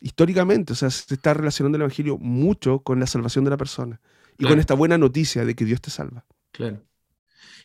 históricamente, 0.00 0.72
o 0.72 0.76
sea, 0.76 0.90
se 0.90 1.14
está 1.14 1.34
relacionando 1.34 1.76
el 1.76 1.82
Evangelio 1.82 2.18
mucho 2.18 2.80
con 2.80 2.98
la 2.98 3.06
salvación 3.06 3.44
de 3.44 3.50
la 3.50 3.56
persona 3.56 4.00
y 4.38 4.46
con 4.46 4.58
esta 4.58 4.74
buena 4.74 4.98
noticia 4.98 5.44
de 5.44 5.54
que 5.54 5.64
Dios 5.64 5.80
te 5.80 5.90
salva. 5.90 6.24
Claro. 6.52 6.82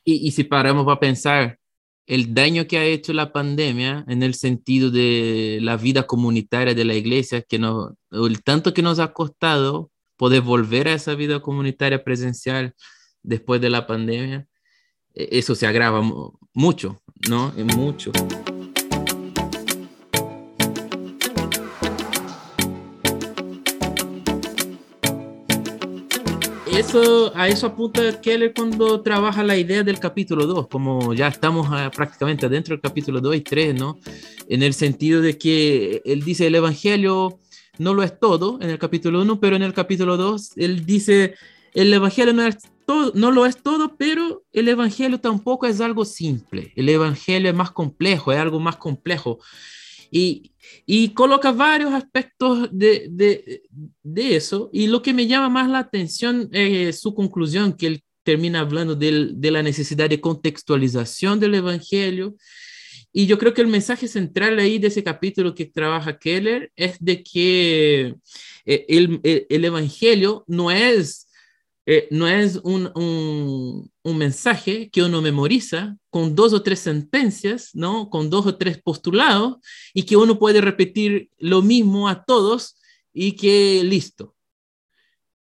Y, 0.04 0.28
y 0.28 0.32
si 0.32 0.44
paramos 0.44 0.86
a 0.90 1.00
pensar 1.00 1.60
el 2.08 2.34
daño 2.34 2.68
que 2.68 2.78
ha 2.78 2.86
hecho 2.86 3.14
la 3.14 3.34
pandemia 3.34 4.06
en 4.08 4.24
el 4.24 4.34
sentido 4.34 4.90
de 4.90 5.60
la 5.62 5.76
vida 5.76 6.08
comunitaria 6.08 6.74
de 6.74 6.86
la 6.86 6.96
iglesia, 6.96 7.42
que 7.42 7.60
no, 7.60 7.98
el 8.12 8.42
tanto 8.44 8.74
que 8.74 8.82
nos 8.82 9.00
ha 9.00 9.14
costado 9.14 9.92
poder 10.16 10.42
volver 10.42 10.88
a 10.88 10.94
esa 10.94 11.16
vida 11.16 11.42
comunitaria 11.42 12.04
presencial 12.04 12.74
después 13.24 13.60
de 13.62 13.70
la 13.70 13.86
pandemia, 13.86 14.48
e, 15.14 15.30
eso 15.40 15.54
se 15.54 15.68
agrava 15.68 16.02
mucho, 16.54 17.02
¿no? 17.30 17.54
Mucho. 17.76 18.12
Eso, 26.78 27.32
a 27.36 27.48
eso 27.48 27.68
apunta 27.68 28.22
Keller 28.22 28.54
cuando 28.54 29.02
trabaja 29.02 29.44
la 29.44 29.58
idea 29.58 29.84
del 29.84 30.00
capítulo 30.00 30.46
2, 30.46 30.68
como 30.68 31.14
ya 31.14 31.28
estamos 31.28 31.68
ah, 31.72 31.90
prácticamente 31.94 32.48
dentro 32.50 32.76
del 32.76 32.82
capítulo 32.82 33.20
2 33.20 33.36
y 33.38 33.42
3, 33.42 33.76
¿no? 33.76 34.00
En 34.48 34.62
el 34.62 34.74
sentido 34.74 35.22
de 35.22 35.38
que 35.38 36.02
él 36.06 36.24
dice 36.24 36.48
el 36.48 36.56
Evangelio 36.56 37.40
no 37.80 37.94
lo 37.94 38.04
es 38.04 38.20
todo 38.20 38.60
en 38.62 38.70
el 38.70 38.78
capítulo 38.78 39.22
1, 39.22 39.40
pero 39.40 39.56
en 39.56 39.64
el 39.64 39.74
capítulo 39.74 40.18
2 40.18 40.54
él 40.58 40.86
dice 40.86 41.36
el 41.74 41.94
Evangelio 41.94 42.34
no, 42.34 42.46
es 42.46 42.58
todo, 42.86 43.12
no 43.16 43.32
lo 43.32 43.46
es 43.46 43.58
todo, 43.58 43.96
pero 43.98 44.44
el 44.54 44.68
Evangelio 44.68 45.20
tampoco 45.20 45.66
es 45.66 45.82
algo 45.82 46.06
simple. 46.06 46.74
El 46.76 46.90
Evangelio 46.90 47.50
es 47.50 47.56
más 47.56 47.72
complejo, 47.72 48.32
es 48.32 48.40
algo 48.40 48.60
más 48.60 48.78
complejo. 48.78 49.40
Y, 50.12 50.52
y 50.86 51.10
coloca 51.10 51.52
varios 51.52 51.94
aspectos 51.94 52.70
de, 52.72 53.08
de, 53.10 53.64
de, 54.04 54.36
eso. 54.36 54.70
Y 54.72 54.88
lo 54.88 55.02
que 55.02 55.14
me 55.14 55.28
llama 55.28 55.50
más 55.50 55.70
la 55.70 55.80
atención 55.80 56.50
es 56.52 57.00
su 57.00 57.14
conclusión, 57.14 57.74
que 57.74 57.88
él 57.88 58.04
termina 58.24 58.62
hablando 58.62 58.96
de, 58.96 59.30
de 59.34 59.52
la 59.52 59.64
necesidad 59.64 60.10
de 60.10 60.22
contextualización 60.22 61.40
del 61.40 61.56
Evangelio. 61.56 62.36
Y 63.14 63.26
yo 63.26 63.38
creo 63.38 63.54
que 63.54 63.62
el 63.62 63.68
mensaje 63.68 64.08
central 64.08 64.60
ahí 64.60 64.80
de 64.80 64.88
ese 64.88 65.04
capítulo 65.04 65.56
que 65.56 65.66
trabaja 65.66 66.18
Keller 66.18 66.72
es 66.76 66.98
de 67.00 67.24
que 67.24 68.16
eh, 68.66 68.86
el, 68.88 69.20
el 69.24 69.66
Evangelio 69.66 70.44
no 70.48 70.72
es 70.72 71.27
eh, 71.90 72.06
no 72.12 72.28
es 72.28 72.58
un, 72.64 72.92
un, 72.96 73.90
un, 74.04 74.18
mensaje 74.18 74.90
que 74.90 75.04
uno 75.04 75.22
memoriza 75.22 75.96
con 76.10 76.36
dos 76.36 76.52
o 76.52 76.62
tres 76.62 76.80
sentencias, 76.80 77.74
¿no? 77.74 78.10
con 78.10 78.30
dos 78.30 78.46
o 78.46 78.58
tres 78.58 78.82
postulados, 78.82 79.56
y 79.94 80.04
que 80.04 80.18
uno 80.18 80.38
puede 80.38 80.60
repetir 80.60 81.30
lo 81.38 81.62
mismo 81.62 82.10
a 82.10 82.26
todos 82.26 82.78
y 83.14 83.38
que 83.38 83.86
listo. 83.86 84.36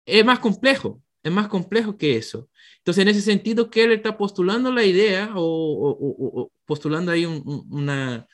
Es 0.05 0.25
más 0.25 0.39
complejo, 0.39 1.01
es 1.23 1.31
más 1.31 1.47
complejo 1.47 1.97
que 1.97 2.17
eso. 2.17 2.49
Entonces, 2.79 3.03
en 3.03 3.07
ese 3.07 3.21
sentido, 3.21 3.69
él 3.73 3.93
está 3.93 4.17
postulando 4.17 4.69
la 4.69 4.83
idea 4.83 5.31
o, 5.35 5.41
o, 5.41 6.41
o 6.41 6.51
postulando 6.65 7.13
ahí 7.13 7.25
un, 7.25 7.65
una, 7.69 8.27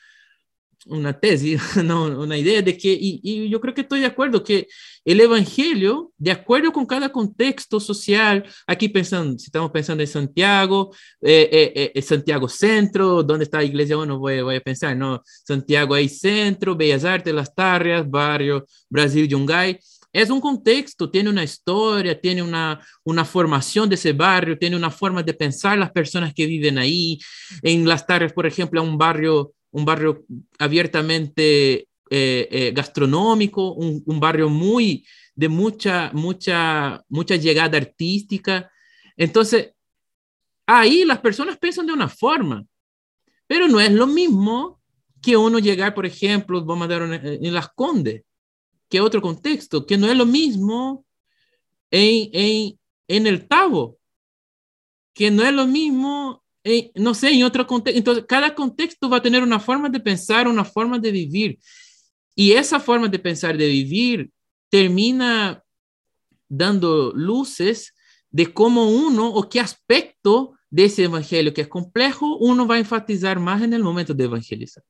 una 0.86 1.18
tesis, 1.18 1.60
no, 1.84 2.04
una 2.04 2.38
idea 2.38 2.62
de 2.62 2.76
que, 2.76 2.96
y, 3.00 3.48
yo 3.48 3.60
creo 3.60 3.74
que 3.74 3.82
estoy 3.82 4.00
de 4.00 4.06
acuerdo, 4.06 4.42
que 4.42 4.66
el 5.04 5.20
Evangelio, 5.20 6.12
de 6.16 6.30
acuerdo 6.30 6.72
con 6.72 6.86
cada 6.86 7.10
contexto 7.10 7.80
social, 7.80 8.44
aquí 8.66 8.88
pensando, 8.88 9.38
si 9.38 9.46
estamos 9.46 9.70
pensando 9.70 10.02
en 10.02 10.08
Santiago, 10.08 10.90
eh, 11.20 11.48
eh, 11.74 11.92
eh, 11.94 12.02
Santiago 12.02 12.48
Centro, 12.48 13.22
¿dónde 13.22 13.44
está 13.44 13.58
la 13.58 13.64
iglesia? 13.64 13.96
Bueno, 13.96 14.18
voy, 14.18 14.40
voy, 14.42 14.56
a 14.56 14.60
pensar, 14.60 14.96
¿no? 14.96 15.22
Santiago 15.24 15.94
ahí 15.94 16.08
Centro, 16.08 16.76
Bellas 16.76 17.04
Artes, 17.04 17.34
Las 17.34 17.54
Tarrias, 17.54 18.08
barrio 18.08 18.66
Brasil 18.88 19.26
Yungay. 19.28 19.78
Es 20.12 20.28
un 20.28 20.40
contexto, 20.40 21.08
tiene 21.08 21.30
una 21.30 21.44
historia, 21.44 22.20
tiene 22.20 22.42
una, 22.42 22.84
una 23.04 23.24
formación 23.24 23.88
de 23.88 23.94
ese 23.94 24.12
barrio, 24.12 24.58
tiene 24.58 24.74
una 24.76 24.90
forma 24.90 25.22
de 25.22 25.34
pensar 25.34 25.78
las 25.78 25.92
personas 25.92 26.34
que 26.34 26.46
viven 26.46 26.78
ahí. 26.78 27.18
En 27.62 27.86
Las 27.86 28.06
Tarrias, 28.06 28.32
por 28.32 28.44
ejemplo, 28.44 28.82
un 28.82 28.98
barrio 28.98 29.52
un 29.72 29.84
barrio 29.84 30.24
abiertamente 30.58 31.88
eh, 32.10 32.48
eh, 32.50 32.72
gastronómico, 32.74 33.72
un, 33.72 34.20
barrio 34.20 34.48
muy 34.48 35.06
de 35.34 35.48
mucha, 35.48 36.10
mucha, 36.12 37.04
mucha 37.08 37.36
llegada 37.36 37.78
artística. 37.78 38.70
Entonces, 39.16 39.72
ahí 40.66 41.04
las 41.04 41.20
personas 41.20 41.58
piensan 41.58 41.86
de 41.86 41.92
una 41.92 42.08
forma, 42.08 42.64
pero 43.46 43.68
no 43.68 43.80
es 43.80 43.92
lo 43.92 44.06
mismo 44.06 44.80
que 45.22 45.36
uno 45.36 45.58
llegar, 45.58 45.94
por 45.94 46.06
ejemplo, 46.06 46.64
vamos 46.64 46.86
a 46.86 46.88
dar 46.88 47.02
en 47.02 47.54
Las 47.54 47.68
Condes, 47.68 48.22
que 48.88 49.00
otro 49.00 49.22
contexto, 49.22 49.86
que 49.86 49.96
no 49.96 50.08
es 50.08 50.16
lo 50.16 50.26
mismo 50.26 51.04
en, 51.90 52.30
en, 52.32 52.80
en 53.06 53.26
el 53.26 53.46
Tavo, 53.46 53.98
que 55.14 55.30
no 55.30 55.44
es 55.44 55.52
lo 55.52 55.66
mismo 55.66 56.42
no 56.94 57.14
sé, 57.14 57.30
en 57.30 57.44
otro 57.44 57.66
contexto. 57.66 57.98
Entonces, 57.98 58.24
cada 58.28 58.54
contexto 58.54 59.08
va 59.08 59.18
a 59.18 59.22
tener 59.22 59.42
una 59.42 59.60
forma 59.60 59.88
de 59.88 60.00
pensar, 60.00 60.48
una 60.48 60.64
forma 60.64 60.98
de 60.98 61.10
vivir. 61.10 61.58
Y 62.34 62.52
esa 62.52 62.80
forma 62.80 63.08
de 63.08 63.18
pensar, 63.18 63.56
de 63.56 63.66
vivir, 63.66 64.30
termina 64.70 65.62
dando 66.48 67.12
luces 67.14 67.94
de 68.30 68.52
cómo 68.52 68.88
uno 68.90 69.28
o 69.28 69.48
qué 69.48 69.60
aspecto 69.60 70.54
de 70.70 70.84
ese 70.84 71.04
evangelio 71.04 71.52
que 71.52 71.62
es 71.62 71.68
complejo, 71.68 72.36
uno 72.38 72.66
va 72.66 72.76
a 72.76 72.78
enfatizar 72.78 73.40
más 73.40 73.62
en 73.62 73.72
el 73.72 73.82
momento 73.82 74.14
de 74.14 74.24
evangelizar, 74.24 74.84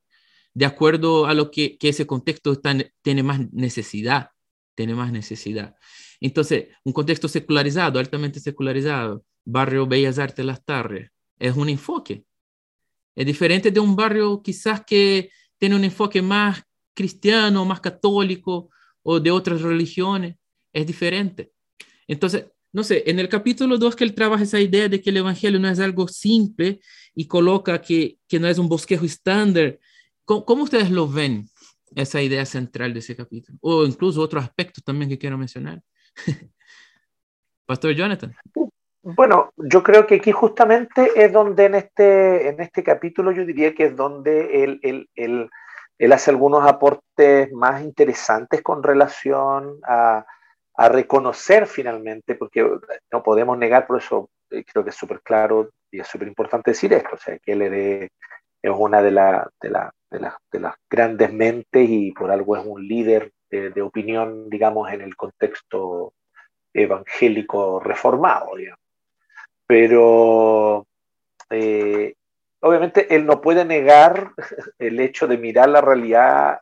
de 0.52 0.66
acuerdo 0.66 1.26
a 1.26 1.34
lo 1.34 1.50
que, 1.50 1.78
que 1.78 1.88
ese 1.88 2.06
contexto 2.06 2.52
está, 2.52 2.76
tiene 3.02 3.22
más 3.22 3.40
necesidad, 3.52 4.30
tiene 4.74 4.94
más 4.94 5.10
necesidad. 5.10 5.74
Entonces, 6.20 6.68
un 6.84 6.92
contexto 6.92 7.28
secularizado, 7.28 7.98
altamente 7.98 8.40
secularizado, 8.40 9.24
barrio 9.44 9.86
Bellas 9.86 10.18
Artes 10.18 10.44
Las 10.44 10.62
Tarres, 10.64 11.10
es 11.40 11.56
un 11.56 11.68
enfoque. 11.68 12.24
Es 13.16 13.26
diferente 13.26 13.70
de 13.70 13.80
un 13.80 13.96
barrio 13.96 14.40
quizás 14.42 14.84
que 14.84 15.30
tiene 15.58 15.74
un 15.74 15.84
enfoque 15.84 16.22
más 16.22 16.62
cristiano, 16.94 17.64
más 17.64 17.80
católico 17.80 18.70
o 19.02 19.18
de 19.18 19.30
otras 19.30 19.62
religiones. 19.62 20.36
Es 20.72 20.86
diferente. 20.86 21.52
Entonces, 22.06 22.46
no 22.72 22.84
sé, 22.84 23.02
en 23.06 23.18
el 23.18 23.28
capítulo 23.28 23.78
2 23.78 23.96
que 23.96 24.04
él 24.04 24.14
trabaja 24.14 24.44
esa 24.44 24.60
idea 24.60 24.88
de 24.88 25.00
que 25.00 25.10
el 25.10 25.16
Evangelio 25.16 25.58
no 25.58 25.68
es 25.68 25.80
algo 25.80 26.06
simple 26.06 26.80
y 27.14 27.26
coloca 27.26 27.80
que, 27.80 28.18
que 28.28 28.38
no 28.38 28.46
es 28.46 28.58
un 28.58 28.68
bosquejo 28.68 29.04
estándar. 29.04 29.78
¿Cómo, 30.24 30.44
¿Cómo, 30.44 30.62
ustedes 30.64 30.90
lo 30.90 31.08
ven, 31.08 31.48
esa 31.96 32.22
idea 32.22 32.46
central 32.46 32.92
de 32.92 33.00
ese 33.00 33.16
capítulo? 33.16 33.58
O 33.60 33.84
incluso 33.84 34.20
otros 34.20 34.44
aspectos 34.44 34.84
también 34.84 35.08
que 35.08 35.18
quiero 35.18 35.36
mencionar. 35.36 35.82
Pastor 37.66 37.92
Jonathan. 37.94 38.34
Bueno, 39.02 39.52
yo 39.56 39.82
creo 39.82 40.06
que 40.06 40.16
aquí 40.16 40.30
justamente 40.30 41.10
es 41.16 41.32
donde 41.32 41.64
en 41.64 41.74
este, 41.74 42.48
en 42.48 42.60
este 42.60 42.82
capítulo 42.84 43.32
yo 43.32 43.46
diría 43.46 43.74
que 43.74 43.84
es 43.84 43.96
donde 43.96 44.62
él, 44.62 44.78
él, 44.82 45.08
él, 45.14 45.48
él 45.98 46.12
hace 46.12 46.30
algunos 46.30 46.66
aportes 46.66 47.50
más 47.52 47.82
interesantes 47.82 48.60
con 48.62 48.82
relación 48.82 49.78
a, 49.88 50.26
a, 50.74 50.88
reconocer 50.90 51.66
finalmente, 51.66 52.34
porque 52.34 52.62
no 53.10 53.22
podemos 53.22 53.56
negar, 53.56 53.86
por 53.86 53.98
eso 53.98 54.28
eh, 54.50 54.64
creo 54.64 54.84
que 54.84 54.90
es 54.90 54.96
súper 54.96 55.22
claro 55.22 55.70
y 55.90 56.00
es 56.00 56.06
súper 56.06 56.28
importante 56.28 56.72
decir 56.72 56.92
esto, 56.92 57.14
o 57.14 57.18
sea, 57.18 57.38
que 57.38 57.52
él 57.52 57.62
es, 57.62 58.10
es 58.62 58.70
una 58.76 59.00
de, 59.00 59.12
la, 59.12 59.50
de, 59.62 59.70
la, 59.70 59.94
de, 60.10 60.20
la, 60.20 60.38
de, 60.52 60.60
las 60.60 60.74
grandes 60.90 61.32
mentes 61.32 61.88
y 61.88 62.12
por 62.12 62.30
algo 62.30 62.54
es 62.54 62.66
un 62.66 62.86
líder 62.86 63.32
de, 63.50 63.70
de 63.70 63.80
opinión, 63.80 64.50
digamos, 64.50 64.92
en 64.92 65.00
el 65.00 65.16
contexto 65.16 66.12
evangélico 66.74 67.80
reformado, 67.80 68.56
digamos 68.56 68.79
pero 69.70 70.88
eh, 71.48 72.14
obviamente 72.58 73.14
él 73.14 73.24
no 73.24 73.40
puede 73.40 73.64
negar 73.64 74.32
el 74.80 74.98
hecho 74.98 75.28
de 75.28 75.38
mirar 75.38 75.68
la 75.68 75.80
realidad 75.80 76.58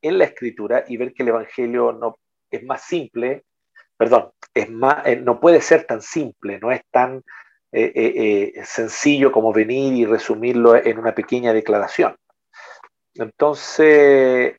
en 0.00 0.16
la 0.16 0.26
escritura 0.26 0.84
y 0.86 0.96
ver 0.96 1.12
que 1.12 1.24
el 1.24 1.30
Evangelio 1.30 1.90
no 1.90 2.18
es 2.48 2.62
más 2.62 2.84
simple, 2.84 3.42
perdón, 3.96 4.30
es 4.54 4.70
más, 4.70 5.04
eh, 5.08 5.16
no 5.16 5.40
puede 5.40 5.60
ser 5.60 5.86
tan 5.86 6.02
simple, 6.02 6.60
no 6.60 6.70
es 6.70 6.82
tan 6.92 7.20
eh, 7.72 8.52
sencillo 8.62 9.32
como 9.32 9.52
venir 9.52 9.94
y 9.94 10.06
resumirlo 10.06 10.76
en 10.76 11.00
una 11.00 11.12
pequeña 11.12 11.52
declaración. 11.52 12.14
Entonces, 13.14 14.56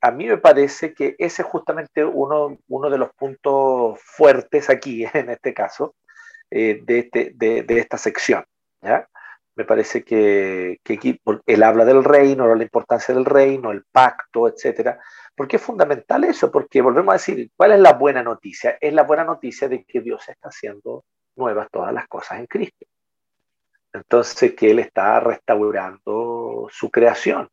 a 0.00 0.10
mí 0.12 0.28
me 0.28 0.38
parece 0.38 0.94
que 0.94 1.16
ese 1.18 1.42
es 1.42 1.48
justamente 1.48 2.04
uno, 2.04 2.58
uno 2.68 2.90
de 2.90 2.98
los 2.98 3.10
puntos 3.14 4.00
fuertes 4.04 4.70
aquí, 4.70 5.04
en 5.14 5.30
este 5.30 5.52
caso, 5.52 5.96
de, 6.50 6.84
este, 6.88 7.32
de, 7.34 7.62
de, 7.62 7.78
esta 7.78 7.98
sección. 7.98 8.44
¿ya? 8.82 9.08
Me 9.58 9.64
parece 9.64 10.04
que, 10.04 10.78
aquí 10.88 11.20
él 11.46 11.62
habla 11.64 11.84
del 11.84 12.04
reino, 12.04 12.54
la 12.54 12.62
importancia 12.62 13.12
del 13.12 13.24
reino, 13.24 13.72
el 13.72 13.84
pacto, 13.90 14.46
etcétera. 14.46 15.00
¿Por 15.34 15.48
qué 15.48 15.56
es 15.56 15.62
fundamental 15.62 16.22
eso? 16.22 16.48
Porque 16.48 16.80
volvemos 16.80 17.10
a 17.10 17.16
decir, 17.16 17.50
¿cuál 17.56 17.72
es 17.72 17.80
la 17.80 17.94
buena 17.94 18.22
noticia? 18.22 18.78
Es 18.80 18.92
la 18.92 19.02
buena 19.02 19.24
noticia 19.24 19.68
de 19.68 19.82
que 19.82 20.00
Dios 20.00 20.28
está 20.28 20.50
haciendo 20.50 21.04
nuevas 21.34 21.66
todas 21.72 21.92
las 21.92 22.06
cosas 22.06 22.38
en 22.38 22.46
Cristo. 22.46 22.86
Entonces, 23.92 24.54
que 24.54 24.70
Él 24.70 24.78
está 24.78 25.18
restaurando 25.18 26.68
su 26.70 26.88
creación. 26.88 27.48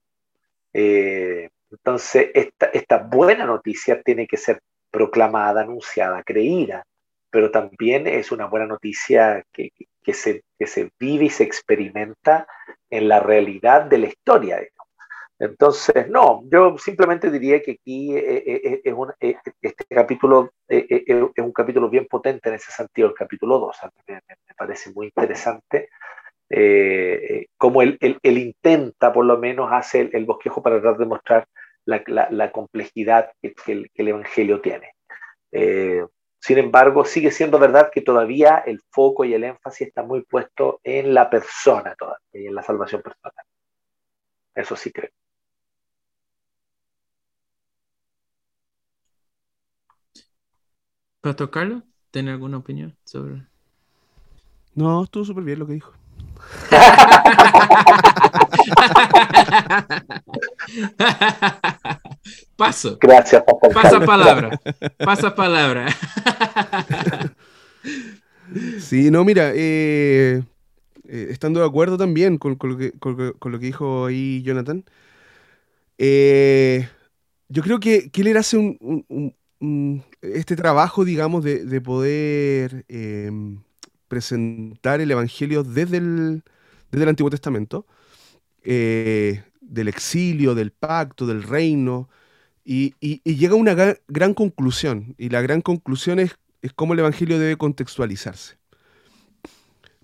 Eh, 0.74 1.50
entonces, 1.72 2.30
esta, 2.36 2.68
esta 2.68 3.00
buena 3.00 3.46
noticia 3.46 4.00
tiene 4.04 4.28
que 4.28 4.38
ser 4.38 4.60
proclamada, 4.91 5.62
anunciada, 5.62 6.22
creída, 6.22 6.86
pero 7.36 7.52
también 7.52 8.08
es 8.08 8.32
una 8.32 8.46
buena 8.46 8.66
noticia 8.66 9.44
que, 9.52 9.74
que 10.02 10.14
se, 10.14 10.46
que 10.58 10.68
se 10.68 10.90
vive 10.98 11.26
y 11.26 11.30
se 11.30 11.44
experimenta 11.44 12.48
en 12.90 13.10
la 13.10 13.20
realidad 13.20 13.82
de 13.82 13.98
la 13.98 14.08
historia. 14.08 14.62
Entonces, 15.38 16.08
no, 16.08 16.44
yo 16.50 16.78
simplemente 16.78 17.30
diría 17.30 17.62
que 17.62 17.72
aquí 17.72 18.16
eh, 18.16 18.38
eh, 18.38 18.62
eh, 18.64 18.82
es 18.86 18.94
un, 18.94 19.12
este 19.20 19.86
capítulo 19.90 20.54
es 20.66 21.20
un 21.20 21.52
capítulo 21.52 21.90
bien 21.90 22.08
potente 22.10 22.48
en 22.48 22.56
ese 22.56 22.72
sentido, 22.72 23.10
el 23.10 23.14
capítulo 23.14 23.60
2. 23.60 23.78
me, 24.08 24.22
parece 24.58 24.94
muy 24.94 25.08
interesante 25.08 25.90
cómo 27.58 27.82
él, 27.82 27.98
él, 28.00 28.38
intenta, 28.38 29.12
por 29.12 29.26
lo 29.26 29.38
menos, 29.38 29.74
hace 29.74 30.10
el, 30.14 30.24
bosquejo 30.24 30.64
para 30.64 30.80
tratar 30.80 31.00
de 31.00 31.06
mostrar 31.06 31.48
la, 31.84 32.02
la, 32.32 32.52
complejidad 32.54 33.30
que, 33.42 33.54
el, 33.68 33.92
que, 33.92 34.02
el, 34.04 34.08
Evangelio 34.08 34.62
tiene. 34.62 34.94
Sin 36.46 36.60
embargo, 36.60 37.06
sigue 37.06 37.32
siendo 37.32 37.58
verdad 37.58 37.89
que 37.91 38.02
todavía 38.02 38.62
el 38.68 38.80
foco 38.91 39.26
y 39.26 39.34
el 39.34 39.43
énfasis 39.43 39.88
está 39.88 40.04
muy 40.04 40.22
puesto 40.22 40.80
en 40.84 41.12
la 41.12 41.28
persona 41.28 41.96
todavía 41.98 42.20
y 42.34 42.46
en 42.46 42.54
la 42.54 42.62
salvación 42.62 43.02
personal. 43.02 43.43
Eso 44.54 44.76
sí 44.76 44.91
creo. 44.91 45.10
Pastor 51.20 51.50
Carlos, 51.50 51.82
¿tiene 52.12 52.30
alguna 52.30 52.58
opinión 52.58 52.96
sobre? 53.06 53.41
No, 54.76 55.04
estuvo 55.04 55.26
súper 55.26 55.46
bien 55.46 55.58
lo 55.58 55.66
que 55.66 55.74
dijo. 55.74 55.93
Paso. 62.55 62.97
Gracias, 63.01 63.43
Pasa 63.73 63.99
palabra. 63.99 64.59
Pasa 64.97 65.36
palabra. 65.36 65.88
sí, 68.80 69.11
no, 69.11 69.26
mira, 69.26 69.51
eh, 69.53 70.41
eh, 71.07 71.28
estando 71.30 71.59
de 71.59 71.65
acuerdo 71.65 71.97
también 71.97 72.38
con, 72.38 72.57
lo, 72.61 72.78
que, 72.78 73.57
dijo 73.59 74.05
ahí 74.05 74.41
Jonathan, 74.43 74.86
eh, 75.97 76.88
yo 77.49 77.61
creo 77.61 77.80
que, 77.80 78.09
que 78.09 78.21
él 78.21 78.38
hace 78.38 78.57
un, 78.57 79.34
este 80.21 80.55
trabajo, 80.55 81.05
digamos, 81.05 81.43
de, 81.43 81.82
poder 81.82 82.86
em, 82.88 83.61
presentar 84.07 85.01
el 85.01 85.11
Evangelio 85.11 85.63
desde 85.63 85.97
el, 85.97 86.43
desde 86.89 87.03
el 87.03 87.09
Antiguo 87.09 87.30
Testamento, 87.30 87.86
del 89.68 89.88
exilio, 89.88 90.55
del 90.55 90.72
pacto, 90.72 91.26
del 91.26 91.43
reino, 91.43 92.09
y, 92.63 92.95
llega 93.24 93.53
a 93.53 93.57
una 93.57 93.76
gran, 94.07 94.34
conclusión, 94.34 95.16
y 95.18 95.30
la 95.30 95.41
gran 95.41 95.61
conclusión 95.61 96.20
es, 96.20 96.36
cómo 96.76 96.93
el 96.93 96.99
Evangelio 96.99 97.38
debe 97.38 97.57
contextualizarse. 97.57 98.57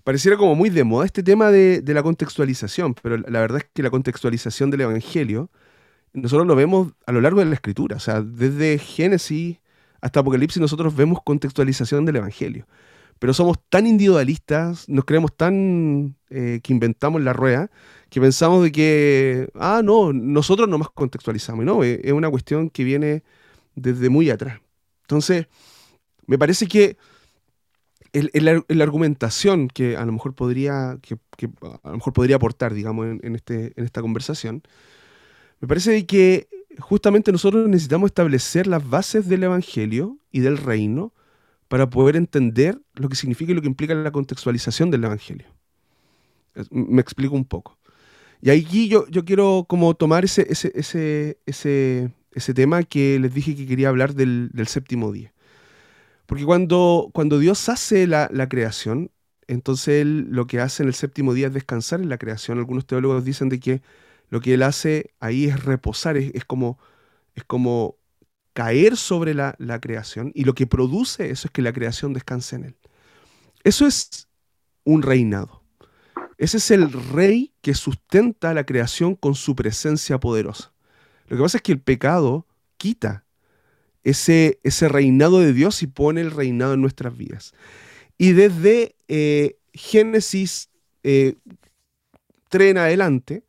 Pareciera 0.04 0.36
como 0.36 0.54
muy 0.54 0.70
de 0.70 0.84
moda 0.84 1.06
este 1.06 1.22
tema 1.22 1.50
de, 1.50 1.82
la 1.86 2.02
contextualización, 2.02 2.94
pero 2.94 3.16
la 3.18 3.40
verdad 3.40 3.58
es 3.58 3.68
que 3.72 3.82
la 3.82 3.90
contextualización 3.90 4.70
del 4.70 4.82
Evangelio, 4.82 5.50
nosotros 6.12 6.46
lo 6.46 6.54
vemos 6.54 6.92
a 7.06 7.12
lo 7.12 7.20
largo 7.20 7.40
de 7.40 7.46
la 7.46 7.54
Escritura, 7.54 7.96
o 7.96 8.00
sea, 8.00 8.22
desde 8.22 8.78
Génesis 8.78 9.58
hasta 10.02 10.20
Apocalipsis 10.20 10.60
nosotros 10.60 10.94
vemos 10.94 11.20
contextualización 11.24 12.04
del 12.04 12.16
Evangelio. 12.16 12.66
Pero 13.22 13.34
somos 13.34 13.56
tan 13.68 13.86
individualistas, 13.86 14.88
nos 14.88 15.04
creemos 15.04 15.36
tan 15.36 16.16
eh, 16.28 16.58
que 16.60 16.72
inventamos 16.72 17.22
la 17.22 17.32
rueda, 17.32 17.70
que 18.10 18.20
pensamos 18.20 18.64
de 18.64 18.72
que, 18.72 19.48
ah, 19.54 19.80
no, 19.84 20.12
nosotros 20.12 20.68
nomás 20.68 20.88
contextualizamos, 20.90 21.64
no, 21.64 21.84
es 21.84 22.10
una 22.10 22.28
cuestión 22.30 22.68
que 22.68 22.82
viene 22.82 23.22
desde 23.76 24.08
muy 24.08 24.28
atrás. 24.28 24.58
Entonces, 25.02 25.46
me 26.26 26.36
parece 26.36 26.66
que 26.66 26.96
la 28.12 28.82
argumentación 28.82 29.68
que 29.68 29.96
a 29.96 30.04
lo 30.04 30.10
mejor 30.10 30.34
podría, 30.34 30.98
que, 31.00 31.14
a 31.84 31.90
lo 31.90 31.98
mejor 31.98 32.12
podría 32.12 32.34
aportar, 32.34 32.74
digamos, 32.74 33.06
en, 33.22 33.36
este, 33.36 33.72
en 33.76 33.84
esta 33.84 34.00
conversación, 34.00 34.64
me 35.60 35.68
parece 35.68 36.06
que 36.06 36.48
justamente 36.80 37.30
nosotros 37.30 37.68
necesitamos 37.68 38.08
establecer 38.08 38.66
las 38.66 38.90
bases 38.90 39.28
del 39.28 39.44
Evangelio 39.44 40.18
y 40.32 40.40
del 40.40 40.58
reino 40.58 41.12
para 41.72 41.88
poder 41.88 42.16
entender 42.16 42.78
lo 42.92 43.08
que 43.08 43.16
significa 43.16 43.50
y 43.50 43.54
lo 43.54 43.62
que 43.62 43.66
implica 43.66 43.94
la 43.94 44.10
contextualización 44.10 44.90
del 44.90 45.04
Evangelio. 45.04 45.46
Me 46.70 47.00
explico 47.00 47.34
un 47.34 47.46
poco. 47.46 47.78
Y 48.42 48.50
aquí 48.50 48.88
yo, 48.88 49.06
yo 49.08 49.24
quiero 49.24 49.64
como 49.66 49.94
tomar 49.94 50.22
ese, 50.22 50.46
ese, 50.50 50.70
ese, 50.74 51.38
ese, 51.46 52.12
ese 52.32 52.52
tema 52.52 52.82
que 52.82 53.18
les 53.18 53.32
dije 53.32 53.56
que 53.56 53.66
quería 53.66 53.88
hablar 53.88 54.12
del, 54.14 54.50
del 54.52 54.66
séptimo 54.66 55.12
día. 55.12 55.32
Porque 56.26 56.44
cuando, 56.44 57.08
cuando 57.14 57.38
Dios 57.38 57.66
hace 57.70 58.06
la, 58.06 58.28
la, 58.30 58.50
creación, 58.50 59.10
entonces 59.46 60.02
Él 60.02 60.26
lo 60.28 60.46
que 60.46 60.60
hace 60.60 60.82
en 60.82 60.90
el 60.90 60.94
séptimo 60.94 61.32
día 61.32 61.46
es 61.46 61.54
descansar 61.54 62.02
en 62.02 62.10
la 62.10 62.18
creación. 62.18 62.58
Algunos 62.58 62.84
teólogos 62.84 63.24
dicen 63.24 63.48
de 63.48 63.60
que 63.60 63.80
lo 64.28 64.42
que 64.42 64.52
Él 64.52 64.62
hace 64.62 65.14
ahí 65.20 65.46
es 65.46 65.64
reposar, 65.64 66.18
es, 66.18 66.32
es 66.34 66.44
como, 66.44 66.78
es 67.34 67.44
como 67.44 67.96
caer 68.52 68.96
sobre 68.96 69.34
la, 69.34 69.56
creación 69.80 70.30
y 70.34 70.44
lo 70.44 70.54
que 70.54 70.66
produce 70.66 71.30
eso 71.30 71.48
es 71.48 71.52
que 71.52 71.62
la 71.62 71.72
creación 71.72 72.12
descanse 72.12 72.56
en 72.56 72.64
Él. 72.64 72.76
Eso 73.64 73.86
es 73.86 74.28
un 74.84 75.02
reinado. 75.02 75.62
Ese 76.38 76.56
es 76.56 76.70
el 76.70 76.92
rey 76.92 77.52
que 77.60 77.74
sustenta 77.74 78.52
la 78.52 78.64
creación 78.64 79.14
con 79.14 79.34
su 79.34 79.54
presencia 79.54 80.18
poderosa. 80.18 80.72
Lo 81.28 81.36
que 81.36 81.42
pasa 81.42 81.58
es 81.58 81.62
que 81.62 81.72
el 81.72 81.80
pecado 81.80 82.46
quita 82.76 83.24
ese, 84.02 84.58
ese 84.64 84.88
reinado 84.88 85.38
de 85.38 85.52
Dios 85.52 85.82
y 85.82 85.86
pone 85.86 86.20
el 86.20 86.32
reinado 86.32 86.74
en 86.74 86.80
nuestras 86.80 87.16
vidas. 87.16 87.54
Y 88.18 88.32
desde 88.32 88.96
eh, 89.08 89.56
Génesis 89.72 90.70
3 91.02 91.04
eh, 91.04 91.36
en 92.52 92.78
adelante 92.78 93.44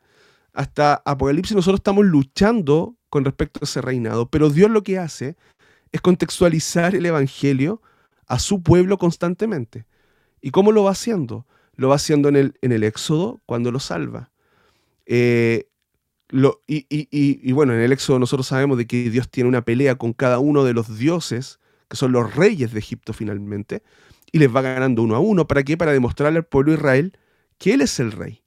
hasta 0.54 1.01
Apocalipsis 1.04 1.56
nosotros 1.56 1.80
estamos 1.80 2.06
luchando 2.06 2.95
con 3.14 3.26
respecto 3.26 3.59
a 3.61 3.66
ese 3.66 3.80
reinado, 3.80 4.28
pero 4.28 4.49
Dios 4.49 4.72
lo 4.72 4.82
que 4.82 4.97
hace 4.97 5.36
es 5.91 6.01
contextualizar 6.01 6.95
el 6.95 7.05
Evangelio 7.05 7.80
a 8.26 8.39
su 8.39 8.64
pueblo 8.64 8.97
constantemente. 8.97 9.86
¿Y 10.41 10.49
cómo 10.49 10.72
lo 10.72 10.84
va 10.84 10.91
haciendo? 10.91 11.45
lo 11.76 11.89
va 11.89 11.95
haciendo 11.95 12.30
en 12.30 12.36
el, 12.36 12.57
en 12.61 12.72
el 12.72 12.84
Éxodo 12.84 13.41
cuando 13.45 13.72
lo 13.72 13.80
salva. 13.80 14.32
Eh, 15.05 15.68
lo, 16.30 16.61
y, 16.66 17.51
bueno, 17.51 17.74
en 17.74 17.82
el 17.82 17.91
Éxodo 17.91 18.20
nosotros 18.20 18.47
sabemos 18.47 18.78
de 18.78 18.88
que 18.88 19.09
Dios 19.09 19.30
tiene 19.30 19.47
una 19.47 19.64
pelea 19.64 19.95
con 19.95 20.14
cada 20.14 20.39
uno 20.39 20.64
de 20.64 20.74
los 20.74 20.97
dioses, 20.97 21.59
que 21.88 21.97
son 21.97 22.11
los 22.11 22.36
reyes 22.36 22.74
de 22.74 22.80
Egipto 22.80 23.14
finalmente, 23.14 23.84
y 24.32 24.39
les 24.39 24.53
va 24.53 24.61
ganando 24.61 25.03
uno 25.03 25.16
a 25.16 25.20
uno. 25.20 25.47
¿Para 25.47 25.64
qué? 25.64 25.78
Para 25.78 25.93
demostrarle 25.93 26.39
al 26.39 26.45
pueblo 26.45 26.72
de 26.72 26.78
Israel 26.78 27.18
que 27.59 27.74
Él 27.74 27.82
es 27.82 27.99
el 27.99 28.11
rey. 28.11 28.43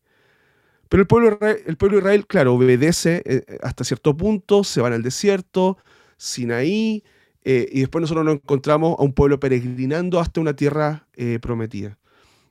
Pero 0.89 1.03
el 1.03 1.07
pueblo, 1.07 1.39
el 1.41 1.77
pueblo 1.77 1.97
de 1.97 2.03
Israel, 2.03 2.27
claro, 2.27 2.55
obedece 2.55 3.23
eh, 3.25 3.59
hasta 3.63 3.85
cierto 3.85 4.17
punto, 4.17 4.65
se 4.65 4.81
van 4.81 4.93
al 4.93 5.03
desierto, 5.03 5.79
Sinaí, 6.17 7.03
eh, 7.45 7.69
y 7.71 7.81
después 7.81 8.01
nosotros 8.01 8.25
nos 8.25 8.35
encontramos 8.37 8.97
a 8.99 9.03
un 9.03 9.13
pueblo 9.13 9.39
peregrinando 9.39 10.21
hasta 10.21 10.41
una 10.41 10.55
tierra 10.55 11.07
prometida. 11.41 11.99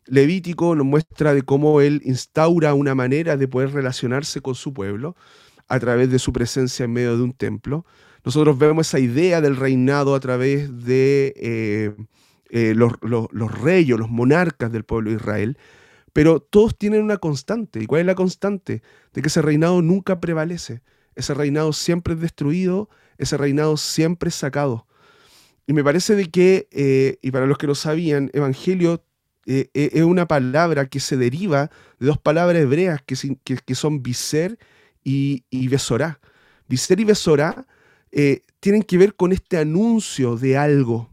Levítico 0.07 0.75
nos 0.75 0.85
muestra 0.85 1.33
de 1.33 1.41
cómo 1.41 1.81
él 1.81 2.01
instaura 2.05 2.73
una 2.73 2.95
manera 2.95 3.37
de 3.37 3.47
poder 3.47 3.71
relacionarse 3.71 4.41
con 4.41 4.55
su 4.55 4.73
pueblo 4.73 5.15
a 5.67 5.79
través 5.79 6.11
de 6.11 6.19
su 6.19 6.31
presencia 6.31 6.85
en 6.85 6.93
medio 6.93 7.17
de 7.17 7.23
un 7.23 7.33
templo. 7.33 7.85
Nosotros 8.23 8.57
vemos 8.57 8.87
esa 8.87 8.99
idea 8.99 9.41
del 9.41 9.55
reinado 9.55 10.15
a 10.15 10.19
través 10.19 10.83
de 10.83 11.33
eh, 11.37 11.95
eh, 12.49 12.73
los, 12.75 12.91
reyes, 13.61 13.97
los 13.97 14.09
monarcas 14.09 14.71
del 14.71 14.83
pueblo 14.83 15.11
de 15.11 15.17
Israel. 15.17 15.57
Pero 16.15 16.39
todos 16.39 16.77
tienen 16.77 17.03
una 17.03 17.17
constante. 17.17 17.81
¿Y 17.81 17.87
cuál 17.87 17.99
es 17.99 18.07
la 18.07 18.15
constante? 18.15 18.81
De 19.11 19.21
que 19.21 19.27
ese 19.27 19.41
reinado 19.41 19.81
nunca 19.81 20.21
prevalece. 20.21 20.81
Ese 21.13 21.33
reinado 21.33 21.73
siempre 21.73 22.13
es 22.13 22.21
destruido, 22.21 22.89
ese 23.17 23.35
reinado 23.35 23.75
siempre 23.75 24.29
es 24.29 24.35
sacado. 24.35 24.87
Y 25.67 25.73
me 25.73 25.83
parece 25.83 26.15
de 26.15 26.31
que, 26.31 26.69
eh, 26.71 27.17
y 27.21 27.31
para 27.31 27.47
los 27.47 27.57
que 27.57 27.67
no 27.67 27.75
sabían, 27.75 28.31
evangelio 28.31 29.03
eh, 29.45 29.69
eh, 29.73 29.89
es 29.91 30.03
una 30.03 30.25
palabra 30.25 30.85
que 30.85 31.01
se 31.01 31.17
deriva 31.17 31.69
de 31.99 32.07
dos 32.07 32.17
palabras 32.17 32.61
hebreas 32.61 33.01
que, 33.01 33.17
que, 33.43 33.75
son 33.75 34.01
viser 34.01 34.57
y, 35.03 35.43
y 35.49 35.67
besorá. 35.67 36.21
Viser 36.69 37.01
y 37.01 37.03
besorá 37.03 37.67
tienen 38.61 38.83
que 38.83 38.97
ver 38.97 39.15
con 39.15 39.33
este 39.33 39.57
anuncio 39.57 40.37
de 40.37 40.55
algo, 40.55 41.09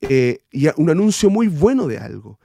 y 0.00 0.68
un 0.78 0.88
anuncio 0.88 1.28
muy 1.28 1.48
bueno 1.48 1.86
de 1.86 1.98
algo. 1.98 2.38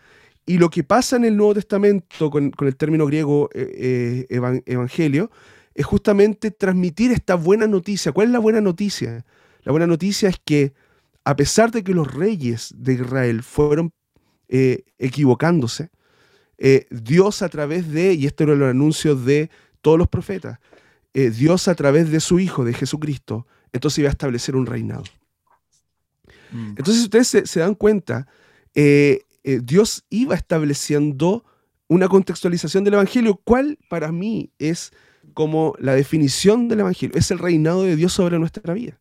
Y 0.50 0.58
lo 0.58 0.72
que 0.72 0.84
pasa 0.84 1.16
en 1.16 1.26
el 1.26 1.38
Nuevo 1.38 1.54
Testamento 1.54 2.32
con, 2.32 2.50
con 2.50 2.68
el 2.68 2.76
término 2.76 3.06
griego 3.06 3.52
evangelio 3.54 5.30
es 5.76 5.86
justamente 5.86 6.50
transmitir 6.50 7.12
esta 7.12 7.36
buena 7.36 7.68
noticia. 7.68 8.12
¿Cuál 8.12 8.30
es 8.30 8.34
la 8.34 8.40
buena 8.40 8.60
noticia? 8.60 9.24
La 9.62 9.72
buena 9.72 9.86
noticia 9.86 10.28
es 10.28 10.38
que 10.44 10.74
a 11.24 11.36
pesar 11.36 11.70
de 11.70 11.84
que 11.84 11.94
los 11.94 12.12
reyes 12.12 12.74
de 12.76 12.94
Israel 12.96 13.44
fueron 13.44 13.94
eh, 14.48 14.86
equivocándose, 14.98 15.92
eh, 16.58 16.88
Dios 16.90 17.44
a 17.44 17.50
través 17.50 17.92
de, 17.92 18.16
y 18.16 18.26
esto 18.26 18.46
era 18.46 18.56
los 18.56 18.72
anuncios 18.72 19.24
de 19.26 19.52
todos 19.82 20.00
los 20.00 20.08
profetas, 20.08 20.58
eh, 21.14 21.30
Dios 21.30 21.68
a 21.68 21.76
través 21.76 22.10
de 22.10 22.20
su 22.22 22.40
Hijo, 22.40 22.66
de 22.66 22.74
Jesucristo, 22.74 23.46
entonces 23.72 24.00
iba 24.00 24.08
a 24.10 24.14
establecer 24.14 24.56
un 24.56 24.66
reinado. 24.66 25.04
Mm. 26.52 26.70
Entonces, 26.70 26.96
si 26.96 27.04
ustedes 27.04 27.28
se, 27.28 27.46
se 27.46 27.60
dan 27.60 27.76
cuenta, 27.76 28.26
Dios 29.44 30.06
iba 30.10 30.36
estableciendo 30.36 31.46
una 31.88 32.08
contextualización 32.08 32.84
del 32.84 32.96
Evangelio, 32.96 33.42
¿cuál 33.44 33.78
para 33.90 34.12
mí 34.12 34.52
es 34.60 34.92
como 35.34 35.74
la 35.80 35.96
definición 35.96 36.68
del 36.68 36.82
Evangelio, 36.82 37.18
es 37.18 37.32
el 37.32 37.40
reinado 37.40 37.84
de 37.84 37.96
Dios 37.96 38.14
sobre 38.14 38.40
nuestra 38.40 38.74
vida. 38.74 39.00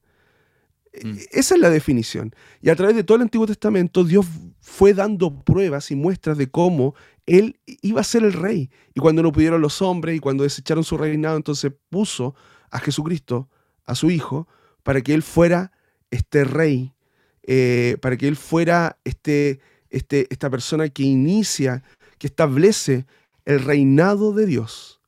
Mm. 1.02 1.16
Esa 1.30 1.54
es 1.54 1.60
la 1.60 1.70
definición. 1.70 2.34
Y 2.60 2.70
a 2.70 2.76
través 2.76 2.96
de 2.96 3.04
todo 3.04 3.16
el 3.16 3.22
Antiguo 3.22 3.46
Testamento, 3.46 4.04
Dios 4.04 4.26
fue 4.60 4.94
dando 4.94 5.42
pruebas 5.42 5.90
y 5.90 5.96
muestras 5.96 6.38
de 6.38 6.50
cómo 6.50 6.94
Él 7.26 7.58
iba 7.66 8.00
a 8.00 8.04
ser 8.04 8.24
el 8.24 8.32
rey. 8.32 8.70
Y 8.94 9.00
cuando 9.00 9.22
no 9.22 9.32
pudieron 9.32 9.60
los 9.60 9.82
hombres 9.82 10.16
y 10.16 10.20
cuando 10.20 10.44
desecharon 10.44 10.84
su 10.84 10.96
reinado, 10.96 11.36
entonces 11.36 11.72
puso 11.88 12.34
a 12.70 12.78
Jesucristo, 12.78 13.48
a 13.84 13.94
su 13.94 14.10
Hijo, 14.10 14.48
para 14.82 15.00
que 15.00 15.14
Él 15.14 15.22
fuera 15.22 15.72
este 16.10 16.44
rey, 16.44 16.94
eh, 17.42 17.96
para 18.00 18.16
que 18.16 18.28
Él 18.28 18.36
fuera 18.36 18.98
este, 19.04 19.60
este, 19.90 20.26
esta 20.30 20.50
persona 20.50 20.88
que 20.88 21.02
inicia, 21.02 21.82
que 22.18 22.26
establece 22.26 23.06
el 23.44 23.64
reinado 23.64 24.32
de 24.32 24.46
Dios. 24.46 24.98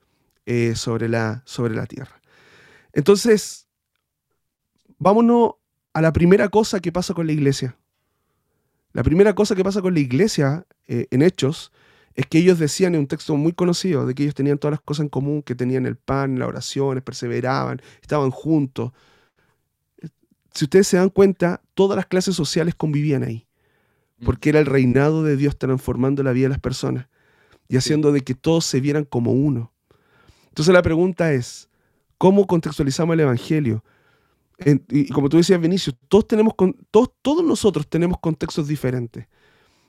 Eh, 0.53 0.75
sobre, 0.75 1.09
la, 1.09 1.43
sobre 1.45 1.77
la 1.77 1.87
tierra. 1.87 2.21
Entonces, 2.93 3.69
vámonos 4.99 5.53
a 5.93 6.01
la 6.01 6.13
primera 6.13 6.49
cosa 6.49 6.81
que 6.81 6.91
pasa 6.91 7.15
con 7.15 7.29
la 7.29 7.33
iglesia. 7.33 7.77
La 8.93 9.05
primera 9.05 9.35
cosa 9.37 9.55
que 9.55 9.63
pasa 9.63 9.81
con 9.81 9.95
la 9.95 10.01
iglesia 10.01 10.67
eh, 10.89 11.07
en 11.13 11.23
Hechos 11.23 11.71
es 12.17 12.27
que 12.27 12.39
ellos 12.39 12.59
decían 12.59 12.97
en 12.97 13.03
un 13.03 13.07
texto 13.07 13.37
muy 13.37 13.53
conocido 13.53 14.07
de 14.07 14.15
que 14.17 14.25
ellos 14.25 14.35
tenían 14.35 14.59
todas 14.59 14.73
las 14.73 14.81
cosas 14.81 15.05
en 15.05 15.09
común, 15.11 15.43
que 15.43 15.55
tenían 15.55 15.87
el 15.87 15.97
pan, 15.97 16.41
la 16.41 16.49
oración, 16.49 17.01
perseveraban, 17.01 17.81
estaban 18.03 18.33
juntos. 18.33 18.91
Si 20.53 20.65
ustedes 20.65 20.89
se 20.89 20.97
dan 20.97 21.11
cuenta, 21.11 21.63
todas 21.75 21.95
las 21.95 22.07
clases 22.07 22.35
sociales 22.35 22.75
convivían 22.75 23.23
ahí. 23.23 23.47
Porque 24.25 24.51
era 24.51 24.61
el 24.61 24.67
reinado 24.67 25.23
de 25.23 25.37
Dios 25.37 25.59
transformando 25.59 26.23
la 26.23 26.33
vida 26.33 26.45
de 26.45 26.51
las 26.51 26.61
personas 26.61 27.09
y 27.69 27.77
haciendo 27.77 28.13
de 28.13 28.23
que 28.23 28.35
todos 28.35 28.65
se 28.65 28.81
vieran 28.81 29.05
como 29.05 29.33
uno. 29.33 29.73
Entonces 30.49 30.75
la 30.75 30.83
pregunta 30.83 31.33
es, 31.33 31.69
¿cómo 32.19 32.47
contextualizamos 32.47 33.15
el 33.15 33.21
Evangelio? 33.21 33.85
y 34.91 35.09
como 35.09 35.31
tú 35.31 35.39
decías, 35.39 35.59
Vinicio, 35.59 35.95
todos, 36.09 36.29
tenemos, 36.29 36.53
todos, 36.91 37.11
todos 37.23 37.43
nosotros 37.43 37.89
tenemos 37.89 38.19
contextos 38.21 38.69
diferentes. 38.69 39.27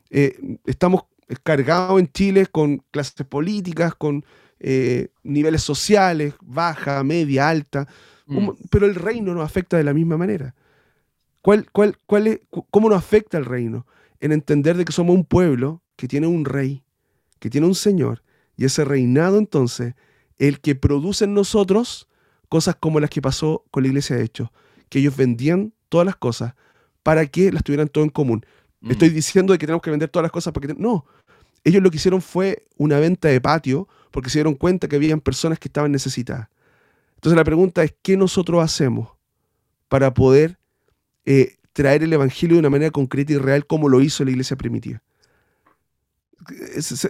Eh, 0.09 0.57
estamos 0.65 1.03
cargados 1.43 1.99
en 1.99 2.09
Chile 2.11 2.45
con 2.45 2.77
clases 2.91 3.25
políticas, 3.27 3.95
con 3.95 4.23
eh, 4.59 5.09
niveles 5.23 5.63
sociales, 5.63 6.35
baja, 6.41 7.03
media, 7.03 7.49
alta, 7.49 7.87
mm. 8.27 8.49
pero 8.69 8.85
el 8.85 8.95
reino 8.95 9.33
nos 9.33 9.43
afecta 9.43 9.77
de 9.77 9.83
la 9.83 9.93
misma 9.93 10.17
manera. 10.17 10.55
¿Cuál, 11.41 11.69
cuál, 11.71 11.97
cuál 12.05 12.27
es, 12.27 12.41
¿Cómo 12.69 12.89
nos 12.89 12.99
afecta 12.99 13.37
el 13.37 13.45
reino? 13.45 13.85
En 14.21 14.31
entender 14.31 14.77
de 14.77 14.85
que 14.85 14.93
somos 14.93 15.13
un 15.13 15.25
pueblo 15.25 15.83
que 15.97 16.07
tiene 16.07 16.27
un 16.27 16.45
rey, 16.45 16.83
que 17.39 17.49
tiene 17.49 17.67
un 17.67 17.75
señor, 17.75 18.23
y 18.55 18.63
ese 18.65 18.85
reinado 18.85 19.37
entonces 19.37 19.95
el 20.37 20.61
que 20.61 20.75
produce 20.75 21.25
en 21.25 21.33
nosotros 21.33 22.07
cosas 22.47 22.75
como 22.79 22.99
las 22.99 23.09
que 23.09 23.21
pasó 23.21 23.65
con 23.71 23.83
la 23.83 23.89
iglesia 23.89 24.15
de 24.15 24.23
Hechos, 24.23 24.49
que 24.89 24.99
ellos 24.99 25.15
vendían 25.15 25.73
todas 25.89 26.05
las 26.05 26.15
cosas 26.15 26.53
para 27.03 27.25
que 27.25 27.51
las 27.51 27.63
tuvieran 27.63 27.87
todo 27.87 28.03
en 28.03 28.09
común. 28.09 28.45
Mm. 28.81 28.91
Estoy 28.91 29.09
diciendo 29.09 29.53
de 29.53 29.59
que 29.59 29.65
tenemos 29.65 29.81
que 29.81 29.91
vender 29.91 30.09
todas 30.09 30.23
las 30.23 30.31
cosas 30.31 30.53
para 30.53 30.67
que... 30.67 30.73
No, 30.73 31.05
ellos 31.63 31.83
lo 31.83 31.91
que 31.91 31.97
hicieron 31.97 32.21
fue 32.21 32.65
una 32.77 32.99
venta 32.99 33.27
de 33.27 33.39
patio 33.39 33.87
porque 34.11 34.29
se 34.29 34.39
dieron 34.39 34.55
cuenta 34.55 34.87
que 34.87 34.95
habían 34.95 35.21
personas 35.21 35.59
que 35.59 35.67
estaban 35.67 35.91
necesitadas. 35.91 36.49
Entonces 37.15 37.37
la 37.37 37.43
pregunta 37.43 37.83
es, 37.83 37.93
¿qué 38.01 38.17
nosotros 38.17 38.63
hacemos 38.63 39.09
para 39.87 40.13
poder 40.13 40.57
eh, 41.25 41.57
traer 41.73 42.03
el 42.03 42.13
Evangelio 42.13 42.55
de 42.55 42.59
una 42.59 42.69
manera 42.69 42.91
concreta 42.91 43.33
y 43.33 43.37
real 43.37 43.65
como 43.65 43.89
lo 43.89 44.01
hizo 44.01 44.23
la 44.25 44.31
iglesia 44.31 44.57
primitiva? 44.57 45.01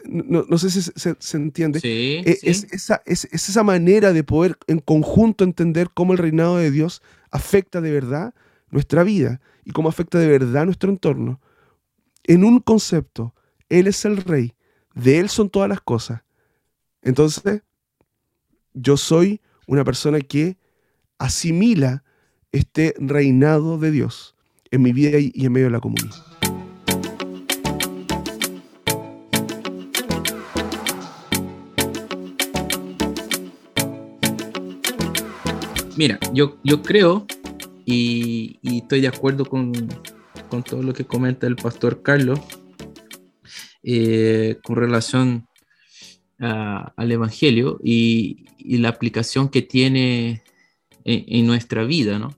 no, 0.05 0.57
sé 0.57 0.70
si 0.70 0.82
se, 0.82 1.38
entiende. 1.38 1.80
Eh, 1.84 2.39
es, 2.43 2.68
esa, 2.72 3.01
es, 3.05 3.26
esa 3.32 3.64
manera 3.64 4.12
de 4.14 4.24
poder 4.24 4.57
en 4.68 4.80
conjunto 4.80 5.43
entender 5.43 5.89
cómo 5.93 6.14
el 6.14 6.20
reinado 6.20 6.57
de 6.57 6.70
Dios 6.70 7.01
afecta 7.32 7.80
de 7.82 7.91
verdad 7.91 8.34
nuestra 8.70 9.03
vida 9.03 9.41
y 9.64 9.72
cómo 9.72 9.89
afecta 9.89 10.20
de 10.20 10.28
verdad 10.28 10.66
nuestro 10.66 10.89
entorno. 10.89 11.39
En 12.24 12.43
un 12.43 12.59
concepto, 12.59 13.34
Él 13.70 13.88
es 13.88 14.05
el 14.05 14.18
rey, 14.18 14.53
de 14.95 15.20
Él 15.20 15.30
son 15.30 15.49
todas 15.49 15.70
las 15.70 15.82
cosas. 15.82 16.24
Entonces, 17.01 17.62
yo 18.74 18.97
soy 18.97 19.41
una 19.66 19.84
persona 19.84 20.20
que 20.20 20.57
asimila 21.18 22.03
este 22.51 22.93
reinado 22.99 23.78
de 23.78 23.91
Dios 23.91 24.36
en 24.72 24.82
mi 24.82 24.93
vida 24.93 25.19
y 25.19 25.45
en 25.45 25.51
medio 25.51 25.67
de 25.67 25.72
la 25.72 25.80
comunidad. 25.80 26.15
Mira, 35.97 36.17
yo, 36.34 36.57
yo 36.63 36.82
creo 36.82 37.28
y, 37.86 38.59
estoy 38.63 39.01
de 39.01 39.07
acuerdo 39.07 39.45
con, 39.45 39.72
todo 40.65 40.84
lo 40.84 40.93
que 40.93 41.05
comenta 41.05 41.47
el 41.47 41.55
pastor 41.55 42.01
Carlos 42.01 42.39
eh, 43.84 44.57
con 44.63 44.78
relación 44.78 45.47
al 46.39 47.11
Evangelio 47.11 47.80
y, 47.84 48.45
la 48.57 48.89
aplicación 48.89 49.49
que 49.49 49.61
tiene 49.61 50.43
en, 51.03 51.45
nuestra 51.45 51.84
vida, 51.84 52.17
¿no? 52.17 52.36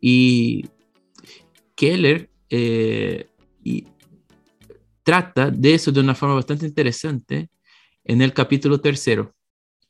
Y 0.00 0.66
Keller 1.74 2.30
eh, 2.50 3.26
trata 5.02 5.50
de 5.50 5.74
eso 5.74 5.92
de 5.92 6.00
una 6.00 6.14
forma 6.14 6.36
bastante 6.36 6.66
interesante 6.66 7.50
en 8.04 8.22
el 8.22 8.32
capítulo 8.32 8.80
tercero, 8.80 9.34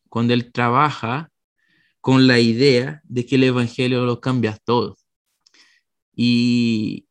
cuando 0.09 0.35
él 0.35 0.53
trabaja 0.53 1.30
con 2.01 2.26
la 2.26 2.39
idea 2.39 3.01
de 3.05 3.24
que 3.24 3.37
el 3.37 3.45
Evangelio 3.45 4.05
lo 4.05 4.20
cambia 4.20 4.59
todo. 4.64 4.97
Y, 6.14 7.07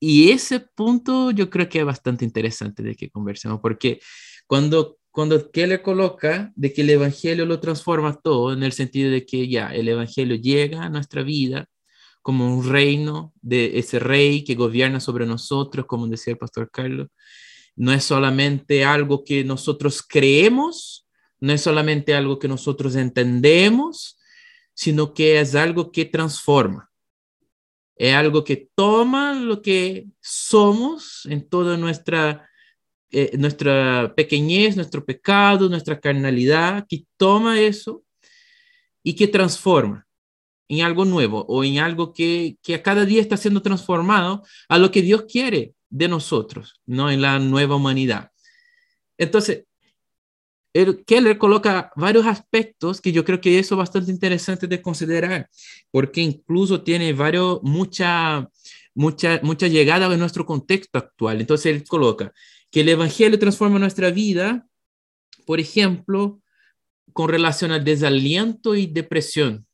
y 0.00 0.30
ese 0.30 0.60
punto 0.60 1.30
yo 1.32 1.50
creo 1.50 1.68
que 1.68 1.80
es 1.80 1.84
bastante 1.84 2.24
interesante 2.24 2.82
de 2.82 2.94
que 2.94 3.10
conversemos, 3.10 3.60
porque 3.60 4.00
cuando, 4.46 4.98
cuando 5.10 5.50
le 5.54 5.82
coloca 5.82 6.52
de 6.54 6.72
que 6.72 6.82
el 6.82 6.90
Evangelio 6.90 7.46
lo 7.46 7.60
transforma 7.60 8.14
todo, 8.14 8.52
en 8.52 8.62
el 8.62 8.72
sentido 8.72 9.10
de 9.10 9.26
que 9.26 9.48
ya 9.48 9.74
el 9.74 9.88
Evangelio 9.88 10.36
llega 10.36 10.82
a 10.82 10.88
nuestra 10.88 11.22
vida 11.22 11.66
como 12.22 12.56
un 12.56 12.68
reino 12.68 13.34
de 13.42 13.78
ese 13.78 13.98
rey 13.98 14.44
que 14.44 14.54
gobierna 14.54 15.00
sobre 15.00 15.26
nosotros, 15.26 15.86
como 15.86 16.06
decía 16.06 16.32
el 16.32 16.38
pastor 16.38 16.70
Carlos, 16.70 17.08
no 17.74 17.92
es 17.92 18.04
solamente 18.04 18.84
algo 18.84 19.24
que 19.24 19.44
nosotros 19.44 20.02
creemos, 20.02 21.06
no 21.40 21.52
es 21.52 21.60
solamente 21.60 22.14
algo 22.14 22.38
que 22.38 22.48
nosotros 22.48 22.94
entendemos, 22.94 24.18
sino 24.74 25.12
que 25.12 25.40
es 25.40 25.54
algo 25.54 25.90
que 25.90 26.04
transforma. 26.04 26.90
Es 27.96 28.14
algo 28.14 28.44
que 28.44 28.68
toma 28.74 29.34
lo 29.34 29.60
que 29.60 30.06
somos 30.20 31.26
en 31.26 31.48
toda 31.48 31.76
nuestra, 31.76 32.48
eh, 33.10 33.36
nuestra 33.36 34.14
pequeñez, 34.16 34.76
nuestro 34.76 35.04
pecado, 35.04 35.68
nuestra 35.68 36.00
carnalidad, 36.00 36.86
que 36.88 37.04
toma 37.16 37.60
eso 37.60 38.04
y 39.02 39.14
que 39.14 39.28
transforma 39.28 40.06
en 40.72 40.82
algo 40.82 41.04
nuevo 41.04 41.44
o 41.48 41.64
en 41.64 41.78
algo 41.78 42.12
que, 42.14 42.56
que 42.62 42.74
a 42.74 42.82
cada 42.82 43.04
día 43.04 43.20
está 43.20 43.36
siendo 43.36 43.60
transformado 43.60 44.42
a 44.68 44.78
lo 44.78 44.90
que 44.90 45.02
Dios 45.02 45.24
quiere 45.28 45.74
de 45.90 46.08
nosotros, 46.08 46.80
no 46.86 47.10
en 47.10 47.20
la 47.20 47.38
nueva 47.38 47.76
humanidad. 47.76 48.30
Entonces, 49.18 49.64
Keller 51.06 51.36
coloca 51.36 51.92
varios 51.94 52.26
aspectos 52.26 53.02
que 53.02 53.12
yo 53.12 53.22
creo 53.22 53.38
que 53.38 53.58
eso 53.58 53.74
es 53.74 53.78
bastante 53.78 54.10
interesante 54.10 54.66
de 54.66 54.80
considerar, 54.80 55.50
porque 55.90 56.22
incluso 56.22 56.82
tiene 56.82 57.12
varios, 57.12 57.60
mucha, 57.62 58.48
mucha, 58.94 59.40
mucha 59.42 59.68
llegada 59.68 60.10
en 60.10 60.18
nuestro 60.18 60.46
contexto 60.46 60.98
actual. 60.98 61.42
Entonces 61.42 61.66
él 61.66 61.84
coloca 61.86 62.32
que 62.70 62.80
el 62.80 62.88
Evangelio 62.88 63.38
transforma 63.38 63.78
nuestra 63.78 64.10
vida, 64.10 64.66
por 65.44 65.60
ejemplo, 65.60 66.40
con 67.12 67.28
relación 67.28 67.72
al 67.72 67.84
desaliento 67.84 68.74
y 68.74 68.86
depresión, 68.86 69.66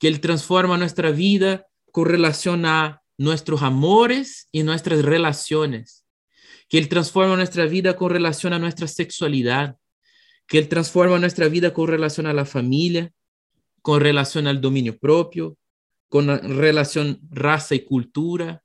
que 0.00 0.08
él 0.08 0.20
transforma 0.20 0.76
nuestra 0.78 1.12
vida 1.12 1.66
con 1.92 2.06
relación 2.06 2.66
a 2.66 3.02
nuestros 3.18 3.62
amores 3.62 4.48
y 4.50 4.62
nuestras 4.62 5.02
relaciones, 5.02 6.06
que 6.70 6.78
Él 6.78 6.88
transforma 6.88 7.36
nuestra 7.36 7.66
vida 7.66 7.94
con 7.94 8.10
relación 8.10 8.54
a 8.54 8.58
nuestra 8.58 8.88
sexualidad, 8.88 9.76
que 10.46 10.56
Él 10.56 10.68
transforma 10.68 11.18
nuestra 11.18 11.48
vida 11.48 11.74
con 11.74 11.86
relación 11.86 12.26
a 12.26 12.32
la 12.32 12.46
familia, 12.46 13.12
con 13.82 14.00
relación 14.00 14.46
al 14.46 14.62
dominio 14.62 14.98
propio, 14.98 15.58
con 16.08 16.28
relación 16.58 17.20
raza 17.30 17.74
y 17.74 17.84
cultura, 17.84 18.64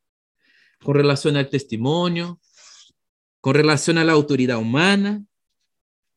con 0.81 0.95
relación 0.95 1.35
al 1.35 1.49
testimonio, 1.49 2.39
con 3.41 3.55
relación 3.55 3.97
a 3.97 4.05
la 4.05 4.13
autoridad 4.13 4.57
humana, 4.57 5.21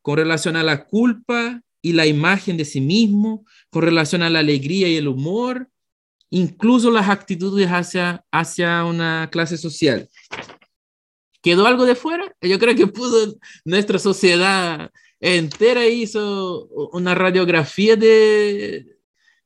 con 0.00 0.16
relación 0.16 0.54
a 0.54 0.62
la 0.62 0.86
culpa 0.86 1.60
y 1.88 1.92
la 1.92 2.06
imagen 2.06 2.56
de 2.56 2.64
sí 2.64 2.80
mismo, 2.80 3.44
con 3.70 3.82
relación 3.82 4.22
a 4.22 4.30
la 4.30 4.40
alegría 4.40 4.88
y 4.88 4.96
el 4.96 5.08
humor, 5.08 5.70
incluso 6.30 6.90
las 6.90 7.08
actitudes 7.08 7.68
hacia, 7.68 8.24
hacia 8.30 8.84
una 8.84 9.28
clase 9.32 9.56
social. 9.56 10.08
¿Quedó 11.42 11.66
algo 11.66 11.86
de 11.86 11.94
fuera? 11.94 12.34
Yo 12.42 12.58
creo 12.58 12.74
que 12.74 12.86
pudo, 12.86 13.36
nuestra 13.64 13.98
sociedad 13.98 14.90
entera 15.20 15.86
hizo 15.86 16.66
una 16.92 17.14
radiografía 17.14 17.96
de, 17.96 18.98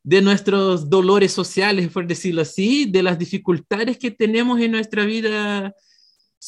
de 0.03 0.23
nuestros 0.23 0.91
dolores 0.91 1.33
sociales, 1.33 1.89
por 1.93 2.07
decirlo 2.07 2.43
así, 2.43 2.87
de 2.87 3.05
las 3.05 3.19
dificultades 3.19 3.99
que 3.99 4.11
tenemos 4.11 4.61
en 4.61 4.73
nuestra 4.73 5.05
vida 5.05 5.73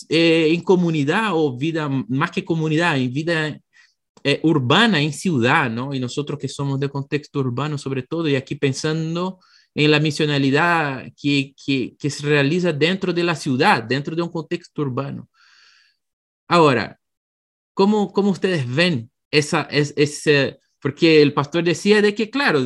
eh, 0.08 0.48
en 0.52 0.60
comunidad 0.62 1.30
o 1.34 1.56
vida, 1.56 1.88
más 1.88 2.32
que 2.32 2.44
comunidad, 2.44 2.98
en 2.98 3.12
vida 3.12 3.60
eh, 4.22 4.40
urbana, 4.42 5.00
en 5.00 5.12
ciudad, 5.12 5.70
¿no? 5.70 5.94
Y 5.94 6.00
nosotros 6.00 6.38
que 6.38 6.48
somos 6.48 6.80
de 6.80 6.88
contexto 6.88 7.40
urbano 7.40 7.76
sobre 7.78 8.02
todo, 8.02 8.28
y 8.28 8.36
aquí 8.36 8.54
pensando 8.54 9.40
en 9.74 9.90
la 9.90 10.00
misionalidad 10.00 11.12
que, 11.20 11.54
que, 11.98 12.10
se 12.10 12.26
realiza 12.26 12.72
dentro 12.72 13.12
de 13.12 13.24
la 13.24 13.34
ciudad, 13.34 13.82
dentro 13.82 14.14
de 14.14 14.22
un 14.22 14.30
contexto 14.30 14.82
urbano. 14.82 15.28
Ahora, 16.48 17.00
¿cómo, 17.74 18.12
cómo 18.12 18.30
ustedes 18.30 18.72
ven 18.72 19.10
esa, 19.30 19.62
es, 19.62 19.92
ese, 19.96 20.60
porque 20.80 21.20
el 21.22 21.34
pastor 21.34 21.64
decía 21.64 22.00
de 22.02 22.14
que, 22.14 22.30
claro, 22.30 22.60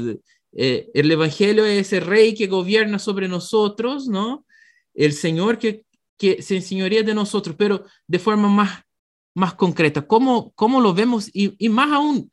eh, 0.53 0.91
el 0.93 1.11
Evangelio 1.11 1.65
es 1.65 1.87
ese 1.87 2.01
rey 2.01 2.35
que 2.35 2.47
gobierna 2.47 2.99
sobre 2.99 3.27
nosotros, 3.27 4.07
¿no? 4.07 4.45
El 4.95 5.15
Señor 5.15 5.59
que, 5.59 5.85
que 6.19 6.43
se 6.43 6.57
enseñoría 6.57 7.03
de 7.03 7.15
nosotros, 7.15 7.57
pero 7.59 7.85
de 8.07 8.19
forma 8.19 8.49
más, 8.49 8.83
más 9.35 9.55
concreta. 9.55 10.07
¿Cómo, 10.07 10.53
cómo 10.55 10.81
lo 10.81 10.95
vemos? 10.95 11.29
Y, 11.33 11.55
y 11.59 11.69
más 11.69 11.93
aún, 11.93 12.31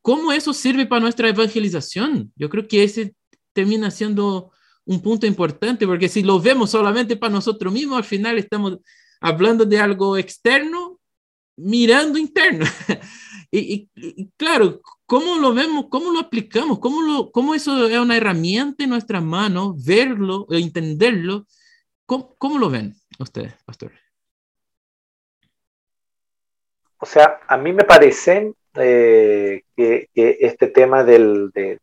¿cómo 0.00 0.32
eso 0.32 0.52
sirve 0.52 0.86
para 0.86 1.00
nuestra 1.00 1.28
evangelización? 1.28 2.32
Yo 2.36 2.48
creo 2.48 2.66
que 2.66 2.84
ese 2.84 3.14
termina 3.52 3.90
siendo 3.90 4.52
un 4.84 5.00
punto 5.00 5.26
importante, 5.26 5.86
porque 5.86 6.08
si 6.08 6.22
lo 6.22 6.40
vemos 6.40 6.70
solamente 6.70 7.16
para 7.16 7.32
nosotros 7.32 7.72
mismos, 7.72 7.98
al 7.98 8.04
final 8.04 8.38
estamos 8.38 8.78
hablando 9.20 9.64
de 9.64 9.78
algo 9.78 10.16
externo, 10.16 10.98
mirando 11.56 12.18
interno. 12.18 12.66
y, 13.50 13.88
claro, 14.36 14.80
¿cómo 15.06 15.36
lo 15.38 15.54
vemos? 15.54 15.86
¿Cómo 15.90 16.10
lo 16.10 16.18
aplicamos? 16.18 16.78
¿Cómo, 16.80 17.30
cómo 17.30 17.54
eso 17.54 17.86
es 17.86 17.98
una 17.98 18.16
herramienta 18.16 18.84
en 18.84 18.90
nuestras 18.90 19.22
manos? 19.22 19.82
Verlo, 19.84 20.46
entenderlo. 20.50 21.46
¿Cómo, 22.06 22.34
cómo 22.38 22.58
lo 22.58 22.68
ven 22.70 22.96
ustedes, 23.18 23.54
pastor? 23.64 23.92
O 27.02 27.06
sea, 27.06 27.40
a 27.48 27.56
mí 27.56 27.72
me 27.72 27.82
parece 27.82 28.54
eh, 28.76 29.62
que, 29.74 30.08
este 30.14 30.68
tema 30.68 31.02
del, 31.02 31.50
de, 31.50 31.80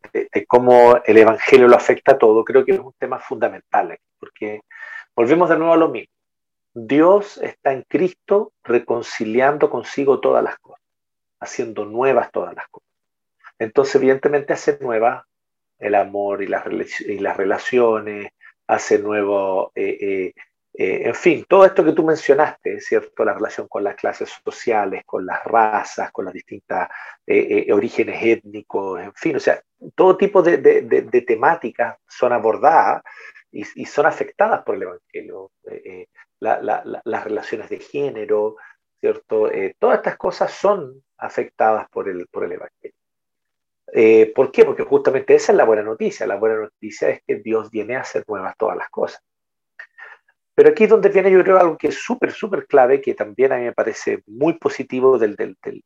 cómo 0.48 1.02
el 1.06 1.18
Evangelio 1.18 1.68
lo 1.68 1.76
afecta 1.76 2.14
a 2.14 2.18
todo, 2.18 2.46
creo 2.46 2.64
que 2.64 2.72
es 2.72 2.80
un 2.80 2.94
tema 2.98 3.20
fundamental, 3.20 4.00
porque 4.18 4.62
volvemos 5.14 5.50
de 5.50 5.58
nuevo 5.58 5.74
a 5.74 5.78
lo 5.78 5.90
mismo. 5.90 6.14
Dios 6.74 7.38
está 7.40 7.74
en 7.74 7.82
Cristo 7.82 8.54
reconciliando 8.64 9.70
consigo 9.70 10.22
todas 10.22 10.42
las 10.42 10.58
cosas, 10.60 10.86
haciendo 11.42 11.84
nuevas 11.84 12.32
todas 12.32 12.56
las 12.56 12.70
cosas. 12.70 12.88
Entonces, 13.60 13.96
evidentemente, 13.96 14.54
hace 14.54 14.78
nuevas 14.80 15.26
el 15.80 15.96
amor 15.96 16.44
y 16.44 16.48
las, 16.48 16.64
y 17.02 17.20
las 17.20 17.36
relaciones, 17.36 18.32
hace 18.68 19.00
nuevo 19.00 19.74
eh, 19.76 19.98
eh, 20.00 20.34
eh, 20.82 21.10
en 21.10 21.14
fin, 21.14 21.46
todo 21.46 21.66
esto 21.66 21.84
que 21.84 21.92
tú 21.92 22.06
mencionaste, 22.06 22.80
¿cierto? 22.80 23.26
La 23.26 23.34
relación 23.34 23.68
con 23.68 23.84
las 23.84 23.98
clases 23.98 24.30
sociales, 24.42 25.04
con 25.06 25.26
las 25.26 25.44
razas, 25.44 26.10
con 26.14 26.24
los 26.24 26.34
distintos 26.34 26.78
eh, 27.28 27.66
eh, 27.68 27.74
orígenes 27.74 28.24
étnicos, 28.24 29.02
en 29.02 29.14
fin, 29.14 29.36
o 29.36 29.42
sea, 29.42 29.62
todo 29.94 30.16
tipo 30.16 30.42
de, 30.42 31.26
temáticas 31.28 31.98
son 32.08 32.32
abordadas 32.32 33.04
y, 33.52 33.86
son 33.86 34.06
afectadas 34.06 34.64
por 34.64 34.76
el 34.76 34.84
Evangelio. 34.84 35.52
las 36.40 37.24
relaciones 37.26 37.70
de 37.70 37.80
género, 37.80 38.56
¿cierto? 39.02 39.52
todas 39.80 39.98
estas 39.98 40.16
cosas 40.18 40.54
son 40.54 41.04
afectadas 41.18 41.90
por 41.90 42.08
el, 42.08 42.26
por 42.28 42.46
el 42.46 42.54
Evangelio. 42.54 42.96
¿Por 44.34 44.50
qué? 44.54 44.64
Porque 44.64 44.84
justamente 44.84 45.36
esa 45.36 45.52
es 45.52 45.58
la 45.58 45.66
buena 45.66 45.84
noticia. 45.84 46.26
La 46.26 46.38
buena 46.38 46.56
noticia 46.56 47.10
es 47.10 47.22
que 47.28 47.36
Dios 47.36 47.70
viene 47.70 47.98
a 47.98 48.02
hacer 48.02 48.24
nuevas 48.30 48.56
todas 48.58 48.78
las 48.78 48.90
cosas. 48.90 49.22
Pero 50.60 50.72
aquí 50.72 50.84
es 50.84 50.90
donde 50.90 51.08
viene 51.08 51.32
yo 51.32 51.42
creo 51.42 51.58
algo 51.58 51.78
que 51.78 51.88
es 51.88 51.96
súper, 51.96 52.34
súper 52.34 52.68
clave, 52.68 53.00
que 53.00 53.14
también 53.14 53.54
a 53.54 53.56
mí 53.56 53.64
me 53.64 53.72
parece 53.72 54.24
muy 54.28 54.60
positivo 54.60 55.18
del, 55.18 55.38
del, 55.38 55.56
del, 55.64 55.86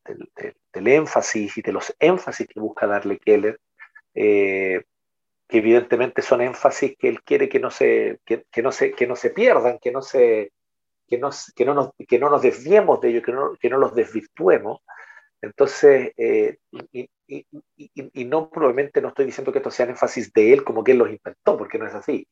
del 0.72 0.88
énfasis 0.88 1.56
y 1.56 1.62
de 1.62 1.70
los 1.70 1.94
énfasis 2.00 2.48
que 2.48 2.58
busca 2.58 2.88
darle 2.88 3.20
Keller, 3.20 3.60
eh, 4.16 4.82
que 5.46 5.58
evidentemente 5.58 6.22
son 6.22 6.40
énfasis 6.40 6.96
que 6.98 7.08
él 7.08 7.22
quiere 7.22 7.48
que 7.48 7.60
no 7.60 7.70
se, 7.70 8.18
que, 8.24 8.62
no 8.64 8.72
se, 8.72 8.90
que 8.90 9.06
no 9.06 9.14
se 9.14 9.30
pierdan, 9.30 9.78
que 9.78 9.92
no, 9.92 10.02
se, 10.02 10.50
que, 11.06 11.18
no, 11.18 11.30
que, 11.54 11.64
no 11.64 11.74
nos, 11.74 11.90
que 12.08 12.18
no 12.18 12.28
nos 12.28 12.42
desviemos 12.42 13.00
de 13.00 13.10
ellos, 13.10 13.22
que 13.22 13.30
no, 13.30 13.54
que 13.54 13.70
no 13.70 13.78
los 13.78 13.94
desvirtuemos. 13.94 14.80
Entonces, 15.44 16.12
eh, 16.16 16.58
y, 17.26 18.24
no 18.24 18.50
probablemente 18.50 19.00
no 19.00 19.08
estoy 19.08 19.26
diciendo 19.26 19.52
que 19.52 19.58
esto 19.58 19.70
sea 19.70 19.86
énfasis 19.86 20.32
de 20.32 20.52
él 20.52 20.64
como 20.64 20.82
que 20.82 20.92
él 20.92 20.98
los 20.98 21.10
inventó, 21.10 21.56
porque 21.56 21.78
no 21.78 21.86
es 21.86 21.94
así. 21.94 22.26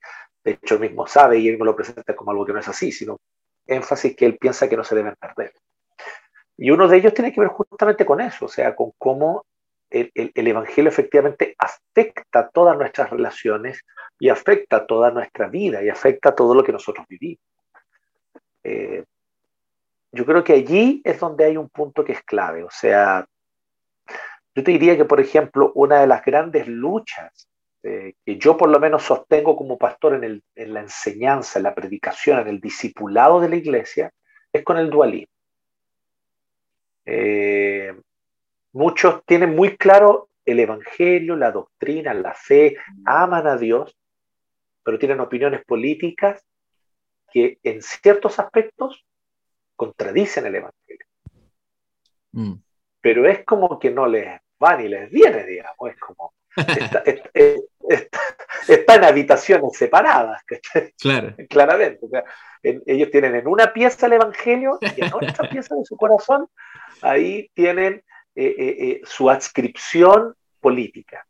De 0.45 0.53
hecho, 0.53 0.75
él 0.75 0.81
mismo 0.81 1.07
sabe 1.07 1.39
y 1.39 1.49
él 1.49 1.59
me 1.59 1.65
lo 1.65 1.77
presenta 1.77 2.17
como 2.17 2.31
algo 2.31 2.47
que 2.47 2.53
no 2.53 2.61
es 2.61 2.69
así, 2.69 2.93
sino 2.93 3.21
énfasis 3.67 4.17
que 4.17 4.27
él 4.27 4.39
piensa 4.39 4.69
que 4.69 4.77
no 4.77 4.85
se 4.85 4.95
deben 4.95 5.15
perder. 5.17 5.53
Y 6.57 6.71
uno 6.71 6.89
de 6.89 6.97
ellos 6.97 7.15
tiene 7.15 7.33
que 7.33 7.41
ver 7.41 7.51
justamente 7.51 8.05
con 8.05 8.21
eso, 8.21 8.47
o 8.47 8.49
sea, 8.49 8.75
con 8.75 8.93
cómo 8.99 9.45
el, 9.91 10.11
el, 10.15 10.47
Evangelio 10.47 10.91
efectivamente 10.91 11.55
afecta 11.59 12.49
todas 12.49 12.77
nuestras 12.77 13.11
relaciones 13.11 13.83
y 14.19 14.29
afecta 14.29 14.87
toda 14.87 15.11
nuestra 15.11 15.49
vida 15.49 15.83
y 15.83 15.89
afecta 15.89 16.35
todo 16.35 16.55
lo 16.55 16.65
que 16.65 16.73
nosotros 16.73 17.07
vivimos. 17.09 17.45
Eh, 18.65 19.05
yo 20.13 20.27
creo 20.27 20.45
que 20.45 20.53
allí 20.53 21.01
es 21.05 21.19
donde 21.19 21.45
hay 21.45 21.57
un 21.57 21.69
punto 21.69 22.05
que 22.05 22.13
es 22.13 22.23
clave, 22.23 22.65
o 22.65 22.71
sea, 22.71 23.27
yo 24.55 24.63
te 24.63 24.71
diría 24.71 24.97
que, 24.97 25.07
por 25.07 25.21
ejemplo, 25.21 25.73
una 25.75 26.01
de 26.01 26.07
las 26.07 26.23
grandes 26.25 26.69
luchas 26.69 27.49
eh, 27.85 28.15
que 28.25 28.39
yo 28.39 28.57
por 28.57 28.69
lo 28.69 28.79
menos 28.79 29.03
sostengo 29.03 29.57
como 29.57 29.77
pastor 29.77 30.15
en, 30.15 30.23
el, 30.23 30.45
en, 30.55 30.75
la 30.75 30.81
enseñanza, 30.81 31.59
en 31.59 31.65
la 31.65 31.75
predicación, 31.75 32.39
en 32.39 32.49
el 32.49 32.61
discipulado 32.61 33.41
de 33.41 33.49
la 33.49 33.57
iglesia, 33.57 34.13
es 34.53 34.63
con 34.63 34.79
el 34.79 34.89
dualismo. 34.89 35.33
Eh, 37.05 37.93
muchos 38.73 39.25
tienen 39.25 39.57
muy 39.57 39.77
claro 39.77 40.29
el 40.45 40.61
Evangelio, 40.61 41.35
la 41.35 41.51
doctrina, 41.51 42.15
la 42.15 42.35
fe, 42.35 42.77
aman 43.05 43.49
a 43.49 43.57
Dios, 43.57 43.97
pero 44.85 44.99
tienen 44.99 45.21
opiniones 45.21 45.65
políticas 45.65 46.45
que 47.33 47.59
en 47.65 47.83
ciertos 47.83 48.39
aspectos 48.39 49.05
contradicen 49.83 50.47
el 50.47 50.55
Evangelio. 50.55 51.07
Mm. 52.31 52.55
Pero 53.01 53.29
es 53.29 53.45
como 53.45 53.81
que 53.81 53.91
no 53.91 54.07
les 54.07 54.29
va 54.63 54.77
ni 54.77 54.87
les 54.87 55.11
viene, 55.11 55.45
digamos, 55.45 55.91
es 55.91 55.99
como... 55.99 56.35
Está, 56.55 57.03
en 58.95 59.05
habitaciones 59.05 59.77
separadas, 59.77 60.41
claro. 61.01 61.35
claramente. 61.49 62.07
ellos 62.63 63.11
tienen 63.11 63.35
en 63.35 63.49
una 63.49 63.73
pieza 63.73 64.07
el 64.07 64.13
Evangelio 64.13 64.79
y 64.97 65.05
en 65.05 65.13
otra 65.13 65.49
pieza 65.51 65.75
de 65.75 65.85
su 65.85 65.97
corazón, 65.97 66.47
ahí 67.01 67.51
tienen 67.55 68.05
eh, 68.37 68.55
eh, 68.57 68.77
eh, 68.79 69.01
su 69.05 69.29
adscripción 69.29 70.35
política. 70.61 71.27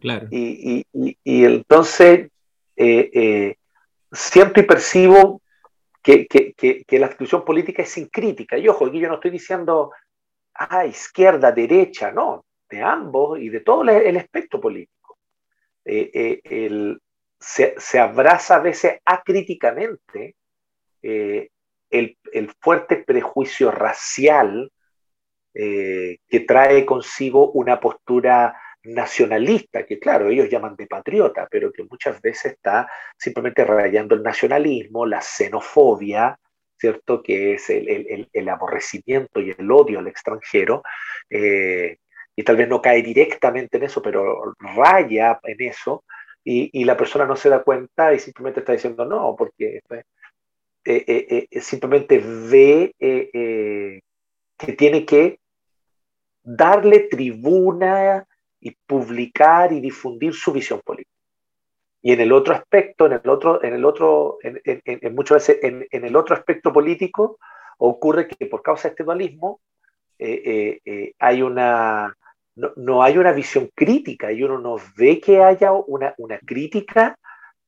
Claro. 0.00 0.26
Y, 0.30 0.84
y 0.92 1.44
entonces 1.44 2.30
siento 4.10 4.60
y 4.60 4.62
percibo 4.64 5.41
que, 6.02 6.84
la 6.90 7.06
adscripción 7.06 7.44
política 7.44 7.82
es 7.82 7.90
sin 7.90 8.08
crítica. 8.08 8.58
Y 8.58 8.68
ojo, 8.68 8.86
aquí 8.86 8.98
yo 8.98 9.08
no 9.08 9.14
estoy 9.14 9.30
diciendo 9.30 9.92
a 10.54 10.84
izquierda, 10.84 11.52
derecha, 11.52 12.10
no, 12.10 12.44
de 12.68 12.82
ambos 12.82 13.38
y 13.38 13.48
de 13.48 13.60
todo 13.60 13.82
el 13.82 14.16
espectro 14.16 14.60
político. 14.60 15.18
Eh, 15.84 16.40
eh, 16.44 16.96
se, 17.38 17.98
abraza 17.98 18.56
a 18.56 18.60
veces 18.60 19.00
acríticamente 19.04 20.36
eh, 21.02 21.48
el, 21.90 22.16
fuerte 22.60 22.96
prejuicio 22.96 23.70
racial 23.70 24.70
que 25.54 26.40
trae 26.48 26.86
consigo 26.86 27.50
una 27.50 27.78
postura 27.78 28.56
nacionalista, 28.84 29.84
que 29.86 29.98
claro, 29.98 30.28
ellos 30.28 30.48
llaman 30.48 30.76
de 30.76 30.86
patriota, 30.86 31.46
pero 31.50 31.72
que 31.72 31.84
muchas 31.84 32.20
veces 32.20 32.52
está 32.52 32.90
simplemente 33.16 33.64
rayando 33.64 34.14
el 34.14 34.22
nacionalismo, 34.22 35.06
la 35.06 35.20
xenofobia, 35.20 36.36
¿cierto? 36.78 37.22
Que 37.22 37.54
es 37.54 37.70
el, 37.70 38.48
aborrecimiento 38.48 39.40
y 39.40 39.54
el 39.56 39.70
odio 39.70 40.00
al 40.00 40.08
extranjero, 40.08 40.82
eh, 41.30 41.98
y 42.34 42.42
tal 42.42 42.56
vez 42.56 42.68
no 42.68 42.82
cae 42.82 43.02
directamente 43.02 43.76
en 43.76 43.84
eso, 43.84 44.02
pero 44.02 44.54
raya 44.58 45.38
en 45.44 45.62
eso, 45.62 46.04
y, 46.44 46.84
la 46.84 46.96
persona 46.96 47.24
no 47.24 47.36
se 47.36 47.48
da 47.48 47.62
cuenta 47.62 48.12
y 48.12 48.18
simplemente 48.18 48.60
está 48.60 48.72
diciendo 48.72 49.04
no, 49.04 49.36
porque 49.38 49.80
eh, 50.84 51.46
eh, 51.54 51.60
simplemente 51.60 52.18
ve 52.18 52.92
que 54.58 54.72
tiene 54.72 55.06
que 55.06 55.38
darle 56.42 57.00
tribuna 57.08 58.26
y 58.62 58.70
publicar 58.70 59.72
y 59.72 59.80
difundir 59.80 60.32
su 60.34 60.52
visión 60.52 60.80
política. 60.84 61.10
Y 62.00 62.12
en 62.12 62.20
el 62.20 62.32
otro 62.32 62.54
aspecto, 62.54 63.06
en 63.06 63.12
el 63.12 63.28
otro, 63.28 63.62
en 63.62 63.74
el 63.74 63.84
otro, 63.84 64.38
en, 64.42 65.14
muchas 65.14 65.48
veces 65.48 65.58
en, 65.62 66.04
el 66.04 66.16
otro 66.16 66.34
aspecto 66.34 66.72
político, 66.72 67.38
ocurre 67.78 68.28
que 68.28 68.46
por 68.46 68.62
causa 68.62 68.84
de 68.84 68.92
este 68.92 69.04
dualismo 69.04 69.60
eh, 70.18 70.42
eh, 70.44 70.80
eh, 70.84 71.12
hay 71.18 71.42
una, 71.42 72.16
no, 72.54 73.02
hay 73.02 73.18
una 73.18 73.32
visión 73.32 73.70
crítica 73.74 74.30
y 74.30 74.42
uno 74.42 74.58
no 74.58 74.76
ve 74.96 75.20
que 75.20 75.42
haya 75.42 75.72
una, 75.72 76.14
una 76.18 76.38
crítica 76.38 77.16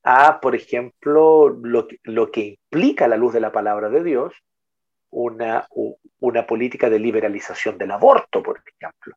a, 0.03 0.39
por 0.39 0.55
ejemplo, 0.55 1.49
lo, 1.49 1.87
lo 2.03 2.31
que 2.31 2.57
implica 2.71 3.07
la 3.07 3.17
luz 3.17 3.33
de 3.33 3.41
la 3.41 3.51
palabra 3.51 3.89
de 3.89 4.03
Dios, 4.03 4.33
una, 5.09 5.67
una 6.19 6.45
política 6.45 6.89
de 6.89 6.99
liberalización 6.99 7.77
del 7.77 7.91
aborto, 7.91 8.43
por 8.43 8.61
ejemplo 8.65 9.15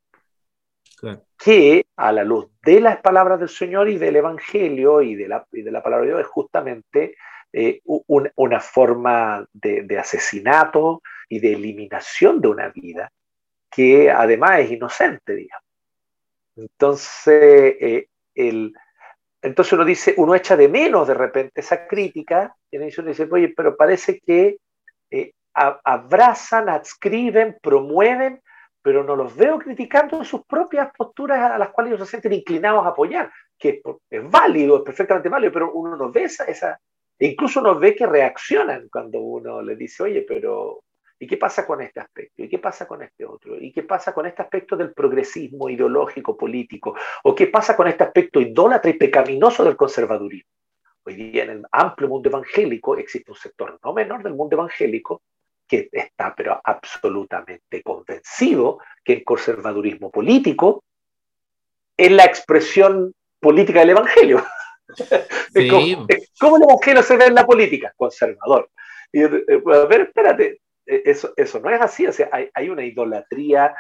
que 1.39 1.87
a 1.97 2.13
la 2.13 2.25
luz 2.25 2.49
de 2.63 2.81
las 2.81 2.99
palabras 2.99 3.39
del 3.39 3.49
Señor 3.49 3.89
y 3.89 3.99
del 3.99 4.17
Evangelio 4.17 5.03
y 5.03 5.15
de 5.15 5.29
la, 5.29 5.47
de 5.51 5.71
la 5.71 5.83
palabra 5.83 6.05
de 6.05 6.13
Dios 6.13 6.21
es 6.23 6.27
justamente 6.27 7.17
eh, 7.53 7.81
una 7.85 8.61
forma 8.61 9.47
de, 9.53 9.99
asesinato 9.99 11.03
y 11.29 11.41
de 11.41 11.53
eliminación 11.53 12.41
de 12.41 12.49
una 12.49 12.69
vida 12.69 13.11
que 13.71 14.11
además 14.11 14.61
es 14.61 14.73
inocente, 14.73 15.35
digamos. 15.35 15.65
Entonces, 16.57 17.77
eh, 17.81 18.09
el, 18.35 18.73
entonces 19.41 19.73
uno 19.73 19.85
dice, 19.85 20.15
uno 20.17 20.35
echa 20.35 20.57
de 20.57 20.69
menos 20.69 21.07
de 21.07 21.15
repente 21.15 21.61
esa 21.61 21.87
crítica 21.87 22.55
y 22.71 22.77
uno 22.77 22.87
dice, 22.87 23.29
oye, 23.31 23.53
pero 23.57 23.77
parece 23.77 24.21
que 24.21 24.59
eh, 25.11 25.33
abrazan, 25.55 26.69
adscriben, 26.69 27.57
promueven 27.63 28.43
pero 28.89 29.05
no 29.05 29.16
los 29.16 29.36
veo 29.36 29.59
criticando 29.59 30.24
sus 30.24 30.47
propias 30.47 30.91
posturas 30.97 31.39
a 31.39 31.59
las 31.59 31.68
cuales 31.68 31.93
ellos 31.93 32.09
se 32.09 32.12
sienten 32.12 32.32
inclinados 32.32 32.86
a 32.86 32.89
apoyar, 32.89 33.30
que 33.59 33.82
es 34.09 34.30
válido, 34.30 34.78
es 34.78 34.82
perfectamente 34.82 35.28
válido, 35.28 35.53
pero 35.53 35.72
uno 35.72 35.95
no 35.95 36.11
ve 36.11 36.22
esa, 36.22 36.45
esa 36.45 36.80
e 37.18 37.26
incluso 37.26 37.61
uno 37.61 37.78
ve 37.78 37.95
que 37.95 38.07
reaccionan 38.07 38.89
cuando 38.91 39.20
uno 39.20 39.61
le 39.61 39.76
dice, 39.76 40.05
oye, 40.05 40.24
pero 40.26 40.84
¿y 41.18 41.26
qué 41.26 41.36
pasa 41.36 41.66
con 41.66 41.82
este 41.82 42.01
aspecto? 42.01 42.43
¿Y 42.43 42.49
qué 42.49 42.59
pasa 42.59 42.89
con 42.89 43.03
este 43.03 43.26
otro? 43.26 43.59
¿Y 43.61 43.70
qué 43.72 43.82
pasa 43.82 44.14
con 44.14 44.24
este 44.24 44.41
aspecto 44.41 44.74
del 44.74 44.95
progresismo 44.95 45.68
ideológico 45.68 46.34
político? 46.34 46.97
¿O 47.24 47.34
qué 47.34 47.49
pasa 47.49 47.76
con 47.76 47.89
este 47.89 48.05
aspecto 48.05 48.41
idólatra 48.41 48.91
y 48.91 48.95
pecaminoso 48.95 49.64
del 49.64 49.76
conservadurismo? 49.76 50.49
Hoy 51.05 51.14
día 51.14 51.45
en 51.45 51.51
el 51.51 51.66
amplio 51.72 52.09
mundo 52.09 52.30
evangélico 52.30 52.97
existe 52.97 53.30
un 53.32 53.36
sector 53.36 53.78
no 53.84 53.93
menor 53.93 54.22
del 54.22 54.32
mundo 54.32 54.57
evangélico 54.57 55.20
que 55.69 55.89
está 55.93 56.35
pero 56.35 56.61
absolutamente 56.64 57.83
convencido 57.83 58.79
que 59.05 59.12
el 59.14 59.25
conservadurismo 59.25 60.11
político 60.11 60.83
es 61.97 62.11
la 62.11 62.25
expresión 62.25 63.12
política 63.41 63.81
del 63.81 63.91
Evangelio. 63.91 64.45
¿Cómo, 66.41 66.57
el 66.57 66.62
Evangelio 66.62 67.03
se 67.03 67.16
ve 67.16 67.27
en 67.27 67.35
la 67.35 67.47
política? 67.47 67.93
Conservador. 67.97 68.71
Y, 69.12 69.23
eh, 69.23 69.62
a 69.75 69.85
ver, 69.87 70.03
espérate, 70.03 70.61
eh, 70.87 71.03
eso, 71.05 71.33
eso 71.37 71.61
no 71.61 71.71
es 71.71 71.81
así, 71.81 72.07
o 72.07 72.12
sea, 72.12 72.29
hay, 72.33 72.49
hay 72.55 72.69
una 72.71 72.85
idolatría 72.85 73.75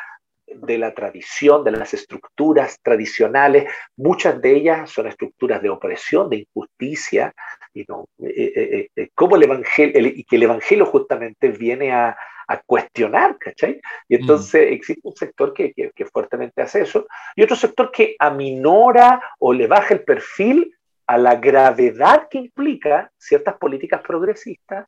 de 0.46 0.78
la 0.78 0.94
tradición, 0.94 1.64
de 1.64 1.72
las 1.72 1.94
estructuras 1.94 2.80
tradicionales, 2.82 3.70
muchas 3.96 4.40
de 4.40 4.56
ellas 4.56 4.90
son 4.90 5.06
estructuras 5.06 5.62
de 5.62 5.70
opresión, 5.70 6.30
de 6.30 6.36
injusticia, 6.36 7.34
y 7.74 7.84
no, 7.88 8.08
eh, 8.22 8.52
eh, 8.54 8.90
eh, 8.96 9.10
el 9.16 9.42
evangelio, 9.42 10.08
y 10.08 10.24
que 10.24 10.36
el 10.36 10.42
evangelio 10.44 10.86
justamente 10.86 11.48
viene 11.48 11.92
a, 11.92 12.16
cuestionar, 12.64 13.36
¿cachai? 13.36 13.78
Y 14.08 14.16
mm. 14.16 14.20
entonces 14.20 14.72
existe 14.72 15.02
un 15.06 15.14
sector 15.14 15.52
que, 15.52 15.74
que, 15.74 16.04
fuertemente 16.06 16.62
hace 16.62 16.80
eso, 16.80 17.06
y 17.36 17.42
otro 17.42 17.54
sector 17.54 17.90
que 17.90 18.16
aminora 18.18 19.20
o 19.38 19.52
le 19.52 19.66
baja 19.66 19.92
el 19.92 20.02
perfil 20.02 20.74
a 21.06 21.18
la 21.18 21.36
gravedad 21.36 22.26
que 22.30 22.38
implica 22.38 23.12
ciertas 23.18 23.54
políticas 23.58 24.00
progresistas 24.00 24.86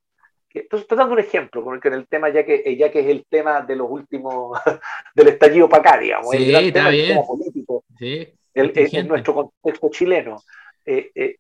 entonces, 0.53 0.85
estoy 0.85 0.99
dando 0.99 1.14
un 1.14 1.20
ejemplo, 1.20 1.62
porque 1.62 1.89
en 1.89 1.95
el 1.95 2.09
tema, 2.09 2.28
ya 2.28 2.45
que, 2.45 2.76
ya 2.76 2.91
que 2.91 3.01
es 3.01 3.07
el 3.07 3.24
tema 3.28 3.61
de 3.62 3.76
los 3.76 3.89
últimos, 3.89 4.59
del 5.14 5.28
estallido 5.28 5.68
para 5.68 5.91
acá, 5.91 5.99
digamos, 6.01 6.31
sí, 6.31 6.53
el 6.53 6.66
está 6.66 6.89
bien. 6.89 7.20
político, 7.24 7.85
sí, 7.99 8.28
en 8.55 9.09
nuestro 9.09 9.35
contexto 9.35 9.91
chileno. 9.91 10.43
Eh, 10.85 11.11
eh, 11.14 11.37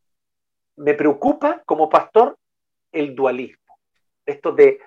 me 0.80 0.94
preocupa 0.94 1.62
como 1.64 1.88
pastor 1.88 2.36
el 2.92 3.14
dualismo, 3.14 3.78
esto 4.26 4.52
de, 4.52 4.80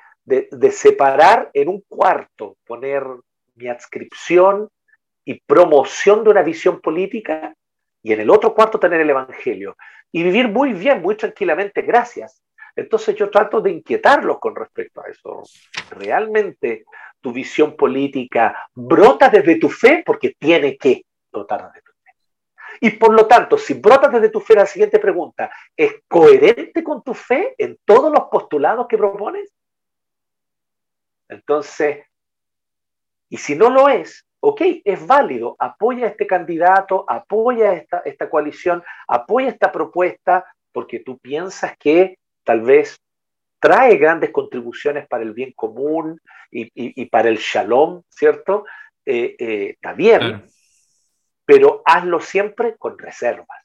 separar 0.72 1.50
en 1.54 1.70
un 1.70 1.84
cuarto, 1.88 2.58
poner 2.66 3.04
mi 3.56 3.68
adscripción 3.68 4.70
y 5.26 5.40
promoción 5.42 6.24
de 6.24 6.30
una 6.30 6.44
visión 6.44 6.82
política 6.82 7.54
y 8.02 8.14
en 8.14 8.20
el 8.20 8.30
otro 8.30 8.54
cuarto 8.54 8.80
tener 8.80 9.02
el 9.02 9.10
Evangelio 9.10 9.76
y 10.12 10.24
vivir 10.24 10.50
muy 10.50 10.74
bien, 10.74 11.02
muy 11.02 11.16
tranquilamente, 11.16 11.82
gracias 11.82 12.44
entonces 12.76 13.16
yo 13.16 13.30
trato 13.30 13.62
de 13.62 13.72
inquietarlos 13.72 14.40
con 14.40 14.56
respecto 14.56 15.02
a 15.02 15.10
eso. 15.10 15.44
¿Realmente 15.92 16.86
tu 17.22 17.32
visión 17.32 17.76
política 17.76 18.68
brota 18.74 19.30
desde 19.30 19.60
tu 19.60 19.70
fe? 19.70 20.04
Porque 20.06 20.36
tiene 20.40 20.78
que 20.78 21.06
brotar 21.32 21.68
desde 21.68 21.82
tu. 21.82 21.93
Y 22.84 22.90
por 22.90 23.14
lo 23.14 23.28
tanto, 23.28 23.58
si 23.58 23.76
brota 23.76 24.10
desde 24.10 24.28
tu 24.28 24.42
fe, 24.42 24.56
la 24.56 24.66
siguiente 24.66 25.00
pregunta, 25.00 25.50
¿es 25.74 26.02
coherente 26.06 26.84
con 26.84 27.02
tu 27.02 27.14
fe 27.14 27.56
en 27.58 27.80
todos 27.86 28.12
los 28.12 28.24
postulados 28.30 28.88
que 28.90 28.98
propones? 28.98 29.50
Entonces, 31.30 32.06
y 33.30 33.38
si 33.38 33.56
no 33.56 33.70
lo 33.70 33.88
es, 33.88 34.26
ok, 34.42 34.62
es 34.84 35.08
válido, 35.08 35.56
apoya 35.60 36.08
a 36.08 36.10
este 36.10 36.28
candidato, 36.28 37.06
apoya 37.08 37.72
esta, 37.72 38.00
esta 38.00 38.30
coalición, 38.30 38.84
apoya 39.08 39.48
esta 39.48 39.72
propuesta, 39.72 40.46
porque 40.74 41.00
tú 41.00 41.18
piensas 41.20 41.78
que 41.78 42.18
tal 42.44 42.64
vez 42.64 43.00
trae 43.62 43.96
grandes 43.96 44.32
contribuciones 44.32 45.08
para 45.08 45.24
el 45.24 45.32
bien 45.32 45.54
común 45.54 46.20
y, 46.52 47.06
para 47.06 47.30
el 47.30 47.38
shalom, 47.38 48.02
¿cierto? 48.10 48.66
Eh, 49.06 49.38
eh, 49.40 49.70
está 49.70 49.94
bien, 49.94 50.44
pero 51.46 51.82
hazlo 51.86 52.20
siempre 52.20 52.76
con 52.78 52.98
reservas, 52.98 53.60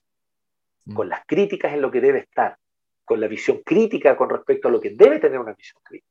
mm. 0.84 0.94
con 0.94 1.08
las 1.08 1.24
críticas 1.26 1.72
en 1.72 1.82
lo 1.82 1.90
que 1.90 2.00
debe 2.00 2.20
estar, 2.20 2.56
con 3.04 3.20
la 3.20 3.28
visión 3.28 3.62
crítica 3.64 4.16
con 4.16 4.30
respecto 4.30 4.68
a 4.68 4.70
lo 4.70 4.80
que 4.80 4.90
debe 4.90 5.18
tener 5.18 5.38
una 5.38 5.52
visión 5.52 5.80
crítica. 5.82 6.08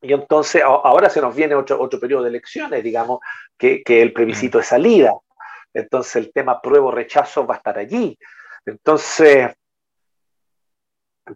Y 0.00 0.12
entonces 0.12 0.62
ahora 0.62 1.10
se 1.10 1.20
nos 1.20 1.34
viene 1.34 1.56
otro, 1.56 1.80
otro 1.80 1.98
periodo 1.98 2.22
de 2.22 2.30
elecciones, 2.30 2.84
digamos, 2.84 3.18
que, 3.56 3.82
que 3.82 4.00
el 4.00 4.12
plebiscito 4.12 4.58
de 4.58 4.64
salida. 4.64 5.12
Entonces 5.74 6.16
el 6.16 6.32
tema 6.32 6.60
pruebo-rechazo 6.62 7.46
va 7.46 7.54
a 7.54 7.58
estar 7.58 7.78
allí. 7.78 8.16
Entonces, 8.64 9.50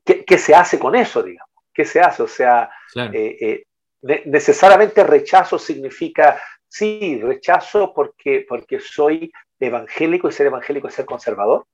¿qué, 0.04 0.38
se 0.38 0.54
hace 0.54 0.78
con 0.78 0.94
eso, 0.94 1.22
digamos? 1.22 1.50
¿Qué 1.72 1.84
se 1.84 2.00
hace? 2.00 2.22
O 2.22 2.28
sea, 2.28 2.70
eh, 3.12 3.64
eh, 4.02 4.22
necesariamente 4.26 5.04
rechazo 5.04 5.58
significa, 5.58 6.40
sí, 6.72 7.20
rechazo 7.22 7.92
porque, 7.94 8.44
porque 8.48 8.80
soy 8.80 9.32
evangélico 9.58 10.28
y 10.28 10.32
ser 10.32 10.46
evangélico 10.46 10.88
es 10.88 10.94
ser 10.94 11.04
conservador. 11.04 11.66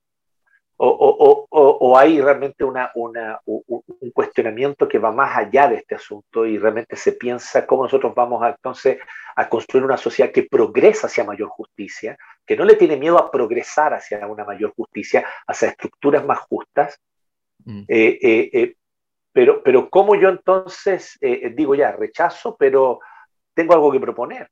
O, 0.81 1.97
hay 1.97 2.21
realmente 2.21 2.63
una, 2.63 2.89
una, 2.95 3.41
un 3.45 4.11
cuestionamiento 4.13 4.87
que 4.87 4.97
va 4.97 5.11
más 5.11 5.35
allá 5.35 5.67
de 5.67 5.75
este 5.75 5.95
asunto 5.95 6.45
y 6.45 6.57
realmente 6.57 6.95
se 6.95 7.11
piensa 7.13 7.65
cómo 7.65 7.83
nosotros 7.83 8.15
vamos 8.15 8.41
a, 8.41 8.51
entonces 8.51 8.97
a 9.35 9.49
construir 9.49 9.83
una 9.83 9.97
sociedad 9.97 10.31
que 10.31 10.43
progresa 10.43 11.07
hacia 11.07 11.25
mayor 11.25 11.49
justicia, 11.49 12.17
que 12.45 12.55
no 12.55 12.63
le 12.63 12.75
tiene 12.75 12.95
miedo 12.95 13.17
a 13.17 13.29
progresar 13.29 13.93
hacia 13.93 14.25
una 14.25 14.45
mayor 14.45 14.73
justicia, 14.73 15.25
hacia 15.45 15.69
estructuras 15.69 16.23
más 16.25 16.39
justas, 16.39 16.97
Mm. 17.65 17.83
Eh, 17.87 18.19
eh, 18.21 18.49
eh, 18.53 18.75
pero, 19.31 19.61
pero 19.63 19.89
¿cómo 19.89 20.15
yo 20.15 20.29
entonces 20.29 21.17
digo 21.55 21.75
ya, 21.75 21.91
rechazo, 21.91 22.55
pero 22.57 22.99
tengo 23.53 23.73
algo 23.73 23.91
que 23.91 23.99
proponer? 23.99 24.49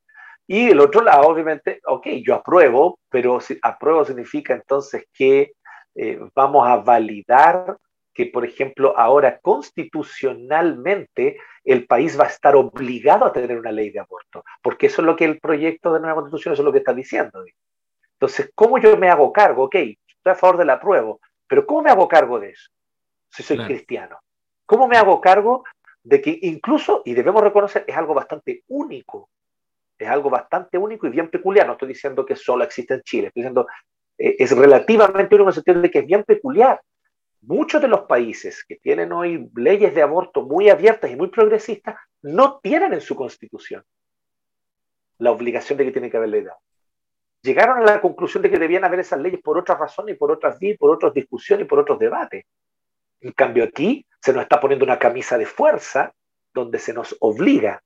Y 0.48 0.70
el 0.70 0.80
otro 0.80 1.02
lado, 1.02 1.28
obviamente, 1.28 1.82
ok, 1.86 2.08
yo 2.26 2.34
apruebo, 2.36 3.00
pero 3.10 3.42
si 3.42 3.60
apruebo 3.62 4.06
significa 4.06 4.54
entonces 4.54 5.06
que 5.14 5.52
eh, 5.94 6.20
vamos 6.34 6.66
a 6.68 6.78
validar 6.78 7.78
que, 8.14 8.28
por 8.28 8.46
ejemplo, 8.46 8.98
ahora 8.98 9.40
constitucionalmente 9.40 11.38
el 11.64 11.86
país 11.86 12.20
va 12.20 12.24
a 12.24 12.30
estar 12.30 12.56
obligado 12.56 13.26
a 13.26 13.34
tener 13.34 13.60
una 13.60 13.72
ley 13.72 13.92
de 13.92 14.00
aborto, 14.00 14.44
porque 14.64 14.88
eso 14.88 15.02
es 15.02 15.06
lo 15.06 15.16
que 15.16 15.26
el 15.26 15.40
proyecto 15.40 15.94
de 15.94 16.00
nueva 16.00 16.16
constitución, 16.16 16.54
eso 16.54 16.64
es 16.64 16.66
lo 16.66 16.72
que 16.72 16.80
está 16.80 16.94
diciendo. 16.94 17.44
Entonces, 18.14 18.50
¿cómo 18.56 18.80
yo 18.80 18.98
me 18.98 19.10
hago 19.10 19.32
cargo? 19.34 19.66
Ok, 19.66 19.76
estoy 19.76 20.32
a 20.32 20.36
favor 20.36 20.58
del 20.58 20.70
apruebo, 20.70 21.20
pero 21.46 21.68
¿cómo 21.68 21.84
me 21.84 21.92
hago 21.92 22.08
cargo 22.08 22.40
de 22.40 22.52
eso? 22.52 22.72
Si 23.30 23.44
soy 23.44 23.58
cristiano. 23.66 24.18
¿Cómo 24.66 24.88
me 24.88 24.98
hago 24.98 25.22
cargo 25.22 25.64
de 26.02 26.22
que 26.22 26.40
incluso, 26.42 27.02
y 27.06 27.14
debemos 27.14 27.44
reconocer, 27.44 27.84
es 27.86 27.96
algo 27.96 28.14
bastante 28.14 28.64
único, 28.70 29.30
es 30.06 30.10
algo 30.10 30.30
bastante 30.30 30.78
único 30.78 31.08
y 31.08 31.10
bien 31.10 31.30
peculiar, 31.30 31.66
no 31.68 31.74
estoy 31.74 31.90
diciendo 31.90 32.26
que 32.26 32.36
solo 32.36 32.64
existe 32.64 32.94
en 32.94 33.02
Chile, 33.02 33.28
estoy 33.28 33.44
diciendo 33.44 33.68
eh, 34.18 34.36
es 34.40 34.52
relativamente 34.56 35.36
único 35.36 35.44
en 35.44 35.50
el 35.50 35.54
sentido 35.54 35.82
de 35.82 35.92
que 35.92 36.00
es 36.00 36.06
bien 36.06 36.24
peculiar. 36.24 36.82
Muchos 37.42 37.82
de 37.82 37.88
los 37.88 38.02
países 38.02 38.66
que 38.68 38.78
tienen 38.78 39.12
hoy 39.12 39.50
leyes 39.56 39.94
de 39.94 40.02
aborto 40.02 40.42
muy 40.42 40.70
abiertas 40.70 41.12
y 41.12 41.16
muy 41.16 41.30
progresistas 41.30 41.96
no 42.22 42.60
tienen 42.62 42.94
en 42.94 43.02
su 43.02 43.16
constitución 43.16 43.84
la 45.20 45.32
obligación 45.32 45.78
de 45.78 45.86
que 45.86 45.92
tiene 45.92 46.10
que 46.10 46.18
haber 46.18 46.30
ley 46.30 46.42
de 46.42 46.52
llegaron 47.48 47.78
a 47.78 47.82
la 47.82 48.02
conclusión 48.02 48.44
de 48.44 48.50
que 48.50 48.60
debían 48.60 48.84
haber 48.84 49.00
esas 49.00 49.20
leyes 49.20 49.42
por 49.42 49.58
otras 49.58 49.80
razones 49.80 50.16
y 50.16 50.18
por 50.18 50.32
otras 50.32 50.60
vías, 50.60 50.78
por 50.78 50.92
otras 50.92 51.14
discusiones 51.14 51.66
y 51.66 51.68
por 51.70 51.80
otros 51.80 51.98
debates. 51.98 52.46
En 53.22 53.32
cambio 53.32 53.64
aquí 53.64 54.06
se 54.22 54.34
nos 54.34 54.44
está 54.44 54.60
poniendo 54.60 54.86
una 54.86 55.00
camisa 55.00 55.38
de 55.38 55.46
fuerza 55.46 56.12
donde 56.54 56.80
se 56.80 56.94
nos 56.94 57.16
obliga. 57.20 57.82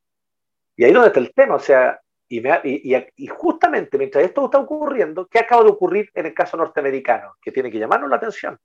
Y 0.76 0.84
ahí 0.84 0.92
es 0.92 0.96
donde 0.96 1.08
está 1.10 1.20
el 1.20 1.34
tema, 1.34 1.56
o 1.56 1.60
sea, 1.60 2.00
y, 2.28 2.96
y, 3.18 3.28
justamente 3.28 3.98
mientras 3.98 4.24
esto 4.24 4.46
está 4.46 4.60
ocurriendo, 4.60 5.28
¿qué 5.28 5.40
acaba 5.40 5.64
de 5.64 5.70
ocurrir 5.70 6.10
en 6.14 6.28
el 6.28 6.34
caso 6.34 6.56
norteamericano? 6.56 7.36
Que 7.42 7.52
tiene 7.52 7.70
que 7.70 7.78
llamarnos 7.78 8.10
la 8.10 8.16
atención. 8.16 8.58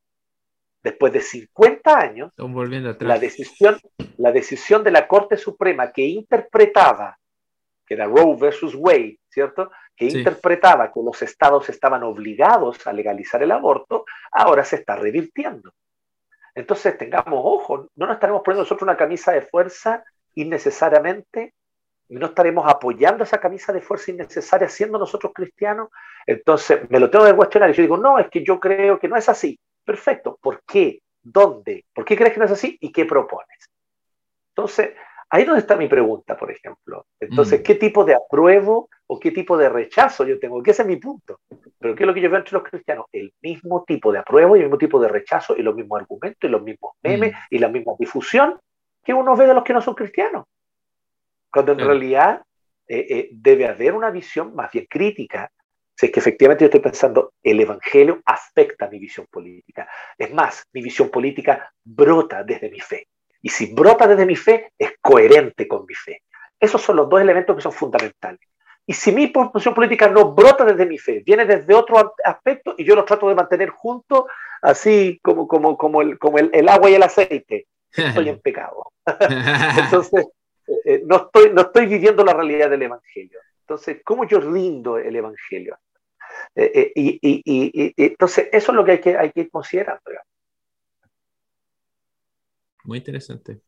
Después 0.83 1.13
de 1.13 1.21
50 1.21 1.99
años, 1.99 2.33
La, 3.01 3.19
decisión, 3.19 3.77
la 4.19 4.31
decisión 4.31 4.85
de 4.85 4.93
la 4.93 5.09
Corte 5.09 5.37
Suprema 5.37 5.91
que 5.91 6.03
interpretaba, 6.03 7.19
que 7.85 7.95
era 7.95 8.07
Roe 8.07 8.37
versus 8.39 8.77
Wade, 8.77 9.19
¿cierto? 9.29 9.71
que 9.97 10.05
interpretaba 10.05 10.93
que 10.93 11.01
los 11.03 11.23
estados 11.23 11.69
estaban 11.71 12.03
obligados 12.03 12.87
a 12.87 12.93
legalizar 12.93 13.43
el 13.43 13.51
aborto, 13.51 14.05
ahora 14.31 14.63
se 14.63 14.77
está 14.77 14.95
revirtiendo. 14.95 15.73
Entonces 16.55 16.99
tengamos 16.99 17.41
ojo, 17.43 17.89
no 17.97 18.07
nos 18.07 18.15
estaremos 18.15 18.43
poniendo 18.45 18.63
nosotros 18.63 18.83
una 18.83 18.97
camisa 18.97 19.33
de 19.33 19.43
fuerza 19.43 20.05
innecesariamente, 20.35 21.55
y 22.09 22.17
no 22.17 22.27
estaremos 22.27 22.65
apoyando 22.69 23.25
esa 23.25 23.39
camisa 23.39 23.73
de 23.73 23.81
fuerza 23.81 24.11
innecesaria 24.11 24.69
siendo 24.69 24.99
nosotros 24.99 25.33
cristianos. 25.35 25.89
Entonces 26.27 26.89
me 26.91 27.01
lo 27.01 27.11
tengo 27.11 27.27
que 27.27 27.35
cuestionar 27.35 27.71
y 27.71 27.75
yo 27.75 27.83
digo, 27.83 27.97
no, 27.97 28.19
es 28.19 28.29
que 28.29 28.45
yo 28.45 28.61
creo 28.61 28.99
que 28.99 29.09
no 29.09 29.17
es 29.17 29.29
así. 29.29 29.59
Perfecto, 29.85 30.39
¿por 30.41 30.63
qué? 30.67 31.01
¿Dónde? 31.23 31.85
¿Por 31.95 32.05
qué 32.05 32.17
crees 32.17 32.33
que 32.33 32.39
no 32.39 32.47
es 32.47 32.53
así? 32.53 32.77
¿Y 32.81 32.93
qué 32.93 33.05
propones? 33.05 33.71
Entonces, 34.51 34.91
Ahí 35.29 35.43
es 35.43 35.47
donde 35.47 35.61
está 35.61 35.77
mi 35.77 35.89
pregunta, 35.89 36.37
por 36.37 36.51
ejemplo. 36.51 37.07
Entonces, 37.19 37.61
mm. 37.61 37.63
¿qué 37.65 37.75
tipo 37.75 38.05
de 38.05 38.15
apruebo 38.15 38.89
o 39.09 39.19
qué 39.19 39.33
tipo 39.33 39.57
de 39.57 39.69
rechazo 39.69 40.25
yo 40.25 40.39
tengo? 40.39 40.63
Que 40.63 40.71
ese 40.71 40.83
es 40.83 40.89
mi 40.89 40.97
punto. 40.97 41.41
Pero 41.79 41.95
¿qué 41.97 42.05
es 42.05 42.07
lo 42.07 42.15
que 42.15 42.21
yo 42.21 42.31
veo 42.31 42.39
entre 42.39 42.53
los 42.53 42.63
cristianos? 42.63 43.07
El 43.13 43.35
mismo 43.43 43.85
tipo 43.85 44.13
de 44.13 44.21
apruebo 44.21 44.57
y 44.57 44.61
el 44.61 44.67
mismo 44.67 44.79
tipo 44.79 45.01
de 45.01 45.09
rechazo 45.09 45.57
y 45.57 45.63
los 45.63 45.75
mismos 45.75 46.01
argumentos 46.01 46.49
y 46.49 46.49
los 46.49 46.63
mismos 46.63 46.93
memes 47.03 47.33
mm. 47.33 47.37
y 47.51 47.59
la 47.59 47.69
misma 47.69 47.93
difusión 47.99 48.59
que 49.03 49.15
uno 49.15 49.37
ve 49.37 49.47
de 49.47 49.55
los 49.55 49.65
que 49.65 49.73
no 49.73 49.81
son 49.81 49.95
cristianos. 49.95 50.45
Cuando 51.57 51.73
en 51.73 51.79
realidad 51.79 52.43
eh, 52.87 53.07
eh, 53.09 53.29
debe 53.33 53.67
haber 53.67 53.95
una 53.95 54.11
visión 54.11 54.55
más 54.55 54.71
bien 54.71 54.87
crítica. 54.91 55.51
Si 55.95 56.05
es 56.05 56.13
que 56.13 56.21
efectivamente 56.21 56.65
yo 56.65 56.67
estoy 56.67 56.81
pensando, 56.81 57.33
el 57.43 57.59
Evangelio 57.59 58.21
afecta 58.27 58.91
mi 58.91 58.99
visión 58.99 59.27
política. 59.31 59.89
Es 60.19 60.31
más, 60.35 60.65
mi 60.75 60.83
visión 60.83 61.09
política 61.09 61.73
brota 61.83 62.45
desde 62.45 62.69
mi 62.69 62.79
fe. 62.79 63.09
Y 63.41 63.49
si 63.49 63.73
brota 63.73 64.07
desde 64.07 64.27
mi 64.27 64.37
fe, 64.37 64.73
es 64.77 64.97
coherente 65.01 65.67
con 65.67 65.87
mi 65.89 65.95
fe. 65.95 66.25
Esos 66.61 66.83
son 66.83 66.97
los 66.97 67.09
dos 67.09 67.23
elementos 67.23 67.57
que 67.57 67.63
son 67.63 67.73
fundamentales. 67.73 68.41
Y 68.85 68.93
si 68.93 69.11
mi 69.11 69.29
posición 69.29 69.73
política 69.73 70.11
no 70.11 70.35
brota 70.35 70.67
desde 70.67 70.85
mi 70.85 70.99
fe, 70.99 71.23
viene 71.25 71.47
desde 71.47 71.73
otro 71.73 72.13
aspecto 72.23 72.75
y 72.77 72.85
yo 72.85 72.95
los 72.95 73.07
trato 73.07 73.31
de 73.31 73.35
mantener 73.35 73.71
juntos, 73.71 74.25
así 74.61 75.19
como, 75.23 75.49
como, 75.49 75.79
como, 75.79 76.03
el, 76.03 76.19
como 76.19 76.37
el, 76.37 76.69
agua 76.69 76.91
y 76.91 76.97
el 76.97 77.03
aceite, 77.03 77.67
estoy 77.91 78.29
en 78.29 78.41
pecado. 78.41 78.93
Entonces, 79.79 80.27
eh, 80.67 80.73
eh, 80.85 81.03
no, 81.05 81.17
estoy, 81.17 81.53
no 81.53 81.63
estoy 81.63 81.87
viviendo 81.87 82.25
la 82.25 82.35
realidad 82.35 82.71
del 82.71 82.83
Evangelio. 82.83 83.41
Entonces, 83.61 84.01
¿cómo 84.05 84.27
yo 84.27 84.41
rindo 84.41 84.99
el 84.99 85.17
Evangelio? 85.17 85.79
Eh, 86.55 86.93
y, 86.95 87.19
y, 87.21 87.43
y, 87.45 87.95
entonces, 87.97 88.49
eso 88.53 88.73
es 88.73 88.77
lo 88.77 88.85
que 88.85 88.93
hay 88.93 89.01
que, 89.01 89.17
hay 89.17 89.33
que 89.33 89.41
ir 89.41 89.51
considerando. 89.51 90.03
Muy 92.85 92.99
interesante. 92.99 93.61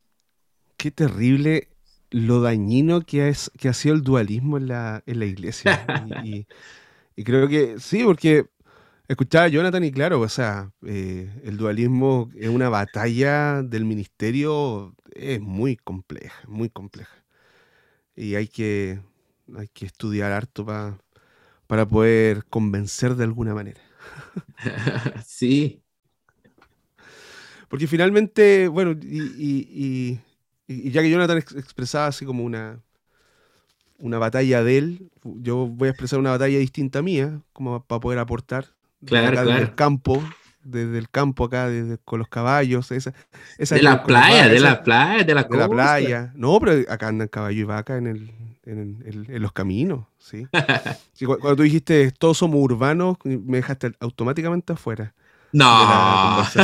Qué 0.77 0.93
terrible 0.93 1.69
lo 2.11 2.41
dañino 2.41 3.03
que, 3.03 3.29
es, 3.29 3.51
que 3.59 3.69
ha 3.69 3.75
sido 3.75 3.95
el 3.95 4.03
dualismo 4.03 4.57
en 4.57 4.69
la, 4.69 5.03
en 5.07 5.19
la 5.19 5.27
iglesia. 5.27 5.85
y, 6.25 6.47
creo 7.25 7.49
que 7.49 7.81
sí, 7.81 8.05
porque 8.05 8.47
escuchaba 9.09 9.47
a 9.47 9.49
Jonathan 9.49 9.85
y 9.85 9.91
claro, 9.91 10.21
o 10.21 10.29
sea, 10.29 10.73
eh, 10.87 11.31
el 11.45 11.57
dualismo 11.57 12.31
es 12.37 12.49
una 12.49 12.69
batalla 12.69 13.63
del 13.63 13.85
ministerio, 13.85 14.95
es 15.13 15.41
muy 15.41 15.77
compleja, 15.77 16.43
muy 16.47 16.69
compleja. 16.71 17.25
Y 18.15 18.35
hay 18.35 18.49
que, 18.49 19.01
hay 19.57 19.69
que 19.69 19.87
estudiar 19.87 20.33
harto 20.33 20.67
para 21.67 21.89
poder 21.89 22.45
convencer 22.47 23.17
de 23.17 23.25
alguna 23.25 23.55
manera. 23.55 23.81
sí, 25.27 25.83
porque 27.69 27.87
finalmente, 27.87 28.69
bueno, 28.69 28.99
y, 29.01 30.19
ya 30.67 31.03
que 31.03 31.11
Jonathan 31.11 31.39
expresaba 31.39 32.07
así 32.07 32.25
como 32.25 32.45
una, 32.45 32.83
una 33.99 34.19
batalla 34.19 34.65
de 34.65 34.79
él, 34.79 35.11
yo 35.23 35.67
voy 35.67 35.89
a 35.89 35.91
expresar 35.91 36.19
una 36.19 36.31
batalla 36.31 36.59
distinta 36.59 37.03
mía, 37.03 37.43
como 37.53 37.85
para 37.85 38.01
poder 38.01 38.19
aportar. 38.19 38.75
Claro, 39.05 39.33
claro. 39.33 39.51
Desde 39.51 39.63
el 39.63 39.75
campo, 39.75 40.23
desde 40.63 40.99
el 40.99 41.09
campo 41.09 41.45
acá, 41.45 41.69
desde, 41.69 41.99
con 41.99 42.19
los 42.19 42.29
caballos. 42.29 42.91
Esa, 42.91 43.13
de 43.59 43.83
la 43.83 44.03
playa, 44.05 44.49
de 44.49 44.61
la 44.61 44.83
playa, 44.83 45.25
de 45.25 45.35
la 45.35 45.45
De 45.45 45.57
la 45.57 45.69
playa. 45.69 46.33
No, 46.35 46.59
pero 46.61 46.91
acá 46.91 47.09
andan 47.09 47.29
caballo 47.29 47.61
y 47.61 47.65
vaca 47.65 47.97
en, 47.97 48.07
el, 48.07 48.33
en, 48.65 49.43
los 49.43 49.53
caminos, 49.53 50.07
¿sí? 50.19 50.47
cuando 51.27 51.57
tú 51.57 51.63
dijiste 51.63 52.11
todos 52.13 52.39
somos 52.39 52.61
urbanos, 52.61 53.17
me 53.25 53.59
dejaste 53.59 53.93
automáticamente 54.01 54.73
afuera. 54.73 55.15
No. 55.53 56.47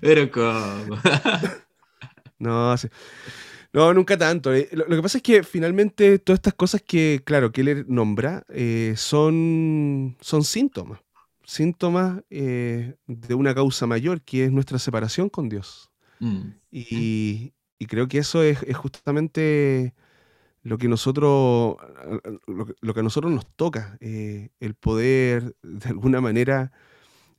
Pero 0.00 0.30
¿cómo? 0.30 0.98
no, 2.38 2.74
no, 3.72 3.94
nunca 3.94 4.16
tanto. 4.16 4.54
Eh. 4.54 4.68
Lo, 4.72 4.86
que 4.86 5.02
pasa 5.02 5.18
es 5.18 5.22
que 5.22 5.42
finalmente 5.42 6.18
todas 6.18 6.38
estas 6.38 6.54
cosas 6.54 6.82
que, 6.82 7.22
claro, 7.24 7.52
que 7.52 7.62
él 7.62 7.84
nombra 7.88 8.44
eh, 8.48 8.94
son, 8.96 10.16
son 10.20 10.44
síntomas. 10.44 11.00
Síntomas 11.44 12.22
eh, 12.30 12.94
de 13.06 13.34
una 13.34 13.54
causa 13.54 13.86
mayor, 13.86 14.22
que 14.22 14.44
es 14.44 14.52
nuestra 14.52 14.78
separación 14.78 15.28
con 15.28 15.48
Dios. 15.48 15.90
Mm. 16.20 16.50
Y, 16.70 17.52
creo 17.88 18.06
que 18.06 18.18
eso 18.18 18.44
es 18.44 18.58
justamente 18.76 19.92
lo 20.62 20.78
que 20.78 20.88
nosotros, 20.88 21.76
lo, 22.46 22.94
que 22.94 23.00
a 23.00 23.02
nosotros 23.02 23.32
nos 23.32 23.46
toca, 23.56 23.96
eh, 24.00 24.50
el 24.60 24.74
poder 24.74 25.56
de 25.62 25.88
alguna 25.88 26.20
manera 26.20 26.72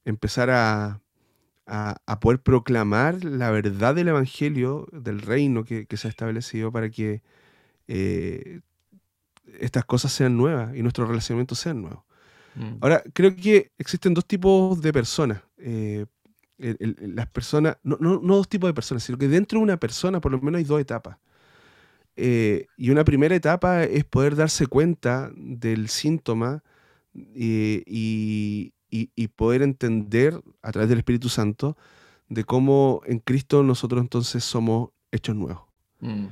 empezar 0.03 0.49
a, 0.49 1.01
poder 2.20 2.41
proclamar 2.41 3.24
la 3.24 3.51
verdad 3.51 3.95
del 3.95 4.09
Evangelio, 4.09 4.88
del 4.91 5.22
reino 5.22 5.64
que, 5.64 5.88
se 5.95 6.07
ha 6.07 6.09
establecido 6.09 6.72
para 6.72 6.89
que 6.89 7.22
eh, 7.88 8.61
estas 9.59 9.86
cosas 9.86 10.11
sean 10.11 10.38
nuevas 10.38 10.76
y 10.76 10.82
nuestros 10.82 11.07
relacionamientos 11.07 11.59
sean 11.59 11.82
nuevos. 11.82 12.03
Mm. 12.55 12.78
Ahora, 12.82 13.03
creo 13.14 13.36
que 13.36 13.72
existen 13.78 14.14
dos 14.14 14.26
tipos 14.26 14.82
de 14.82 14.93
personas. 14.93 15.41
Eh, 15.57 16.05
las 16.57 17.28
personas, 17.28 17.78
no, 17.84 17.97
no, 17.99 18.20
no, 18.22 18.36
dos 18.36 18.47
tipos 18.47 18.70
de 18.70 18.74
personas, 18.74 19.03
sino 19.03 19.18
que 19.18 19.28
dentro 19.28 19.59
de 19.59 19.64
una 19.64 19.78
persona 19.78 20.22
por 20.22 20.32
lo 20.32 20.39
menos 20.39 20.59
hay 20.59 20.64
dos 20.64 20.80
etapas. 20.80 21.18
Eh, 22.16 22.68
y 22.78 22.91
una 22.91 23.03
primera 23.03 23.36
etapa 23.36 23.84
es 23.84 24.05
poder 24.05 24.36
darse 24.36 24.68
cuenta 24.68 25.32
del 25.36 25.89
síntoma 25.89 26.64
eh, 27.16 27.84
y, 28.94 29.28
poder 29.30 29.64
entender 29.64 30.39
a 30.62 30.72
través 30.72 30.88
del 30.89 31.00
Espíritu 31.00 31.28
Santo 31.28 31.76
de 32.30 32.44
cómo 32.44 33.02
en 33.06 33.20
Cristo 33.20 33.64
nosotros 33.64 34.02
entonces 34.02 34.44
somos 34.44 34.89
hechos 35.12 35.36
nuevos. 35.36 35.64
Mm. 36.00 36.28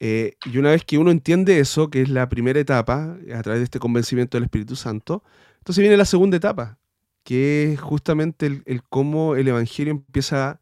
Eh, 0.00 0.36
y 0.46 0.58
una 0.58 0.70
vez 0.70 0.84
que 0.84 0.96
uno 0.96 1.10
entiende 1.10 1.58
eso, 1.58 1.90
que 1.90 2.02
es 2.02 2.08
la 2.08 2.28
primera 2.28 2.58
etapa, 2.58 3.16
a 3.34 3.42
través 3.42 3.60
de 3.60 3.64
este 3.64 3.78
convencimiento 3.78 4.36
del 4.36 4.44
Espíritu 4.44 4.76
Santo, 4.76 5.22
entonces 5.58 5.82
viene 5.82 5.96
la 5.96 6.04
segunda 6.06 6.36
etapa, 6.36 6.78
que 7.22 7.72
es 7.72 7.80
justamente 7.80 8.62
el, 8.64 8.82
cómo 8.88 9.36
el 9.36 9.48
Evangelio 9.48 9.90
empieza 9.90 10.60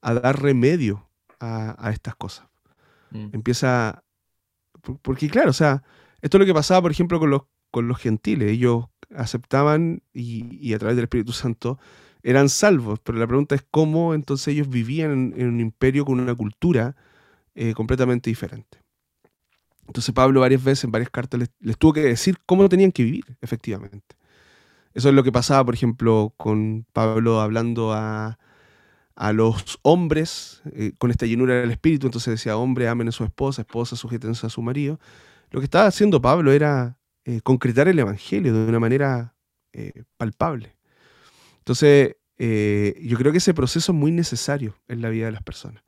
a 0.00 0.14
dar 0.14 0.42
remedio 0.42 1.08
a 1.38 1.90
estas 1.92 2.16
cosas. 2.16 2.48
Mm. 3.10 3.28
Empieza 3.32 4.02
Porque 5.02 5.28
claro, 5.28 5.50
o 5.50 5.54
sea, 5.54 5.84
esto 6.20 6.36
es 6.36 6.40
lo 6.40 6.46
que 6.46 6.54
pasaba, 6.54 6.82
por 6.82 6.90
ejemplo, 6.90 7.20
con 7.20 7.30
los, 7.30 7.42
con 7.70 7.86
los 7.86 7.98
gentiles. 7.98 8.50
Ellos 8.50 8.86
aceptaban 9.14 10.02
y, 10.12 10.72
a 10.74 10.78
través 10.78 10.96
del 10.96 11.04
Espíritu 11.04 11.32
Santo 11.32 11.78
eran 12.22 12.48
salvos, 12.48 12.98
pero 13.00 13.18
la 13.18 13.26
pregunta 13.26 13.54
es 13.54 13.64
cómo 13.70 14.14
entonces 14.14 14.48
ellos 14.48 14.68
vivían 14.68 15.32
en, 15.36 15.48
un 15.48 15.60
imperio 15.60 16.04
con 16.04 16.20
una 16.20 16.34
cultura 16.34 16.96
eh, 17.54 17.74
completamente 17.74 18.28
diferente. 18.28 18.78
Entonces 19.86 20.14
Pablo 20.14 20.40
varias 20.40 20.62
veces, 20.62 20.84
en 20.84 20.90
varias 20.90 21.10
cartas, 21.10 21.40
les, 21.60 21.78
tuvo 21.78 21.94
que 21.94 22.02
decir 22.02 22.36
cómo 22.44 22.68
tenían 22.68 22.92
que 22.92 23.04
vivir, 23.04 23.24
efectivamente. 23.40 24.16
Eso 24.94 25.08
es 25.08 25.14
lo 25.14 25.22
que 25.22 25.32
pasaba, 25.32 25.64
por 25.64 25.74
ejemplo, 25.74 26.34
con 26.36 26.84
Pablo 26.92 27.40
hablando 27.40 27.92
a, 27.92 28.38
los 29.32 29.78
hombres 29.82 30.62
eh, 30.72 30.92
con 30.98 31.10
esta 31.10 31.26
llenura 31.26 31.54
del 31.54 31.70
espíritu. 31.70 32.06
Entonces 32.06 32.34
decía, 32.34 32.56
hombre, 32.56 32.88
amen 32.88 33.08
a 33.08 33.12
su 33.12 33.24
esposa, 33.24 33.62
esposa, 33.62 33.96
sujétense 33.96 34.46
a 34.46 34.50
su 34.50 34.62
marido. 34.62 35.00
Lo 35.50 35.60
que 35.60 35.64
estaba 35.64 35.86
haciendo 35.86 36.20
Pablo 36.20 36.52
era 36.52 36.97
eh, 37.28 37.40
concretar 37.42 37.88
el 37.88 37.98
evangelio 37.98 38.54
de 38.54 38.68
una 38.68 38.80
manera 38.80 39.36
eh, 39.72 40.04
palpable. 40.16 40.76
Entonces, 41.58 42.16
yo 42.38 43.18
creo 43.18 43.32
que 43.32 43.38
ese 43.38 43.52
proceso 43.52 43.92
es 43.92 43.98
muy 43.98 44.12
necesario 44.12 44.76
en 44.86 45.02
la 45.02 45.10
vida 45.10 45.26
de 45.26 45.32
las 45.32 45.42
personas. 45.42 45.82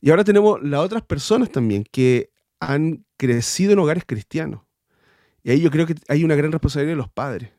Y 0.00 0.10
ahora 0.10 0.24
tenemos 0.24 0.62
las 0.62 0.80
otras 0.80 1.02
personas 1.02 1.50
también 1.50 1.84
que 1.84 2.30
han 2.60 3.04
crecido 3.16 3.72
en 3.72 3.80
hogares 3.80 4.04
cristianos. 4.06 4.62
Y 5.42 5.50
ahí 5.50 5.60
yo 5.60 5.70
creo 5.70 5.86
que 5.86 5.96
hay 6.08 6.24
una 6.24 6.36
gran 6.36 6.52
responsabilidad 6.52 6.92
de 6.92 7.02
los 7.02 7.10
padres, 7.10 7.50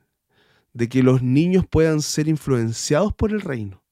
de 0.74 0.90
que 0.90 1.04
los 1.04 1.22
niños 1.22 1.66
puedan 1.70 2.02
ser 2.02 2.28
influenciados 2.28 3.14
por 3.14 3.32
el 3.32 3.42
reino, 3.42 3.84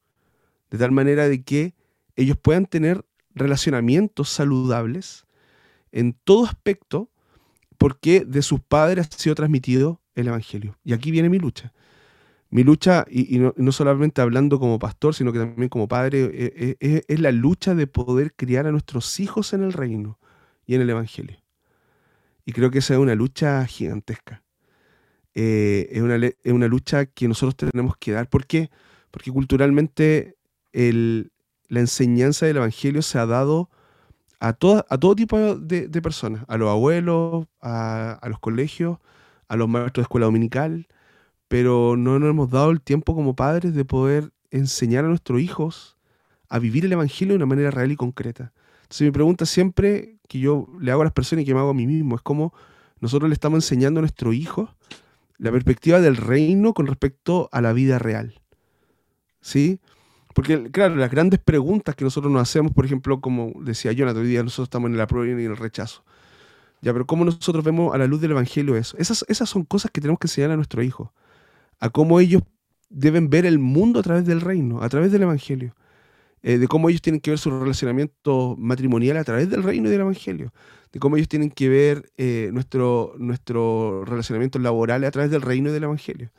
de 0.72 0.78
tal 0.78 0.91
manera 0.91 1.28
de 1.28 1.43
que 1.43 1.76
ellos 2.16 2.38
puedan 2.38 2.66
tener 2.66 3.06
relacionamientos 3.36 4.30
saludables 4.30 5.26
en 5.91 6.14
todo 6.14 6.45
aspecto, 6.45 7.12
porque 7.78 8.26
de 8.26 8.42
sus 8.42 8.60
padres 8.60 9.08
ha 9.08 9.18
sido 9.18 9.36
transmitido 9.36 10.02
el 10.16 10.28
Evangelio. 10.28 10.78
Y 10.84 10.94
aquí 10.94 11.12
viene 11.12 11.30
mi 11.30 11.40
lucha. 11.40 11.74
Mi 12.50 12.64
lucha, 12.64 13.06
y, 13.10 13.40
no, 13.40 13.72
solamente 13.72 14.22
hablando 14.22 14.60
como 14.60 14.80
pastor, 14.80 15.14
sino 15.14 15.34
que 15.34 15.40
también 15.40 15.70
como 15.70 15.88
padre, 15.88 16.32
e, 16.34 16.78
e, 16.80 17.04
es 17.08 17.20
la 17.20 17.32
lucha 17.32 17.76
de 17.76 17.88
poder 17.88 18.34
criar 18.36 18.68
a 18.68 18.72
nuestros 18.72 19.20
hijos 19.20 19.54
en 19.54 19.64
el 19.64 19.74
reino 19.74 20.18
y 20.66 20.76
en 20.76 20.82
el 20.82 20.90
Evangelio. 20.90 21.38
Y 22.46 22.54
creo 22.54 22.72
que 22.72 22.80
esa 22.80 22.94
es 22.94 23.00
una 23.00 23.16
lucha 23.16 23.66
gigantesca. 23.66 24.44
Eh, 25.40 25.90
es, 25.92 26.52
una, 26.52 26.68
lucha 26.68 27.06
que 27.06 27.28
nosotros 27.28 27.56
tenemos 27.56 27.98
que 27.98 28.14
dar. 28.14 28.30
¿Por 28.30 28.48
qué? 28.48 28.72
Porque 29.12 29.32
culturalmente 29.32 30.36
la 30.74 31.80
enseñanza 31.80 32.46
del 32.46 32.58
Evangelio 32.58 33.02
se 33.02 33.20
ha 33.20 33.26
dado 33.26 33.70
a, 34.40 34.50
a 34.50 34.98
todo 34.98 35.16
tipo 35.16 35.56
de, 35.56 36.02
personas, 36.02 36.44
a 36.48 36.58
los 36.58 36.70
abuelos, 36.70 37.48
a, 37.62 38.20
los 38.28 38.40
colegios, 38.40 39.00
a 39.48 39.56
los 39.56 39.68
maestros 39.68 39.96
de 39.96 40.02
escuela 40.04 40.26
dominical, 40.26 40.88
pero 41.48 41.96
no 41.98 42.20
nos 42.20 42.30
hemos 42.30 42.50
dado 42.50 42.72
el 42.72 42.82
tiempo 42.82 43.16
como 43.16 43.36
padres 43.36 43.74
de 43.74 43.86
poder 43.86 44.32
enseñar 44.52 45.06
a 45.06 45.08
nuestros 45.08 45.42
hijos 45.42 45.98
a 46.50 46.60
vivir 46.60 46.86
el 46.86 46.94
Evangelio 46.94 47.34
de 47.34 47.38
una 47.38 47.46
manera 47.46 47.72
real 47.72 47.92
y 47.92 47.96
concreta. 47.96 48.54
Entonces 48.84 49.06
mi 49.06 49.12
pregunta 49.12 49.46
siempre 49.46 50.20
que 50.28 50.40
yo 50.40 50.68
le 50.80 50.92
hago 50.92 51.02
a 51.02 51.06
las 51.06 51.14
personas 51.14 51.44
y 51.44 51.46
que 51.46 51.54
me 51.54 51.60
hago 51.60 51.72
a 51.72 51.74
mí 51.74 51.88
mismo 51.88 52.16
es 52.16 52.22
cómo 52.22 52.54
nosotros 53.00 53.30
le 53.30 53.34
estamos 53.34 53.58
enseñando 53.58 54.00
a 54.00 54.02
nuestros 54.02 54.34
hijos 54.34 54.70
la 55.38 55.52
perspectiva 55.52 56.00
del 56.00 56.16
reino 56.16 56.74
con 56.74 56.88
respecto 56.88 57.50
a 57.52 57.62
la 57.62 57.74
vida 57.74 58.00
real. 58.00 58.42
¿Sí? 59.42 59.80
Porque, 60.38 60.70
claro, 60.70 60.96
las 60.98 61.10
grandes 61.10 61.40
preguntas 61.40 61.96
que 61.96 62.04
nosotros 62.04 62.32
nos 62.32 62.44
hacemos, 62.44 62.72
por 62.72 62.86
ejemplo, 62.86 63.20
como 63.20 63.54
decía 63.60 63.92
Jonathan, 63.92 64.22
hoy 64.22 64.28
día 64.28 64.44
nosotros 64.44 64.68
estamos 64.68 64.88
en 64.88 64.94
el 64.94 65.02
apruebo 65.02 65.26
y 65.26 65.32
en 65.32 65.50
el 65.50 65.58
rechazo. 65.58 66.04
Ya, 66.80 66.94
pero 66.94 67.08
¿cómo 67.08 67.26
nosotros 67.26 67.64
vemos 67.64 67.96
a 67.96 67.98
la 67.98 68.06
luz 68.06 68.22
del 68.22 68.30
Evangelio 68.30 68.76
eso? 68.76 68.96
Esas, 69.00 69.26
esas 69.30 69.50
son 69.50 69.64
cosas 69.64 69.90
que 69.90 70.00
tenemos 70.00 70.20
que 70.20 70.28
enseñar 70.28 70.52
a 70.52 70.56
nuestros 70.56 70.86
hijos. 70.86 71.10
A 71.80 71.90
cómo 71.90 72.20
ellos 72.20 72.44
deben 72.88 73.32
ver 73.32 73.48
el 73.48 73.58
mundo 73.58 74.00
a 74.00 74.04
través 74.04 74.28
del 74.28 74.42
reino, 74.42 74.84
a 74.84 74.90
través 74.90 75.12
del 75.12 75.24
Evangelio. 75.24 75.74
Eh, 76.44 76.60
de 76.60 76.68
cómo 76.68 76.90
ellos 76.90 77.02
tienen 77.02 77.20
que 77.20 77.32
ver 77.32 77.40
su 77.40 77.50
relacionamiento 77.50 78.56
matrimonial 78.60 79.18
a 79.18 79.24
través 79.24 79.50
del 79.50 79.64
reino 79.64 79.88
y 79.88 79.92
del 79.92 80.02
evangelio, 80.02 80.54
de 80.94 81.00
cómo 81.00 81.16
ellos 81.18 81.30
tienen 81.30 81.50
que 81.50 81.68
ver 81.68 82.12
eh, 82.16 82.52
nuestro, 82.54 83.16
nuestro 83.18 84.06
relacionamiento 84.06 84.60
laboral 84.60 85.04
a 85.04 85.10
través 85.10 85.32
del 85.32 85.42
reino 85.42 85.72
y 85.72 85.74
del 85.74 85.86
evangelio, 85.86 86.30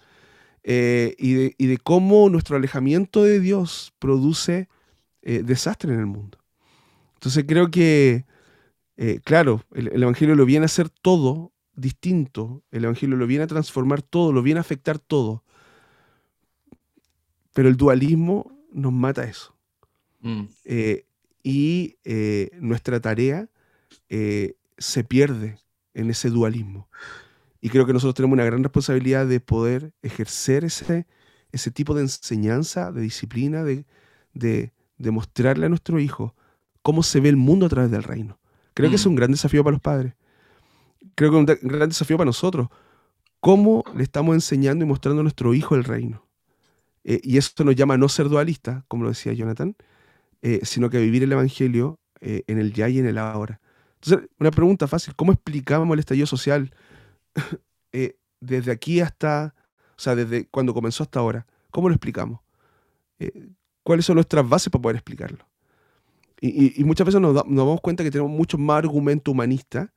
eh, 0.68 1.14
y, 1.18 1.66
de, 1.66 1.78
cómo 1.78 2.28
nuestro 2.28 2.56
alejamiento 2.56 3.24
de 3.24 3.40
Dios 3.40 3.92
produce 3.98 4.68
desastre 5.22 5.92
en 5.92 6.00
el 6.00 6.06
mundo. 6.06 6.38
Entonces 7.14 7.44
creo 7.46 7.70
que, 7.70 8.24
claro, 9.24 9.62
el, 9.74 9.88
el 9.88 10.02
evangelio 10.02 10.34
lo 10.34 10.46
viene 10.46 10.64
a 10.64 10.66
hacer 10.66 10.88
todo 10.88 11.52
distinto, 11.74 12.62
el 12.70 12.84
evangelio 12.84 13.16
lo 13.16 13.26
viene 13.26 13.44
a 13.44 13.48
transformar 13.48 14.00
todo, 14.00 14.32
lo 14.32 14.42
viene 14.42 14.58
a 14.58 14.62
afectar 14.62 14.98
todo, 14.98 15.44
pero 17.52 17.68
el 17.68 17.76
dualismo 17.76 18.56
nos 18.72 18.92
mata 18.92 19.24
eso. 19.24 19.54
Mm. 20.20 20.44
Eh, 20.64 21.06
y 21.42 21.96
eh, 22.04 22.50
nuestra 22.60 23.00
tarea 23.00 23.48
eh, 24.08 24.56
se 24.76 25.04
pierde 25.04 25.58
en 25.94 26.10
ese 26.10 26.30
dualismo. 26.30 26.88
Y 27.60 27.70
creo 27.70 27.86
que 27.86 27.92
nosotros 27.92 28.14
tenemos 28.14 28.34
una 28.34 28.44
gran 28.44 28.62
responsabilidad 28.62 29.26
de 29.26 29.40
poder 29.40 29.92
ejercer 30.02 30.64
ese, 30.64 31.06
ese 31.52 31.70
tipo 31.70 31.94
de 31.94 32.02
enseñanza, 32.02 32.92
de 32.92 33.00
disciplina, 33.00 33.64
de, 33.64 33.84
de, 34.32 35.10
mostrarle 35.10 35.66
a 35.66 35.68
nuestro 35.68 35.98
hijo 35.98 36.34
cómo 36.82 37.02
se 37.02 37.20
ve 37.20 37.28
el 37.28 37.36
mundo 37.36 37.66
a 37.66 37.68
través 37.68 37.90
del 37.90 38.02
reino. 38.02 38.38
Creo 38.74 38.90
que 38.90 38.96
es 38.96 39.06
mm. 39.06 39.10
un 39.10 39.16
gran 39.16 39.30
desafío 39.32 39.64
para 39.64 39.72
los 39.72 39.80
padres. 39.80 40.14
Creo 41.14 41.30
que 41.30 41.52
es 41.52 41.62
un 41.62 41.68
gran 41.68 41.88
desafío 41.88 42.16
para 42.16 42.26
nosotros. 42.26 42.68
¿Cómo 43.40 43.84
le 43.94 44.04
estamos 44.04 44.34
enseñando 44.34 44.84
y 44.84 44.88
mostrando 44.88 45.20
a 45.20 45.22
nuestro 45.24 45.54
hijo 45.54 45.74
el 45.74 45.84
reino? 45.84 46.24
y 47.04 47.38
eso 47.38 47.64
nos 47.64 47.74
llama 47.74 47.94
a 47.94 47.96
no 47.96 48.06
ser 48.06 48.28
dualista, 48.28 48.84
como 48.86 49.04
lo 49.04 49.08
decía 49.08 49.32
Jonathan, 49.32 49.74
eh, 50.42 50.60
sino 50.62 50.90
que 50.90 50.98
vivir 51.00 51.22
el 51.22 51.32
Evangelio 51.32 51.98
eh, 52.20 52.42
en 52.46 52.58
el 52.58 52.72
ya 52.72 52.88
y 52.88 52.98
en 52.98 53.06
el 53.06 53.18
ahora. 53.18 53.60
Entonces, 53.94 54.28
una 54.38 54.50
pregunta 54.50 54.86
fácil, 54.86 55.14
¿cómo 55.16 55.32
explicamos 55.32 55.92
el 55.92 55.98
estallido 55.98 56.26
social 56.26 56.72
eh, 57.92 58.16
desde 58.40 58.72
aquí 58.72 59.00
hasta, 59.00 59.54
o 59.96 60.00
sea, 60.00 60.14
desde 60.14 60.46
cuando 60.48 60.74
comenzó 60.74 61.02
hasta 61.02 61.20
ahora? 61.20 61.46
¿Cómo 61.70 61.88
lo 61.88 61.94
explicamos? 61.94 62.40
¿Cuáles 63.82 64.04
son 64.04 64.14
nuestras 64.14 64.48
bases 64.48 64.70
para 64.70 64.82
poder 64.82 64.96
explicarlo? 64.96 65.44
Y, 66.40 66.84
muchas 66.84 67.04
veces 67.04 67.20
nos, 67.20 67.34
damos 67.34 67.80
cuenta 67.80 68.04
que 68.04 68.12
tenemos 68.12 68.30
mucho 68.30 68.58
más 68.58 68.78
argumento 68.78 69.32
humanista 69.32 69.92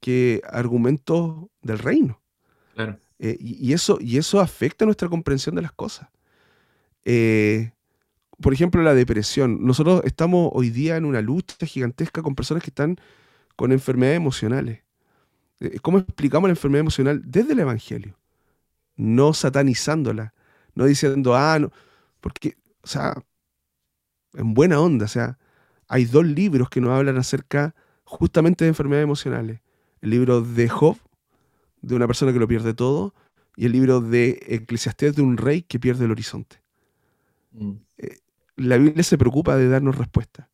que 0.00 0.40
argumentos 0.48 1.46
del 1.60 1.78
reino. 1.78 2.22
y, 3.18 3.72
eso, 3.72 3.98
y 4.00 4.16
eso 4.16 4.40
afecta 4.40 4.86
nuestra 4.86 5.08
comprensión 5.08 5.54
de 5.54 5.62
las 5.62 5.72
cosas. 5.72 6.08
Eh, 7.04 7.72
por 8.40 8.52
ejemplo, 8.52 8.82
la 8.82 8.94
depresión. 8.94 9.64
Nosotros 9.64 10.02
estamos 10.04 10.50
hoy 10.52 10.70
día 10.70 10.96
en 10.96 11.04
una 11.04 11.20
lucha 11.20 11.66
gigantesca 11.66 12.22
con 12.22 12.34
personas 12.34 12.62
que 12.62 12.70
están 12.70 12.96
con 13.56 13.72
enfermedades 13.72 14.16
emocionales. 14.16 14.82
Eh, 15.60 15.78
¿Cómo 15.80 15.98
explicamos 15.98 16.48
la 16.48 16.52
enfermedad 16.52 16.80
emocional 16.80 17.22
desde 17.24 17.52
el 17.52 17.60
Evangelio? 17.60 18.16
No 18.96 19.32
satanizándola, 19.34 20.34
no 20.74 20.84
diciendo, 20.84 21.34
ah, 21.34 21.58
no, 21.58 21.72
porque, 22.20 22.56
o 22.82 22.86
sea, 22.86 23.14
en 24.34 24.54
buena 24.54 24.80
onda, 24.80 25.06
o 25.06 25.08
sea, 25.08 25.38
hay 25.88 26.04
dos 26.04 26.24
libros 26.24 26.68
que 26.70 26.80
nos 26.80 26.90
hablan 26.90 27.16
acerca 27.16 27.74
justamente 28.04 28.64
de 28.64 28.70
enfermedades 28.70 29.04
emocionales. 29.04 29.60
El 30.00 30.10
libro 30.10 30.40
de 30.40 30.68
Job, 30.68 30.96
de 31.82 31.94
una 31.94 32.06
persona 32.06 32.32
que 32.32 32.38
lo 32.38 32.48
pierde 32.48 32.74
todo, 32.74 33.14
y 33.56 33.66
el 33.66 33.72
libro 33.72 34.00
de 34.00 34.42
Eclesiastés 34.48 35.14
de 35.14 35.22
un 35.22 35.36
rey 35.36 35.62
que 35.62 35.78
pierde 35.78 36.04
el 36.04 36.10
horizonte. 36.10 36.60
Mm. 37.52 37.72
Eh, 37.98 38.18
la 38.56 38.76
Biblia 38.76 39.02
se 39.02 39.18
preocupa 39.18 39.56
de 39.56 39.68
darnos 39.68 39.96
respuesta. 39.96 40.48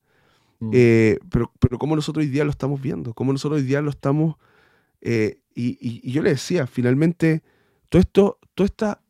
Mm. 0.59 0.71
Eh, 0.73 1.19
pero, 1.31 1.53
pero 1.59 1.79
cómo 1.79 1.97
nosotros 1.97 2.25
hoy 2.25 2.31
día 2.31 2.45
lo 2.45 2.51
estamos 2.51 2.81
viendo, 2.81 3.15
cómo 3.15 3.33
nosotros 3.33 3.61
hoy 3.61 3.67
día 3.67 3.81
lo 3.81 3.91
estamos... 3.91 4.37
Eh, 5.01 5.41
y, 5.55 6.11
yo 6.11 6.23
le 6.23 6.31
decía, 6.31 6.67
finalmente, 6.67 7.43
todo 7.89 8.01
esto, 8.01 8.39
toda 8.55 8.67
esta, 8.67 9.03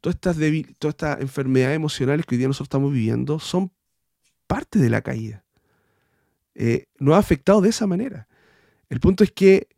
todas 0.00 0.14
estas 0.14 0.36
todas 0.78 0.94
estas 0.94 1.20
enfermedades 1.20 1.76
emocionales 1.76 2.24
que 2.24 2.34
hoy 2.34 2.38
día 2.38 2.48
nosotros 2.48 2.66
estamos 2.66 2.92
viviendo 2.92 3.38
son 3.38 3.72
parte 4.46 4.78
de 4.78 4.90
la 4.90 5.02
caída. 5.02 5.44
Eh, 6.54 6.86
nos 6.98 7.14
ha 7.14 7.18
afectado 7.18 7.60
de 7.60 7.68
esa 7.68 7.86
manera. 7.86 8.28
El 8.88 9.00
punto 9.00 9.24
es 9.24 9.32
que 9.32 9.68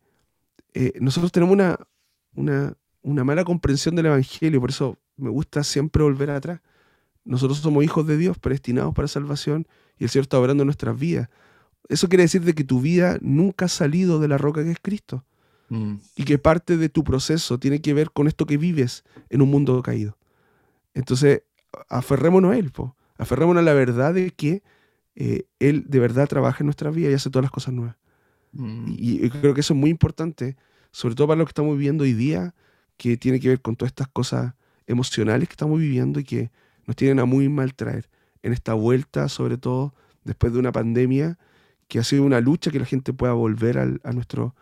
nosotros 1.00 1.32
tenemos 1.32 1.52
una, 1.52 1.76
una, 2.34 2.76
una 3.02 3.24
mala 3.24 3.44
comprensión 3.44 3.96
del 3.96 4.06
Evangelio, 4.06 4.60
por 4.60 4.70
eso 4.70 4.98
me 5.16 5.30
gusta 5.30 5.64
siempre 5.64 6.02
volver 6.02 6.30
atrás. 6.30 6.60
Nosotros 7.24 7.58
somos 7.58 7.84
hijos 7.84 8.06
de 8.06 8.16
Dios, 8.16 8.38
predestinados 8.38 8.94
para 8.94 9.08
salvación, 9.08 9.66
y 9.98 10.04
el 10.04 10.10
Señor 10.10 10.22
está 10.24 10.38
obrando 10.38 10.62
en 10.62 10.66
nuestras 10.66 10.98
vidas. 10.98 11.28
Eso 11.90 12.08
quiere 12.08 12.22
decir 12.22 12.42
de 12.42 12.54
que 12.54 12.62
tu 12.62 12.80
vida 12.80 13.18
nunca 13.20 13.64
ha 13.64 13.68
salido 13.68 14.20
de 14.20 14.28
la 14.28 14.38
roca 14.38 14.62
que 14.62 14.70
es 14.70 14.78
Cristo. 14.80 15.24
Mm. 15.70 15.94
Y 16.14 16.22
que 16.22 16.38
parte 16.38 16.76
de 16.76 16.88
tu 16.88 17.02
proceso 17.02 17.58
tiene 17.58 17.80
que 17.80 17.92
ver 17.92 18.12
con 18.12 18.28
esto 18.28 18.46
que 18.46 18.56
vives 18.56 19.02
en 19.28 19.42
un 19.42 19.50
mundo 19.50 19.82
caído. 19.82 20.16
Entonces, 20.94 21.42
aferrémonos 21.88 22.52
a 22.52 22.58
Él, 22.58 22.72
aferrémonos 23.18 23.60
a 23.60 23.64
la 23.64 23.74
verdad 23.74 24.14
de 24.14 24.30
que 24.30 24.62
eh, 25.16 25.46
Él 25.58 25.84
de 25.88 25.98
verdad 25.98 26.28
trabaja 26.28 26.58
en 26.60 26.66
nuestra 26.66 26.90
vida 26.90 27.10
y 27.10 27.14
hace 27.14 27.28
todas 27.28 27.42
las 27.42 27.50
cosas 27.50 27.74
nuevas. 27.74 27.96
Mm. 28.52 28.94
Y, 28.96 29.26
y, 29.26 29.30
creo 29.30 29.52
que 29.52 29.60
eso 29.60 29.74
es 29.74 29.80
muy 29.80 29.90
importante, 29.90 30.56
sobre 30.92 31.16
todo 31.16 31.26
para 31.26 31.38
lo 31.38 31.44
que 31.44 31.50
estamos 31.50 31.76
viviendo 31.76 32.04
hoy 32.04 32.12
día, 32.12 32.54
que 32.98 33.16
tiene 33.16 33.40
que 33.40 33.48
ver 33.48 33.60
con 33.60 33.74
todas 33.74 33.90
estas 33.90 34.06
cosas 34.06 34.54
emocionales 34.86 35.48
que 35.48 35.54
estamos 35.54 35.80
viviendo 35.80 36.20
y 36.20 36.24
que 36.24 36.52
nos 36.86 36.94
tienen 36.94 37.18
a 37.18 37.24
muy 37.24 37.48
mal 37.48 37.74
traer 37.74 38.08
en 38.44 38.52
esta 38.52 38.74
vuelta, 38.74 39.28
sobre 39.28 39.58
todo 39.58 39.92
después 40.22 40.52
de 40.52 40.60
una 40.60 40.70
pandemia 40.70 41.36
que 41.90 41.98
ha 41.98 42.04
sido 42.04 42.22
una 42.22 42.40
lucha 42.40 42.70
que 42.70 42.78
la 42.78 42.86
gente 42.86 43.12
pueda 43.12 43.32
volver 43.32 43.76
al, 43.76 44.00
a, 44.04 44.12
nuestro, 44.12 44.54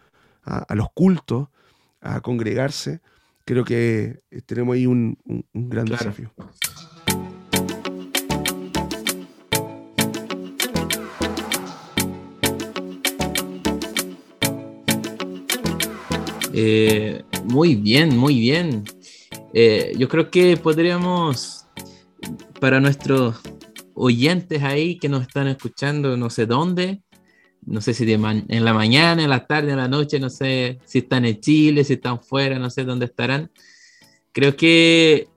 a, 0.45 0.75
los 0.75 0.91
cultos, 0.93 1.49
a 2.01 2.23
congregarse. 2.23 3.01
Creo 3.45 3.65
que 3.67 4.23
eh, 4.31 4.41
tenemos 4.47 4.75
ahí 4.75 4.87
un, 4.87 5.19
un, 5.27 5.69
gran 5.69 5.85
desafío. 5.85 6.33
Eh, 16.55 17.25
muy 17.45 17.75
bien, 17.75 18.17
muy 18.17 18.41
bien. 18.41 18.85
Eh, 19.53 19.93
yo 19.99 20.09
creo 20.09 20.31
que 20.31 20.57
podríamos, 20.57 21.67
para 22.59 22.81
nuestros 22.81 23.37
oyentes 23.93 24.63
ahí 24.63 24.99
que 24.99 25.11
nos 25.11 25.23
están 25.23 25.47
escuchando, 25.47 26.17
no 26.17 26.31
sé 26.31 26.47
dónde, 26.47 27.03
no 27.69 27.81
sé 27.81 27.93
si 27.93 28.11
en 28.11 28.65
la 28.65 28.73
mañana, 28.73 29.23
en 29.23 29.31
la 29.31 29.47
tarde, 29.47 29.73
en 29.73 29.77
la 29.77 29.89
noche, 29.89 30.19
no 30.19 30.31
sé 30.31 30.79
si 30.85 30.99
están 30.99 31.25
en 31.25 31.41
Chile, 31.41 31.85
si 31.85 31.95
están 31.95 32.23
fuera, 32.23 32.59
no 32.59 32.71
sé 32.71 32.85
dónde 32.85 33.07
estarán. 33.07 33.51
Creo 34.33 34.57
que 34.57 35.29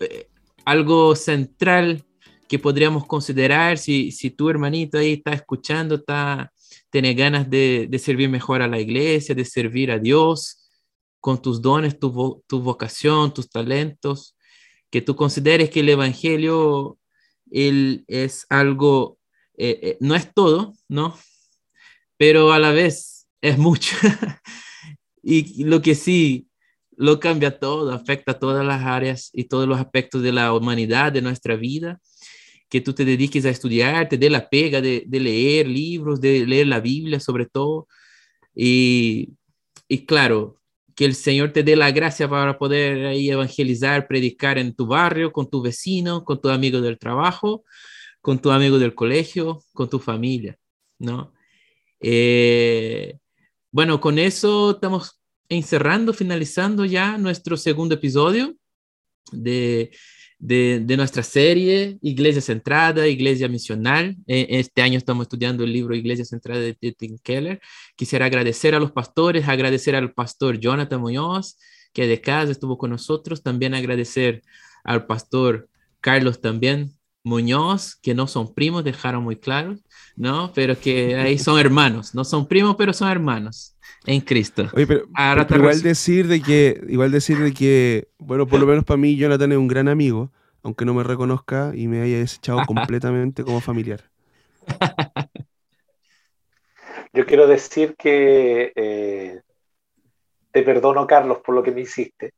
eh, 0.00 0.28
algo 0.64 1.16
central 1.16 2.04
que 2.48 2.58
podríamos 2.58 3.06
considerar 3.06 3.78
si, 3.78 4.12
si 4.12 4.30
tu 4.30 4.50
hermanito 4.50 4.98
ahí 4.98 5.14
está 5.14 5.32
escuchando, 5.32 5.94
está, 5.94 6.52
tiene 6.90 7.14
ganas 7.14 7.48
de, 7.48 7.86
de, 7.88 7.98
servir 7.98 8.28
mejor 8.28 8.60
a 8.60 8.68
la 8.68 8.78
iglesia, 8.78 9.34
de 9.34 9.44
servir 9.44 9.90
a 9.90 9.98
Dios 9.98 10.68
con 11.20 11.40
tus 11.40 11.62
dones, 11.62 11.98
tu, 11.98 12.44
tu 12.46 12.60
vocación, 12.60 13.32
tus 13.32 13.48
talentos, 13.48 14.36
que 14.90 15.00
tú 15.00 15.16
consideres 15.16 15.70
que 15.70 15.80
el 15.80 15.88
Evangelio 15.88 16.98
él 17.50 18.04
es 18.06 18.46
algo, 18.48 19.18
eh, 19.56 19.78
eh, 19.82 19.96
no 20.00 20.14
es 20.14 20.32
todo, 20.34 20.74
¿no? 20.88 21.16
Pero 22.20 22.52
a 22.52 22.58
la 22.58 22.70
vez 22.70 23.26
es 23.40 23.56
mucho. 23.56 23.96
y 25.22 25.64
lo 25.64 25.80
que 25.80 25.94
sí 25.94 26.48
lo 26.94 27.18
cambia 27.18 27.58
todo, 27.58 27.90
afecta 27.92 28.38
todas 28.38 28.62
las 28.62 28.84
áreas 28.84 29.30
y 29.32 29.44
todos 29.44 29.66
los 29.66 29.80
aspectos 29.80 30.22
de 30.22 30.30
la 30.30 30.52
humanidad, 30.52 31.12
de 31.12 31.22
nuestra 31.22 31.56
vida, 31.56 31.98
que 32.68 32.82
tú 32.82 32.92
te 32.92 33.06
dediques 33.06 33.46
a 33.46 33.48
estudiar, 33.48 34.06
te 34.06 34.18
dé 34.18 34.28
la 34.28 34.50
pega 34.50 34.82
de, 34.82 35.06
leer 35.10 35.66
libros, 35.66 36.20
de 36.20 36.46
leer 36.46 36.66
la 36.66 36.80
Biblia 36.80 37.20
sobre 37.20 37.46
todo. 37.46 37.88
Y, 38.54 39.30
y, 39.88 40.04
claro, 40.04 40.60
que 40.94 41.06
el 41.06 41.14
Señor 41.14 41.54
te 41.54 41.62
dé 41.62 41.74
la 41.74 41.90
gracia 41.90 42.28
para 42.28 42.58
poder 42.58 43.06
ahí 43.06 43.30
evangelizar, 43.30 44.06
predicar 44.06 44.58
en 44.58 44.74
tu 44.74 44.86
barrio, 44.86 45.32
con 45.32 45.48
tu 45.48 45.62
vecino, 45.62 46.22
con 46.26 46.38
tu 46.38 46.50
amigo 46.50 46.82
del 46.82 46.98
trabajo, 46.98 47.64
con 48.20 48.38
tu 48.38 48.50
amigo 48.50 48.78
del 48.78 48.94
colegio, 48.94 49.62
con 49.72 49.88
tu 49.88 49.98
familia, 49.98 50.58
¿no? 50.98 51.32
Eh, 52.00 53.18
bueno, 53.70 54.00
con 54.00 54.18
eso 54.18 54.72
estamos 54.72 55.20
encerrando, 55.48 56.12
finalizando 56.12 56.84
ya 56.84 57.18
nuestro 57.18 57.56
segundo 57.56 57.94
episodio 57.94 58.56
de, 59.32 59.90
de, 60.38 60.96
nuestra 60.96 61.22
serie 61.22 61.98
Iglesia 62.02 62.40
Centrada, 62.40 63.06
Iglesia 63.06 63.48
Misional. 63.48 64.16
E, 64.26 64.46
este 64.50 64.82
año 64.82 64.98
estamos 64.98 65.24
estudiando 65.24 65.64
el 65.64 65.72
libro 65.72 65.94
Iglesia 65.94 66.24
Centrada 66.24 66.60
de 66.60 66.74
Tim 66.74 67.18
Keller. 67.22 67.60
Quisiera 67.96 68.26
agradecer 68.26 68.74
a 68.74 68.80
los 68.80 68.92
pastores, 68.92 69.48
agradecer 69.48 69.94
al 69.94 70.12
pastor 70.12 70.58
Jonathan 70.58 71.00
Muñoz, 71.00 71.58
que 71.92 72.06
de 72.06 72.20
casa 72.20 72.52
estuvo 72.52 72.78
con 72.78 72.90
nosotros, 72.90 73.42
también 73.42 73.74
agradecer 73.74 74.42
al 74.84 75.06
pastor 75.06 75.68
Carlos 76.00 76.40
también 76.40 76.92
Muñoz, 77.22 77.96
que 77.96 78.14
no 78.14 78.26
son 78.26 78.54
primos, 78.54 78.84
dejaron 78.84 79.22
muy 79.22 79.36
claro, 79.36 79.76
¿no? 80.16 80.52
Pero 80.54 80.78
que 80.78 81.16
ahí 81.16 81.38
son 81.38 81.58
hermanos, 81.58 82.14
no 82.14 82.24
son 82.24 82.46
primos, 82.46 82.76
pero 82.76 82.92
son 82.92 83.10
hermanos 83.10 83.76
en 84.06 84.20
Cristo. 84.20 84.68
Oye, 84.72 84.86
pero, 84.86 85.06
igual 85.50 85.82
decir 85.82 86.26
de 86.26 86.40
que, 86.40 86.80
igual 86.88 87.10
decir 87.10 87.38
de 87.38 87.52
que, 87.52 88.08
bueno, 88.18 88.46
por 88.46 88.60
lo 88.60 88.66
menos 88.66 88.84
para 88.84 88.96
mí 88.96 89.16
Jonathan 89.16 89.52
es 89.52 89.58
un 89.58 89.68
gran 89.68 89.88
amigo, 89.88 90.30
aunque 90.62 90.84
no 90.84 90.94
me 90.94 91.02
reconozca 91.02 91.72
y 91.74 91.88
me 91.88 92.02
haya 92.02 92.18
desechado 92.18 92.60
completamente 92.66 93.44
como 93.44 93.60
familiar. 93.60 94.10
Yo 97.12 97.26
quiero 97.26 97.46
decir 97.46 97.96
que 97.96 98.72
eh, 98.74 99.40
te 100.52 100.62
perdono, 100.62 101.06
Carlos, 101.06 101.38
por 101.44 101.54
lo 101.54 101.62
que 101.62 101.72
me 101.72 101.82
hiciste. 101.82 102.32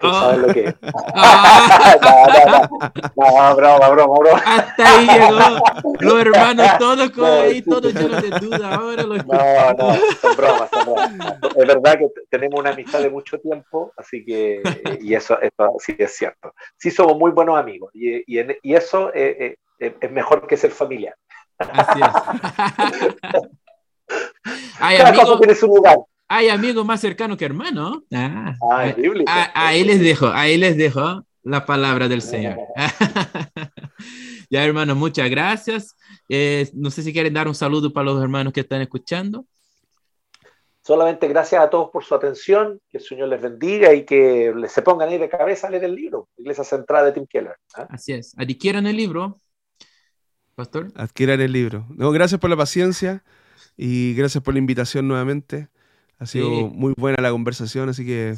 Tú 0.00 0.08
sabes 0.08 0.38
lo 0.38 0.48
que 0.48 0.64
es. 0.64 0.74
No, 3.16 3.48
no, 3.48 3.56
broma, 3.56 3.88
broma, 3.90 4.18
broma. 4.18 4.42
Hasta 4.46 4.98
ahí 4.98 5.06
llegó. 5.06 5.38
Los 6.00 6.20
hermanos 6.20 6.66
todos 6.78 7.10
con 7.10 7.24
ahí, 7.24 7.62
todos 7.62 7.92
llenos 7.92 8.22
de 8.22 8.30
duda. 8.30 8.74
Ahora 8.74 9.02
lo 9.02 9.16
No, 9.16 9.72
no, 9.74 9.94
son 10.20 10.36
bromas, 10.36 10.70
son 10.70 10.84
bromas. 10.86 11.10
Es 11.56 11.66
verdad 11.66 11.98
que 11.98 12.06
tenemos 12.30 12.60
una 12.60 12.70
amistad 12.70 13.00
de 13.00 13.10
mucho 13.10 13.38
tiempo, 13.38 13.92
así 13.96 14.24
que, 14.24 14.62
y 15.00 15.14
eso, 15.14 15.40
eso 15.40 15.74
sí 15.78 15.94
es 15.98 16.16
cierto. 16.16 16.54
Sí 16.78 16.90
somos 16.90 17.18
muy 17.18 17.32
buenos 17.32 17.58
amigos, 17.58 17.90
y, 17.94 18.22
y, 18.26 18.40
y 18.62 18.74
eso 18.74 19.10
eh, 19.14 19.56
eh, 19.78 19.96
es 20.00 20.10
mejor 20.10 20.46
que 20.46 20.56
ser 20.56 20.70
familiar. 20.70 21.14
Así 21.58 22.00
es. 22.00 22.08
Ay, 24.80 24.96
amigo, 24.96 25.38
tiene 25.38 25.54
su 25.54 25.66
lugar 25.66 25.98
hay 26.30 26.48
amigos 26.48 26.86
más 26.86 27.00
cercanos 27.00 27.36
que 27.36 27.44
hermanos. 27.44 28.04
Ah, 28.14 28.54
ah, 28.70 29.50
ahí 29.52 29.82
les 29.82 30.00
dejo, 30.00 30.28
ahí 30.28 30.56
les 30.56 30.76
dejo 30.76 31.24
la 31.42 31.66
palabra 31.66 32.06
del 32.06 32.22
Señor. 32.22 32.56
ya, 34.48 34.64
hermanos, 34.64 34.96
muchas 34.96 35.28
gracias. 35.28 35.96
Eh, 36.28 36.70
no 36.72 36.92
sé 36.92 37.02
si 37.02 37.12
quieren 37.12 37.34
dar 37.34 37.48
un 37.48 37.54
saludo 37.56 37.92
para 37.92 38.04
los 38.04 38.22
hermanos 38.22 38.52
que 38.52 38.60
están 38.60 38.80
escuchando. 38.80 39.44
Solamente 40.82 41.26
gracias 41.26 41.60
a 41.64 41.68
todos 41.68 41.90
por 41.90 42.04
su 42.04 42.14
atención, 42.14 42.80
que 42.88 42.98
el 42.98 43.04
Señor 43.04 43.26
les 43.28 43.42
bendiga 43.42 43.92
y 43.92 44.04
que 44.04 44.54
se 44.68 44.82
pongan 44.82 45.08
ahí 45.08 45.18
de 45.18 45.28
cabeza 45.28 45.66
a 45.66 45.70
leer 45.70 45.82
el 45.82 45.96
libro, 45.96 46.28
Iglesia 46.36 46.62
Central 46.62 47.06
de 47.06 47.12
Tim 47.12 47.26
Keller. 47.26 47.56
¿ah? 47.74 47.88
Así 47.90 48.12
es, 48.12 48.34
adquieran 48.38 48.86
el 48.86 48.96
libro, 48.96 49.40
Pastor. 50.54 50.92
Adquieran 50.94 51.40
el 51.40 51.50
libro. 51.50 51.86
No, 51.90 52.12
gracias 52.12 52.40
por 52.40 52.50
la 52.50 52.56
paciencia 52.56 53.24
y 53.76 54.14
gracias 54.14 54.44
por 54.44 54.54
la 54.54 54.58
invitación 54.58 55.08
nuevamente. 55.08 55.68
Ha 56.20 56.26
sido 56.26 56.68
muy 56.68 56.92
buena 56.98 57.22
la 57.22 57.30
conversación, 57.30 57.88
así 57.88 58.04
que 58.04 58.34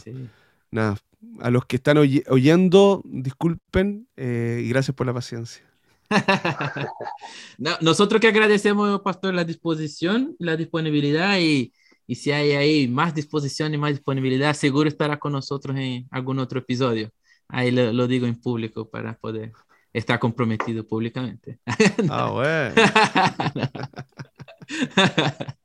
nada, 0.70 0.96
a 1.40 1.50
los 1.50 1.66
que 1.66 1.76
están 1.76 1.98
oyendo, 1.98 3.02
disculpen 3.04 4.06
eh, 4.16 4.62
y 4.64 4.68
gracias 4.68 4.94
por 4.94 5.04
la 5.04 5.12
paciencia. 5.12 5.64
nosotros 7.80 8.20
que 8.20 8.28
agradecemos, 8.28 9.00
Pastor, 9.00 9.34
la 9.34 9.42
disposición, 9.42 10.36
la 10.38 10.56
disponibilidad 10.56 11.40
y, 11.40 11.72
y, 12.06 12.14
si 12.14 12.30
hay 12.30 12.52
ahí 12.52 12.86
más 12.86 13.16
disposición 13.16 13.74
y 13.74 13.78
más 13.78 13.90
disponibilidad, 13.90 14.54
seguro 14.54 14.88
estará 14.88 15.18
con 15.18 15.32
nosotros 15.32 15.76
en 15.76 16.06
algún 16.12 16.38
otro 16.38 16.60
episodio. 16.60 17.10
Ahí 17.48 17.72
lo, 17.72 17.92
lo 17.92 18.06
digo 18.06 18.28
en 18.28 18.40
público 18.40 18.88
para 18.88 19.18
poder 19.18 19.50
estar 19.92 20.20
comprometido 20.20 20.86
públicamente. 20.86 21.58
Ah, 22.08 22.30
bueno. 22.30 22.74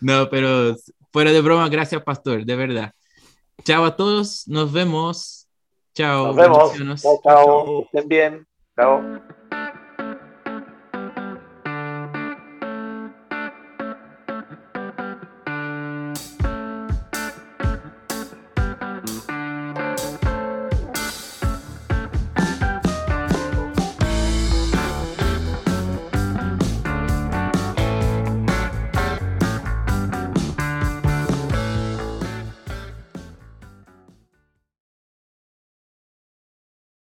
no, 0.00 0.30
pero 0.30 0.74
Fuera 1.10 1.32
de 1.32 1.40
broma, 1.40 1.68
gracias, 1.68 2.02
pastor, 2.02 2.44
de 2.44 2.56
verdad. 2.56 2.92
Chao 3.64 3.84
a 3.84 3.96
todos, 3.96 4.46
nos 4.46 4.72
vemos. 4.72 5.48
Chao. 5.94 6.28
Nos 6.28 6.36
vemos. 6.36 7.02
Chao, 7.02 7.20
chao. 7.22 7.82
Estén 7.84 8.08
bien. 8.08 8.46
Chao. 8.76 9.02